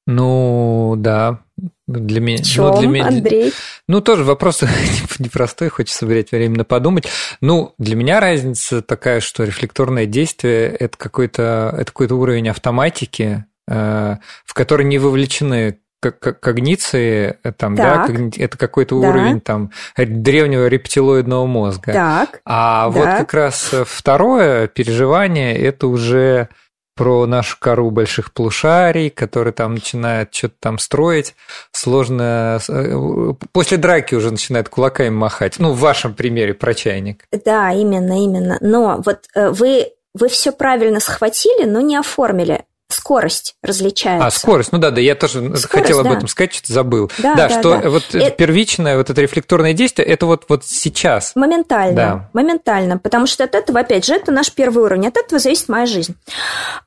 Ну, 0.07 0.95
да. 0.99 1.41
Для 1.87 2.21
меня, 2.21 2.39
В 2.39 2.47
чем, 2.47 2.67
ну, 2.67 2.79
для 2.79 2.89
меня, 2.89 3.07
Андрей? 3.07 3.53
ну, 3.89 4.01
тоже 4.01 4.25
вопрос 4.25 4.63
непростой, 5.19 5.69
хочется 5.69 6.07
время 6.07 6.27
временно 6.31 6.65
подумать. 6.65 7.07
Ну, 7.41 7.75
для 7.79 7.95
меня 7.95 8.21
разница 8.21 8.81
такая, 8.83 9.21
что 9.21 9.45
рефлекторное 9.45 10.07
действие– 10.07 10.69
это 10.81 10.97
какой-то 10.97 11.75
это 11.75 11.85
какой-то 11.87 12.17
уровень 12.17 12.49
автоматики, 12.49 13.45
э, 13.69 14.17
в 14.45 14.55
который 14.55 14.87
не 14.87 14.99
вовлечены 14.99 15.79
когниции, 16.11 17.39
э, 17.43 17.53
там, 17.53 17.75
да, 17.75 18.07
Так. 18.07 18.17
это 18.39 18.59
какой-то 18.59 19.01
Да. 19.01 19.09
уровень 19.09 19.41
там 19.41 19.71
древнего 19.97 20.67
рептилоидного 20.67 21.47
мозга. 21.47 21.93
Так, 21.93 22.41
А 22.45 22.85
Да. 22.85 22.91
вот 22.91 23.05
как 23.05 23.35
раз 23.35 23.73
второе 23.87 24.67
переживание– 24.69 25.57
это 25.59 25.87
уже 25.87 26.49
про 26.97 27.27
нашу 27.27 27.57
кору 27.59 27.91
больших 27.91 28.33
полушарий, 28.33 29.11
который 29.11 29.53
там 29.53 29.75
начинает 29.75 30.33
что-то 30.33 30.55
там 30.61 30.79
строить. 30.79 31.35
Сложно... 31.73 32.61
э, 32.69 33.33
После 33.53 33.79
драки 33.79 34.15
уже 34.15 34.31
начинает 34.31 34.69
кулаками 34.69 35.09
махать. 35.11 35.57
Ну, 35.59 35.73
в 35.73 35.81
вашем 35.81 36.15
примере 36.15 36.55
про 36.55 36.73
чайник. 36.73 37.25
да, 37.45 37.73
именно, 37.73 38.23
именно. 38.23 38.59
Но 38.61 39.03
вот 39.05 39.25
э, 39.35 39.51
вы, 39.51 39.89
вы 40.15 40.29
все 40.29 40.53
правильно 40.53 41.01
схватили, 41.01 41.65
но 41.65 41.81
не 41.81 41.97
оформили. 41.97 42.63
Скорость 42.89 43.57
различается. 43.63 44.27
А, 44.27 44.31
скорость. 44.31 44.71
Ну 44.73 44.79
да, 44.79 44.91
да, 44.91 45.01
я 45.01 45.15
тоже 45.15 45.41
Скорость, 45.57 45.69
хотел 45.71 46.01
об 46.01 46.05
да. 46.07 46.15
этом 46.15 46.29
сказать, 46.29 46.53
что-то 46.53 46.73
забыл. 46.73 47.11
Да, 47.19 47.35
Да, 47.35 47.49
да, 47.49 47.61
что 47.61 47.81
да. 47.81 47.91
вот 47.91 48.15
Это- 48.15 48.31
первичное, 48.31 48.97
вот 48.97 49.11
это 49.11 49.21
рефлекторное 49.21 49.73
действие, 49.73 50.07
это 50.07 50.27
вот, 50.27 50.45
вот 50.49 50.65
сейчас. 50.65 51.35
Моментально, 51.35 51.95
Да. 51.95 52.31
моментально, 52.35 52.99
потому 52.99 53.27
что 53.27 53.43
от 53.45 53.55
этого, 53.55 53.81
опять 53.81 54.05
же, 54.05 54.15
это 54.15 54.33
наш 54.33 54.53
первый 54.53 54.85
уровень, 54.85 55.09
от 55.09 55.17
этого 55.17 55.39
зависит 55.39 55.69
моя 55.69 55.87
жизнь. 55.87 56.15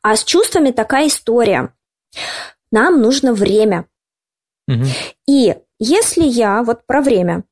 А 0.01 0.15
с 0.15 0.23
чувствами 0.23 0.71
такая 0.71 1.07
история. 1.07 1.73
Нам 2.71 3.01
нужно 3.01 3.33
время. 3.33 3.85
Мгм. 4.67 4.85
И 5.27 5.55
если 5.79 6.23
я, 6.23 6.63
вот 6.63 6.85
про 6.85 7.01
время, 7.01 7.43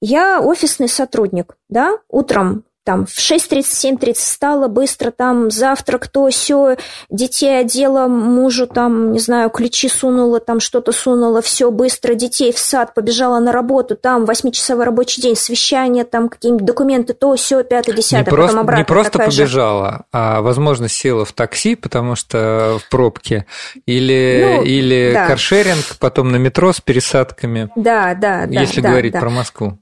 я 0.00 0.40
офисный 0.40 0.88
сотрудник, 0.88 1.56
да, 1.68 1.98
утром 2.08 2.64
там 2.88 3.04
в 3.04 3.18
6.37-30 3.18 4.14
встала, 4.14 4.66
быстро 4.66 5.10
там 5.10 5.50
завтрак, 5.50 6.08
то 6.08 6.30
все, 6.30 6.78
детей 7.10 7.60
одела, 7.60 8.08
мужу 8.08 8.66
там, 8.66 9.12
не 9.12 9.18
знаю, 9.18 9.50
ключи 9.50 9.90
сунула, 9.90 10.40
там 10.40 10.58
что-то 10.58 10.92
сунула, 10.92 11.42
все 11.42 11.70
быстро, 11.70 12.14
детей 12.14 12.50
в 12.50 12.58
сад, 12.58 12.94
побежала 12.94 13.40
на 13.40 13.52
работу, 13.52 13.94
там 13.94 14.24
8-часовой 14.24 14.86
рабочий 14.86 15.20
день, 15.20 15.36
совещание, 15.36 16.04
там 16.04 16.30
какие-нибудь 16.30 16.64
документы, 16.64 17.12
то 17.12 17.36
все, 17.36 17.62
пятое, 17.62 17.94
десятое, 17.94 18.24
просто, 18.24 18.46
потом 18.56 18.60
обратно 18.60 18.80
не 18.80 18.86
просто 18.86 19.12
такая 19.12 19.30
же. 19.32 19.42
побежала, 19.42 20.04
а, 20.10 20.40
возможно, 20.40 20.88
села 20.88 21.26
в 21.26 21.32
такси, 21.32 21.74
потому 21.74 22.16
что 22.16 22.78
в 22.82 22.88
пробке, 22.88 23.44
или, 23.84 24.56
Ну, 24.56 24.62
или 24.64 25.10
да. 25.12 25.26
каршеринг, 25.26 25.98
потом 26.00 26.32
на 26.32 26.36
метро 26.36 26.72
с 26.72 26.80
пересадками, 26.80 27.68
Да, 27.76 28.14
да, 28.14 28.46
да. 28.46 28.60
если 28.62 28.80
да, 28.80 28.88
говорить 28.88 29.12
да. 29.12 29.20
про 29.20 29.28
Москву. 29.28 29.78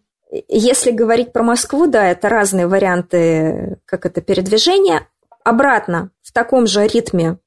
Если 0.49 0.91
говорить 0.91 1.33
про 1.33 1.43
Москву, 1.43 1.87
да, 1.87 2.11
это 2.11 2.29
разные 2.29 2.67
варианты, 2.67 3.79
как 3.85 4.07
это, 4.07 4.21
передвижения. 4.21 5.09
Обратно, 5.45 6.11
в 6.23 6.33
таком 6.33 6.67
же 6.67 6.87
ритме, 6.87 7.39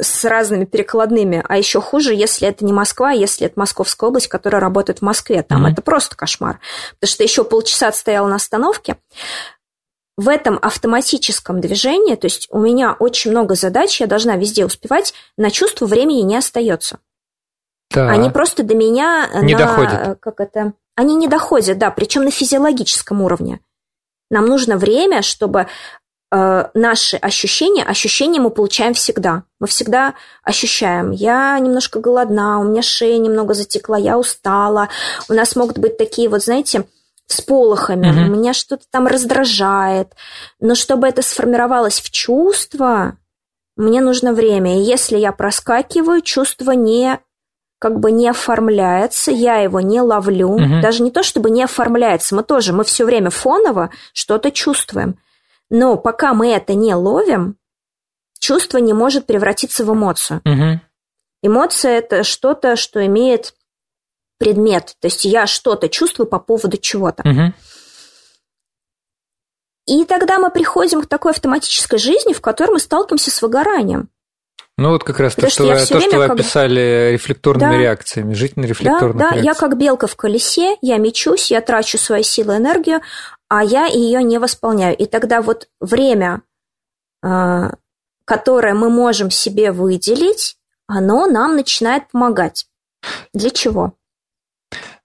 с 0.00 0.24
разными 0.24 0.64
перекладными, 0.64 1.42
а 1.48 1.56
еще 1.56 1.80
хуже, 1.80 2.14
если 2.14 2.46
это 2.46 2.64
не 2.64 2.72
Москва, 2.72 3.10
если 3.10 3.46
это 3.46 3.58
Московская 3.58 4.08
область, 4.08 4.28
которая 4.28 4.60
работает 4.60 4.98
в 4.98 5.02
Москве. 5.02 5.42
Там 5.42 5.62
Мгм. 5.62 5.72
это 5.72 5.82
просто 5.82 6.16
кошмар. 6.16 6.60
Потому 7.00 7.12
что 7.12 7.22
еще 7.22 7.44
полчаса 7.44 7.88
отстояла 7.88 8.28
на 8.28 8.36
остановке. 8.36 8.96
В 10.16 10.28
этом 10.28 10.58
автоматическом 10.60 11.60
движении, 11.60 12.16
то 12.16 12.26
есть 12.26 12.48
у 12.50 12.58
меня 12.58 12.96
очень 12.98 13.30
много 13.30 13.54
задач, 13.54 14.00
я 14.00 14.06
должна 14.06 14.36
везде 14.36 14.64
успевать, 14.64 15.14
на 15.36 15.50
чувство 15.50 15.86
времени 15.86 16.22
не 16.22 16.36
остается. 16.36 16.98
Да. 17.90 18.10
Они 18.10 18.28
просто 18.28 18.62
до 18.62 18.74
меня 18.74 19.28
Не 19.42 19.54
на, 19.54 19.58
доходят. 19.58 20.18
Как 20.20 20.40
это? 20.40 20.74
Они 20.98 21.14
не 21.14 21.28
доходят, 21.28 21.78
да, 21.78 21.92
причем 21.92 22.24
на 22.24 22.32
физиологическом 22.32 23.22
уровне. 23.22 23.60
Нам 24.30 24.46
нужно 24.46 24.76
время, 24.76 25.22
чтобы 25.22 25.68
э, 26.32 26.64
наши 26.74 27.16
ощущения, 27.18 27.84
ощущения 27.84 28.40
мы 28.40 28.50
получаем 28.50 28.94
всегда. 28.94 29.44
Мы 29.60 29.68
всегда 29.68 30.14
ощущаем, 30.42 31.12
я 31.12 31.56
немножко 31.60 32.00
голодна, 32.00 32.58
у 32.58 32.64
меня 32.64 32.82
шея 32.82 33.16
немного 33.18 33.54
затекла, 33.54 33.96
я 33.96 34.18
устала. 34.18 34.88
У 35.28 35.34
нас 35.34 35.54
могут 35.54 35.78
быть 35.78 35.98
такие 35.98 36.28
вот, 36.28 36.42
знаете, 36.42 36.84
всполохами, 37.28 38.08
Мгм. 38.08 38.32
меня 38.32 38.52
что-то 38.52 38.82
там 38.90 39.06
раздражает. 39.06 40.14
Но 40.58 40.74
чтобы 40.74 41.06
это 41.06 41.22
сформировалось 41.22 42.00
в 42.00 42.10
чувство, 42.10 43.16
мне 43.76 44.00
нужно 44.00 44.32
время. 44.32 44.80
И 44.80 44.82
если 44.82 45.16
я 45.16 45.30
проскакиваю, 45.30 46.22
чувство 46.22 46.72
не 46.72 47.20
как 47.78 48.00
бы 48.00 48.10
не 48.10 48.28
оформляется, 48.28 49.30
я 49.30 49.58
его 49.58 49.80
не 49.80 50.00
ловлю. 50.00 50.58
Мгм. 50.58 50.80
Даже 50.80 51.02
не 51.02 51.10
то, 51.10 51.22
чтобы 51.22 51.50
не 51.50 51.62
оформляется, 51.62 52.34
мы 52.34 52.42
тоже, 52.42 52.72
мы 52.72 52.84
все 52.84 53.04
время 53.04 53.30
фоново 53.30 53.90
что-то 54.12 54.50
чувствуем. 54.50 55.18
Но 55.70 55.96
пока 55.96 56.34
мы 56.34 56.48
это 56.48 56.74
не 56.74 56.94
ловим, 56.94 57.56
чувство 58.40 58.78
не 58.78 58.92
может 58.92 59.26
превратиться 59.26 59.84
в 59.84 59.92
эмоцию. 59.92 60.40
Мгм. 60.44 60.80
Эмоция– 61.42 61.92
это 61.98 62.24
что-то, 62.24 62.74
что 62.76 63.04
имеет 63.06 63.54
предмет. 64.38 64.96
То 65.00 65.06
есть 65.06 65.24
я 65.24 65.46
что-то 65.46 65.88
чувствую 65.88 66.26
по 66.26 66.38
поводу 66.38 66.76
чего-то. 66.78 67.22
Мгм. 67.24 67.54
И 69.86 70.04
тогда 70.04 70.38
мы 70.38 70.50
приходим 70.50 71.02
к 71.02 71.06
такой 71.06 71.32
автоматической 71.32 71.98
жизни, 71.98 72.32
в 72.32 72.40
которой 72.40 72.72
мы 72.72 72.80
сталкиваемся 72.80 73.30
с 73.30 73.40
выгоранием. 73.40 74.10
Ну 74.78 74.90
вот 74.90 75.02
как 75.02 75.18
раз 75.18 75.34
то, 75.34 75.42
что, 75.42 75.50
что 75.50 75.64
я 75.64 75.74
то, 75.84 76.00
что 76.00 76.16
вы 76.18 76.28
как 76.28 76.30
описали 76.38 77.10
рефлекторными 77.12 77.72
Да. 77.72 77.78
реакциями, 77.78 78.32
жить 78.32 78.56
на 78.56 78.62
Да, 78.62 78.68
рефлекторных 78.68 79.16
да, 79.16 79.28
я 79.30 79.42
реакциях. 79.42 79.58
как 79.58 79.76
белка 79.76 80.06
в 80.06 80.14
колесе, 80.14 80.76
я 80.82 80.98
мечусь, 80.98 81.50
я 81.50 81.60
трачу 81.60 81.98
свои 81.98 82.22
силы 82.22 82.58
энергию, 82.58 83.00
а 83.48 83.64
я 83.64 83.86
ее 83.86 84.22
не 84.22 84.38
восполняю. 84.38 84.96
И 84.96 85.06
тогда 85.06 85.42
вот 85.42 85.66
время, 85.80 86.42
а, 87.24 87.72
которое 88.24 88.74
мы 88.74 88.88
можем 88.88 89.32
себе 89.32 89.72
выделить, 89.72 90.56
оно 90.86 91.26
нам 91.26 91.56
начинает 91.56 92.08
помогать. 92.12 92.66
Для 93.34 93.50
чего? 93.50 93.94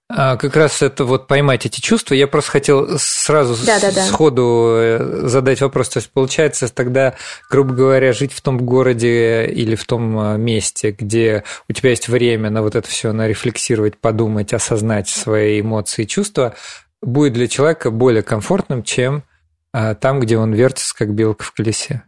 А, 0.08 0.36
Как 0.36 0.54
раз 0.54 0.82
это 0.82 1.04
вот 1.04 1.26
поймать 1.26 1.64
эти 1.64 1.80
чувства. 1.80 2.14
Я 2.14 2.26
просто 2.26 2.50
хотел 2.50 2.98
сразу 2.98 3.54
с- 3.56 3.64
Да-да-да. 3.64 4.04
сходу 4.04 4.76
э, 4.78 5.26
задать 5.28 5.60
вопрос. 5.62 5.88
То 5.88 5.98
есть, 5.98 6.10
получается, 6.10 6.72
тогда, 6.72 7.14
грубо 7.50 7.72
говоря, 7.74 8.12
жить 8.12 8.32
в 8.32 8.42
том 8.42 8.58
городе 8.58 9.46
или 9.46 9.74
в 9.74 9.84
том 9.86 10.18
э, 10.18 10.36
месте, 10.36 10.90
где 10.90 11.44
у 11.68 11.72
тебя 11.72 11.90
есть 11.90 12.08
время 12.08 12.50
на 12.50 12.62
вот 12.62 12.74
это 12.76 12.86
все, 12.86 13.12
на 13.12 13.26
рефлексировать, 13.26 13.96
подумать, 13.98 14.52
осознать 14.52 15.08
свои 15.08 15.60
эмоции 15.60 16.02
и 16.02 16.06
чувства, 16.08 16.54
будет 17.00 17.32
для 17.32 17.48
человека 17.48 17.90
более 17.90 18.22
комфортным, 18.22 18.82
чем 18.82 19.24
а, 19.72 19.94
там, 19.94 20.20
где 20.20 20.38
он 20.38 20.52
вертится, 20.52 20.94
как 20.96 21.14
белка 21.14 21.44
в 21.44 21.52
колесе. 21.52 22.02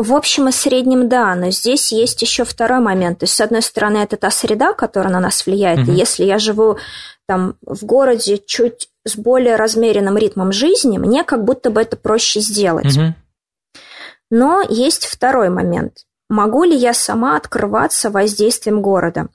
В 0.00 0.14
общем 0.14 0.48
и 0.48 0.52
среднем, 0.52 1.10
да, 1.10 1.34
но 1.34 1.50
здесь 1.50 1.92
есть 1.92 2.22
еще 2.22 2.44
второй 2.44 2.80
момент. 2.80 3.18
То 3.18 3.24
есть, 3.24 3.34
с 3.34 3.40
одной 3.42 3.60
стороны, 3.60 3.98
это 3.98 4.16
та 4.16 4.30
среда, 4.30 4.72
которая 4.72 5.12
на 5.12 5.20
нас 5.20 5.44
влияет. 5.44 5.80
Угу. 5.80 5.92
И 5.92 5.94
если 5.94 6.24
я 6.24 6.38
живу 6.38 6.78
там 7.28 7.56
в 7.60 7.84
городе 7.84 8.38
чуть 8.38 8.88
с 9.04 9.14
более 9.14 9.56
размеренным 9.56 10.16
ритмом 10.16 10.52
жизни, 10.52 10.96
мне 10.96 11.22
как 11.22 11.44
будто 11.44 11.70
бы 11.70 11.82
это 11.82 11.98
проще 11.98 12.40
сделать. 12.40 12.96
Угу. 12.96 13.14
Но 14.30 14.62
есть 14.70 15.04
второй 15.04 15.50
момент. 15.50 16.06
Могу 16.30 16.64
ли 16.64 16.74
я 16.74 16.94
сама 16.94 17.36
открываться 17.36 18.08
воздействием 18.08 18.80
города? 18.80 19.28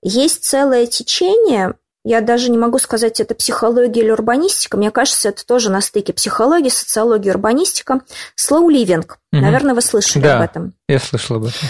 Есть 0.00 0.44
целое 0.44 0.86
течение, 0.86 1.74
я 2.04 2.20
даже 2.20 2.50
не 2.50 2.58
могу 2.58 2.78
сказать, 2.78 3.18
это 3.18 3.34
психология 3.34 4.02
или 4.02 4.10
урбанистика. 4.10 4.76
Мне 4.76 4.90
кажется, 4.90 5.30
это 5.30 5.44
тоже 5.46 5.70
на 5.70 5.80
стыке 5.80 6.12
психологии, 6.12 6.68
социологии, 6.68 7.30
урбанистика. 7.30 8.02
Slow 8.36 8.68
living. 8.68 9.04
Угу. 9.04 9.16
Наверное, 9.32 9.74
вы 9.74 9.80
слышали 9.80 10.22
да, 10.22 10.36
об 10.36 10.42
этом. 10.42 10.74
я 10.88 10.98
слышала 10.98 11.38
об 11.38 11.44
этом. 11.44 11.68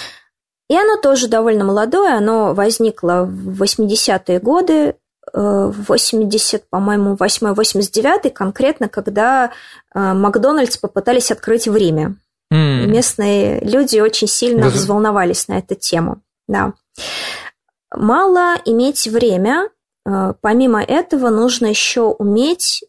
И 0.68 0.76
оно 0.76 0.96
тоже 0.96 1.28
довольно 1.28 1.64
молодое. 1.64 2.14
Оно 2.14 2.52
возникло 2.52 3.24
в 3.24 3.62
80-е 3.62 4.40
годы, 4.40 4.74
э, 4.74 4.94
в 5.32 5.84
80, 5.88 6.68
по-моему, 6.68 7.14
8-89 7.14 8.30
конкретно, 8.30 8.88
когда 8.88 9.52
э, 9.94 9.98
Макдональдс 9.98 10.78
попытались 10.78 11.30
открыть 11.30 11.68
в 11.68 11.76
Риме. 11.76 12.16
Mm. 12.52 12.86
местные 12.86 13.60
люди 13.60 13.98
очень 13.98 14.28
сильно 14.28 14.66
Воз... 14.66 14.74
взволновались 14.74 15.48
на 15.48 15.58
эту 15.58 15.74
тему. 15.74 16.20
Да. 16.46 16.74
Мало 17.92 18.56
иметь 18.64 19.06
время, 19.06 19.64
э, 19.66 19.73
помимо 20.04 20.82
этого 20.82 21.30
нужно 21.30 21.66
еще 21.66 22.02
уметь 22.02 22.84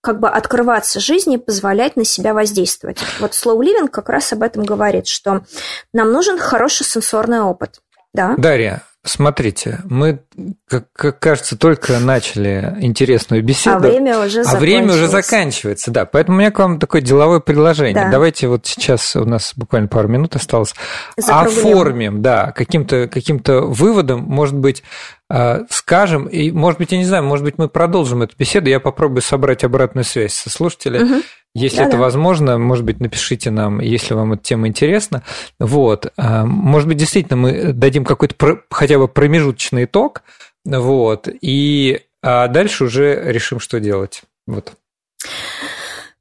как 0.00 0.20
бы 0.20 0.28
открываться 0.28 1.00
жизни, 1.00 1.36
позволять 1.36 1.96
на 1.96 2.04
себя 2.04 2.32
воздействовать. 2.32 2.98
Вот 3.20 3.32
Slow 3.32 3.58
Living 3.58 3.88
как 3.88 4.08
раз 4.08 4.32
об 4.32 4.42
этом 4.42 4.64
говорит, 4.64 5.06
что 5.06 5.44
нам 5.92 6.12
нужен 6.12 6.38
хороший 6.38 6.84
сенсорный 6.84 7.40
опыт. 7.40 7.80
Да? 8.14 8.34
Дарья, 8.38 8.82
Смотрите, 9.04 9.80
мы, 9.84 10.22
как, 10.68 10.92
как 10.92 11.18
кажется, 11.18 11.56
только 11.56 11.98
начали 11.98 12.76
интересную 12.80 13.42
беседу. 13.42 13.76
А 13.76 13.78
время 13.80 14.18
уже 14.18 14.42
А 14.42 14.56
время 14.56 14.92
уже 14.94 15.08
заканчивается, 15.08 15.90
да. 15.90 16.04
Поэтому 16.04 16.36
у 16.36 16.40
меня 16.40 16.50
к 16.50 16.58
вам 16.58 16.78
такое 16.78 17.00
деловое 17.00 17.40
предложение. 17.40 17.94
Да. 17.94 18.10
Давайте 18.10 18.48
вот 18.48 18.66
сейчас 18.66 19.16
у 19.16 19.24
нас 19.24 19.52
буквально 19.56 19.88
пару 19.88 20.08
минут 20.08 20.36
осталось. 20.36 20.74
Оформим, 21.16 22.22
да, 22.22 22.52
каким-то 22.52 23.08
каким 23.08 23.42
выводом, 23.46 24.20
может 24.20 24.56
быть, 24.56 24.82
а, 25.30 25.64
скажем, 25.68 26.26
и, 26.26 26.50
может 26.50 26.78
быть, 26.78 26.92
я 26.92 26.98
не 26.98 27.04
знаю, 27.04 27.22
может 27.22 27.44
быть, 27.44 27.58
мы 27.58 27.68
продолжим 27.68 28.22
эту 28.22 28.34
беседу, 28.36 28.70
я 28.70 28.80
попробую 28.80 29.20
собрать 29.20 29.62
обратную 29.62 30.04
связь 30.04 30.32
со 30.32 30.48
слушателями. 30.48 31.04
Угу. 31.04 31.22
Если 31.54 31.78
да, 31.78 31.84
это 31.86 31.96
возможно, 31.96 32.58
может 32.58 32.84
быть, 32.84 33.00
напишите 33.00 33.50
нам, 33.50 33.80
если 33.80 34.14
вам 34.14 34.34
эта 34.34 34.42
тема 34.42 34.68
интересна. 34.68 35.22
Вот. 35.58 36.12
А, 36.16 36.44
может 36.44 36.88
быть, 36.88 36.96
действительно, 36.96 37.36
мы 37.36 37.72
дадим 37.72 38.04
какой-то 38.04 38.60
хотя 38.70 38.98
бы 38.98 39.08
промежуточный 39.08 39.84
итог, 39.84 40.22
вот, 40.68 41.28
и 41.28 42.02
а 42.22 42.48
дальше 42.48 42.84
уже 42.84 43.20
решим, 43.32 43.60
что 43.60 43.80
делать. 43.80 44.22
Вот. 44.46 44.72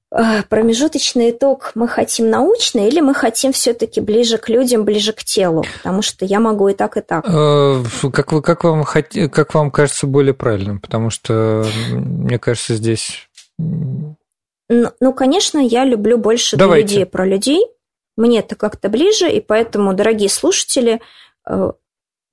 А, 0.09 0.43
промежуточный 0.43 1.31
итог 1.31 1.71
мы 1.75 1.87
хотим 1.87 2.29
научный 2.29 2.87
или 2.87 3.01
мы 3.01 3.13
хотим 3.13 3.51
все-таки 3.51 3.99
ближе 3.99 4.37
к 4.37 4.47
людям, 4.47 4.85
ближе 4.85 5.11
к 5.11 5.23
телу? 5.23 5.65
Потому 5.77 6.01
что 6.01 6.23
я 6.25 6.39
могу 6.39 6.69
и 6.69 6.73
так, 6.73 6.97
и 6.97 7.01
так. 7.01 7.25
Э, 7.27 7.83
как, 8.13 8.31
вы, 8.31 8.41
как, 8.41 8.63
вам, 8.63 8.85
как 8.85 9.53
вам 9.53 9.69
кажется 9.69 10.07
более 10.07 10.33
правильным? 10.33 10.79
Потому 10.79 11.09
что, 11.09 11.65
мне 11.91 12.39
кажется, 12.39 12.75
здесь 12.75 13.27
ну, 14.69 15.13
конечно, 15.13 15.59
я 15.59 15.85
люблю 15.85 16.17
больше 16.17 16.57
Давайте. 16.57 16.87
людей 16.87 17.05
про 17.05 17.25
людей. 17.25 17.65
Мне 18.17 18.39
это 18.39 18.55
как-то 18.55 18.89
ближе, 18.89 19.29
и 19.29 19.39
поэтому, 19.39 19.93
дорогие 19.93 20.29
слушатели, 20.29 21.01
э, 21.47 21.71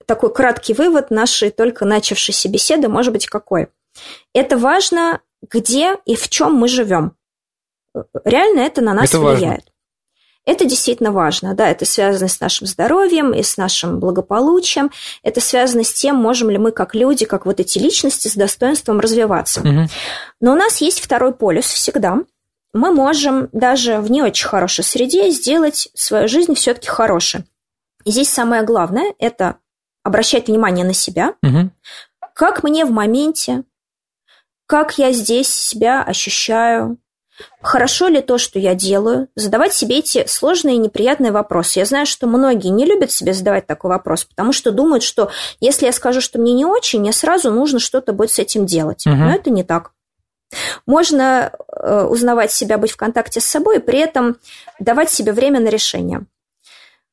такой 0.06 0.32
краткий 0.32 0.74
вывод 0.74 1.10
нашей 1.10 1.50
только 1.50 1.84
начавшейся 1.84 2.48
беседы 2.48 2.88
может 2.88 3.12
быть 3.12 3.26
какой. 3.26 3.68
Это 4.32 4.58
важно, 4.58 5.20
где 5.50 5.96
и 6.04 6.16
в 6.16 6.28
чем 6.28 6.54
мы 6.54 6.68
живем. 6.68 7.16
Реально 8.24 8.60
это 8.60 8.80
на 8.80 8.94
нас 8.94 9.10
это 9.10 9.20
влияет. 9.20 9.42
Важно. 9.42 9.74
Это 10.46 10.66
действительно 10.66 11.10
важно, 11.10 11.54
да, 11.54 11.70
это 11.70 11.86
связано 11.86 12.28
с 12.28 12.38
нашим 12.38 12.66
здоровьем 12.66 13.32
и 13.32 13.42
с 13.42 13.56
нашим 13.56 13.98
благополучием, 13.98 14.90
это 15.22 15.40
связано 15.40 15.84
с 15.84 15.92
тем, 15.92 16.16
можем 16.16 16.50
ли 16.50 16.58
мы 16.58 16.70
как 16.70 16.94
люди, 16.94 17.24
как 17.24 17.46
вот 17.46 17.60
эти 17.60 17.78
личности 17.78 18.28
с 18.28 18.34
достоинством 18.34 19.00
развиваться. 19.00 19.60
Угу. 19.60 19.88
Но 20.40 20.52
у 20.52 20.54
нас 20.54 20.82
есть 20.82 21.00
второй 21.00 21.32
полюс 21.32 21.64
всегда. 21.64 22.18
Мы 22.74 22.92
можем 22.92 23.48
даже 23.52 24.00
в 24.00 24.10
не 24.10 24.22
очень 24.22 24.46
хорошей 24.46 24.84
среде 24.84 25.30
сделать 25.30 25.88
свою 25.94 26.28
жизнь 26.28 26.54
все-таки 26.54 26.88
хорошей. 26.88 27.44
И 28.04 28.10
здесь 28.10 28.28
самое 28.28 28.64
главное– 28.64 29.14
это 29.18 29.56
обращать 30.04 30.46
внимание 30.46 30.84
на 30.84 30.94
себя, 30.94 31.34
угу. 31.42 31.70
как 32.34 32.62
мне 32.62 32.84
в 32.84 32.92
моменте, 32.92 33.64
как 34.66 34.98
я 34.98 35.12
здесь 35.12 35.48
себя 35.48 36.02
ощущаю, 36.02 36.98
Хорошо 37.60 38.06
ли 38.06 38.20
то, 38.20 38.38
что 38.38 38.58
я 38.58 38.74
делаю? 38.74 39.28
Задавать 39.34 39.72
себе 39.72 39.98
эти 39.98 40.24
сложные 40.26 40.76
и 40.76 40.78
неприятные 40.78 41.32
вопросы. 41.32 41.80
Я 41.80 41.84
знаю, 41.84 42.06
что 42.06 42.28
многие 42.28 42.68
не 42.68 42.84
любят 42.84 43.10
себе 43.10 43.32
задавать 43.32 43.66
такой 43.66 43.90
вопрос, 43.90 44.24
потому 44.24 44.52
что 44.52 44.70
думают, 44.70 45.02
что 45.02 45.30
если 45.58 45.86
я 45.86 45.92
скажу, 45.92 46.20
что 46.20 46.38
мне 46.38 46.52
не 46.52 46.64
очень, 46.64 47.00
мне 47.00 47.12
сразу 47.12 47.50
нужно 47.50 47.80
что-то 47.80 48.12
будет 48.12 48.30
с 48.30 48.38
этим 48.38 48.66
делать. 48.66 49.04
Угу. 49.06 49.16
Но 49.16 49.34
это 49.34 49.50
не 49.50 49.64
так. 49.64 49.90
Можно 50.86 51.52
э, 51.72 52.04
узнавать 52.04 52.52
себя, 52.52 52.78
быть 52.78 52.92
в 52.92 52.96
контакте 52.96 53.40
с 53.40 53.46
собой, 53.46 53.78
и 53.78 53.80
при 53.80 53.98
этом 53.98 54.36
давать 54.78 55.10
себе 55.10 55.32
время 55.32 55.58
на 55.58 55.68
решение. 55.68 56.26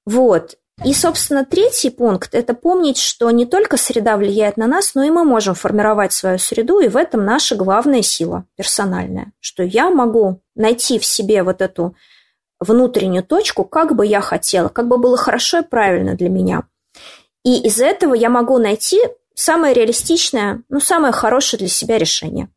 Вот. 0.06 0.58
И, 0.84 0.94
собственно, 0.94 1.46
третий 1.46 1.92
пункт– 1.92 2.30
это 2.34 2.56
помнить, 2.56 2.98
что 2.98 3.30
не 3.30 3.46
только 3.46 3.78
среда 3.78 4.18
влияет 4.18 4.58
на 4.58 4.66
нас, 4.66 4.96
но 4.96 5.04
и 5.04 5.12
мы 5.12 5.24
можем 5.24 5.54
формировать 5.54 6.12
свою 6.12 6.40
среду, 6.40 6.80
и 6.80 6.88
в 6.88 6.98
этом 6.98 7.24
наша 7.24 7.56
главная 7.56 8.02
сила 8.02 8.46
персональная, 8.56 9.32
что 9.40 9.62
я 9.62 9.92
могу 9.92 10.42
найти 10.56 10.98
в 10.98 11.06
себе 11.06 11.44
вот 11.44 11.62
эту 11.62 11.96
внутреннюю 12.60 13.24
точку, 13.24 13.64
как 13.64 13.96
бы 13.96 14.08
я 14.08 14.22
хотела, 14.22 14.70
как 14.70 14.88
бы 14.88 14.98
было 14.98 15.18
хорошо 15.18 15.60
и 15.60 15.64
правильно 15.64 16.16
для 16.16 16.30
меня. 16.30 16.64
И 17.44 17.62
из 17.62 17.80
этого 17.80 18.16
я 18.16 18.30
могу 18.30 18.58
найти 18.58 19.00
самое 19.36 19.76
реалистичное, 19.76 20.64
ну, 20.70 20.80
самое 20.80 21.14
хорошее 21.14 21.60
для 21.60 21.70
себя 21.70 22.00
решение. 22.00 22.50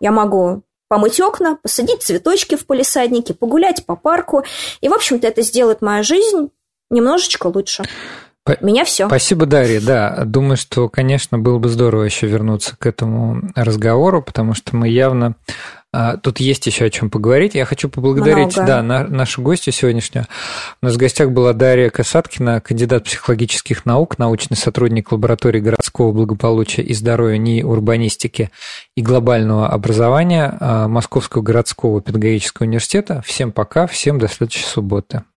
Я 0.00 0.12
могу 0.12 0.62
помыть 0.88 1.18
окна, 1.18 1.56
посадить 1.56 2.02
цветочки 2.02 2.56
в 2.56 2.66
полисаднике, 2.66 3.32
погулять 3.32 3.86
по 3.86 3.96
парку. 3.96 4.44
И, 4.82 4.88
в 4.88 4.92
общем-то, 4.92 5.26
это 5.26 5.42
сделает 5.42 5.82
мою 5.82 6.04
жизнь 6.04 6.50
немножечко 6.94 7.48
лучше. 7.48 7.84
По- 8.44 8.58
Меня 8.60 8.84
все. 8.84 9.06
Спасибо, 9.06 9.46
Дарья. 9.46 9.80
Да, 9.80 10.22
думаю, 10.24 10.56
что, 10.56 10.88
конечно, 10.88 11.38
было 11.38 11.58
бы 11.58 11.68
здорово 11.68 12.02
еще 12.02 12.26
вернуться 12.26 12.76
к 12.78 12.86
этому 12.86 13.42
разговору, 13.54 14.22
потому 14.22 14.54
что 14.54 14.76
мы 14.76 14.88
явно 14.88 15.34
а, 15.96 16.16
Тут 16.16 16.40
есть 16.40 16.66
еще 16.66 16.86
о 16.86 16.90
чем 16.90 17.08
поговорить. 17.08 17.54
Я 17.54 17.64
хочу 17.64 17.88
поблагодарить 17.88 18.56
Много. 18.56 18.66
да, 18.66 18.82
на, 18.82 19.04
нашу 19.06 19.42
гостью 19.42 19.72
сегодняшнюю. 19.72 20.26
У 20.82 20.86
нас 20.86 20.96
в 20.96 20.98
гостях 20.98 21.30
была 21.30 21.52
Дарья 21.52 21.88
Касаткина, 21.88 22.60
кандидат 22.60 23.04
психологических 23.04 23.86
наук, 23.86 24.18
научный 24.18 24.56
сотрудник 24.56 25.12
лаборатории 25.12 25.60
городского 25.60 26.10
благополучия 26.10 26.82
и 26.82 26.92
здоровья 26.94 27.38
НИИ 27.38 27.62
урбанистики 27.62 28.50
и 28.96 29.02
глобального 29.02 29.68
образования 29.68 30.56
а, 30.58 30.88
Московского 30.88 31.42
городского 31.42 32.02
педагогического 32.02 32.66
университета. 32.66 33.22
Всем 33.24 33.52
пока, 33.52 33.86
всем 33.86 34.18
до 34.18 34.26
следующей 34.26 34.64
субботы. 34.64 35.22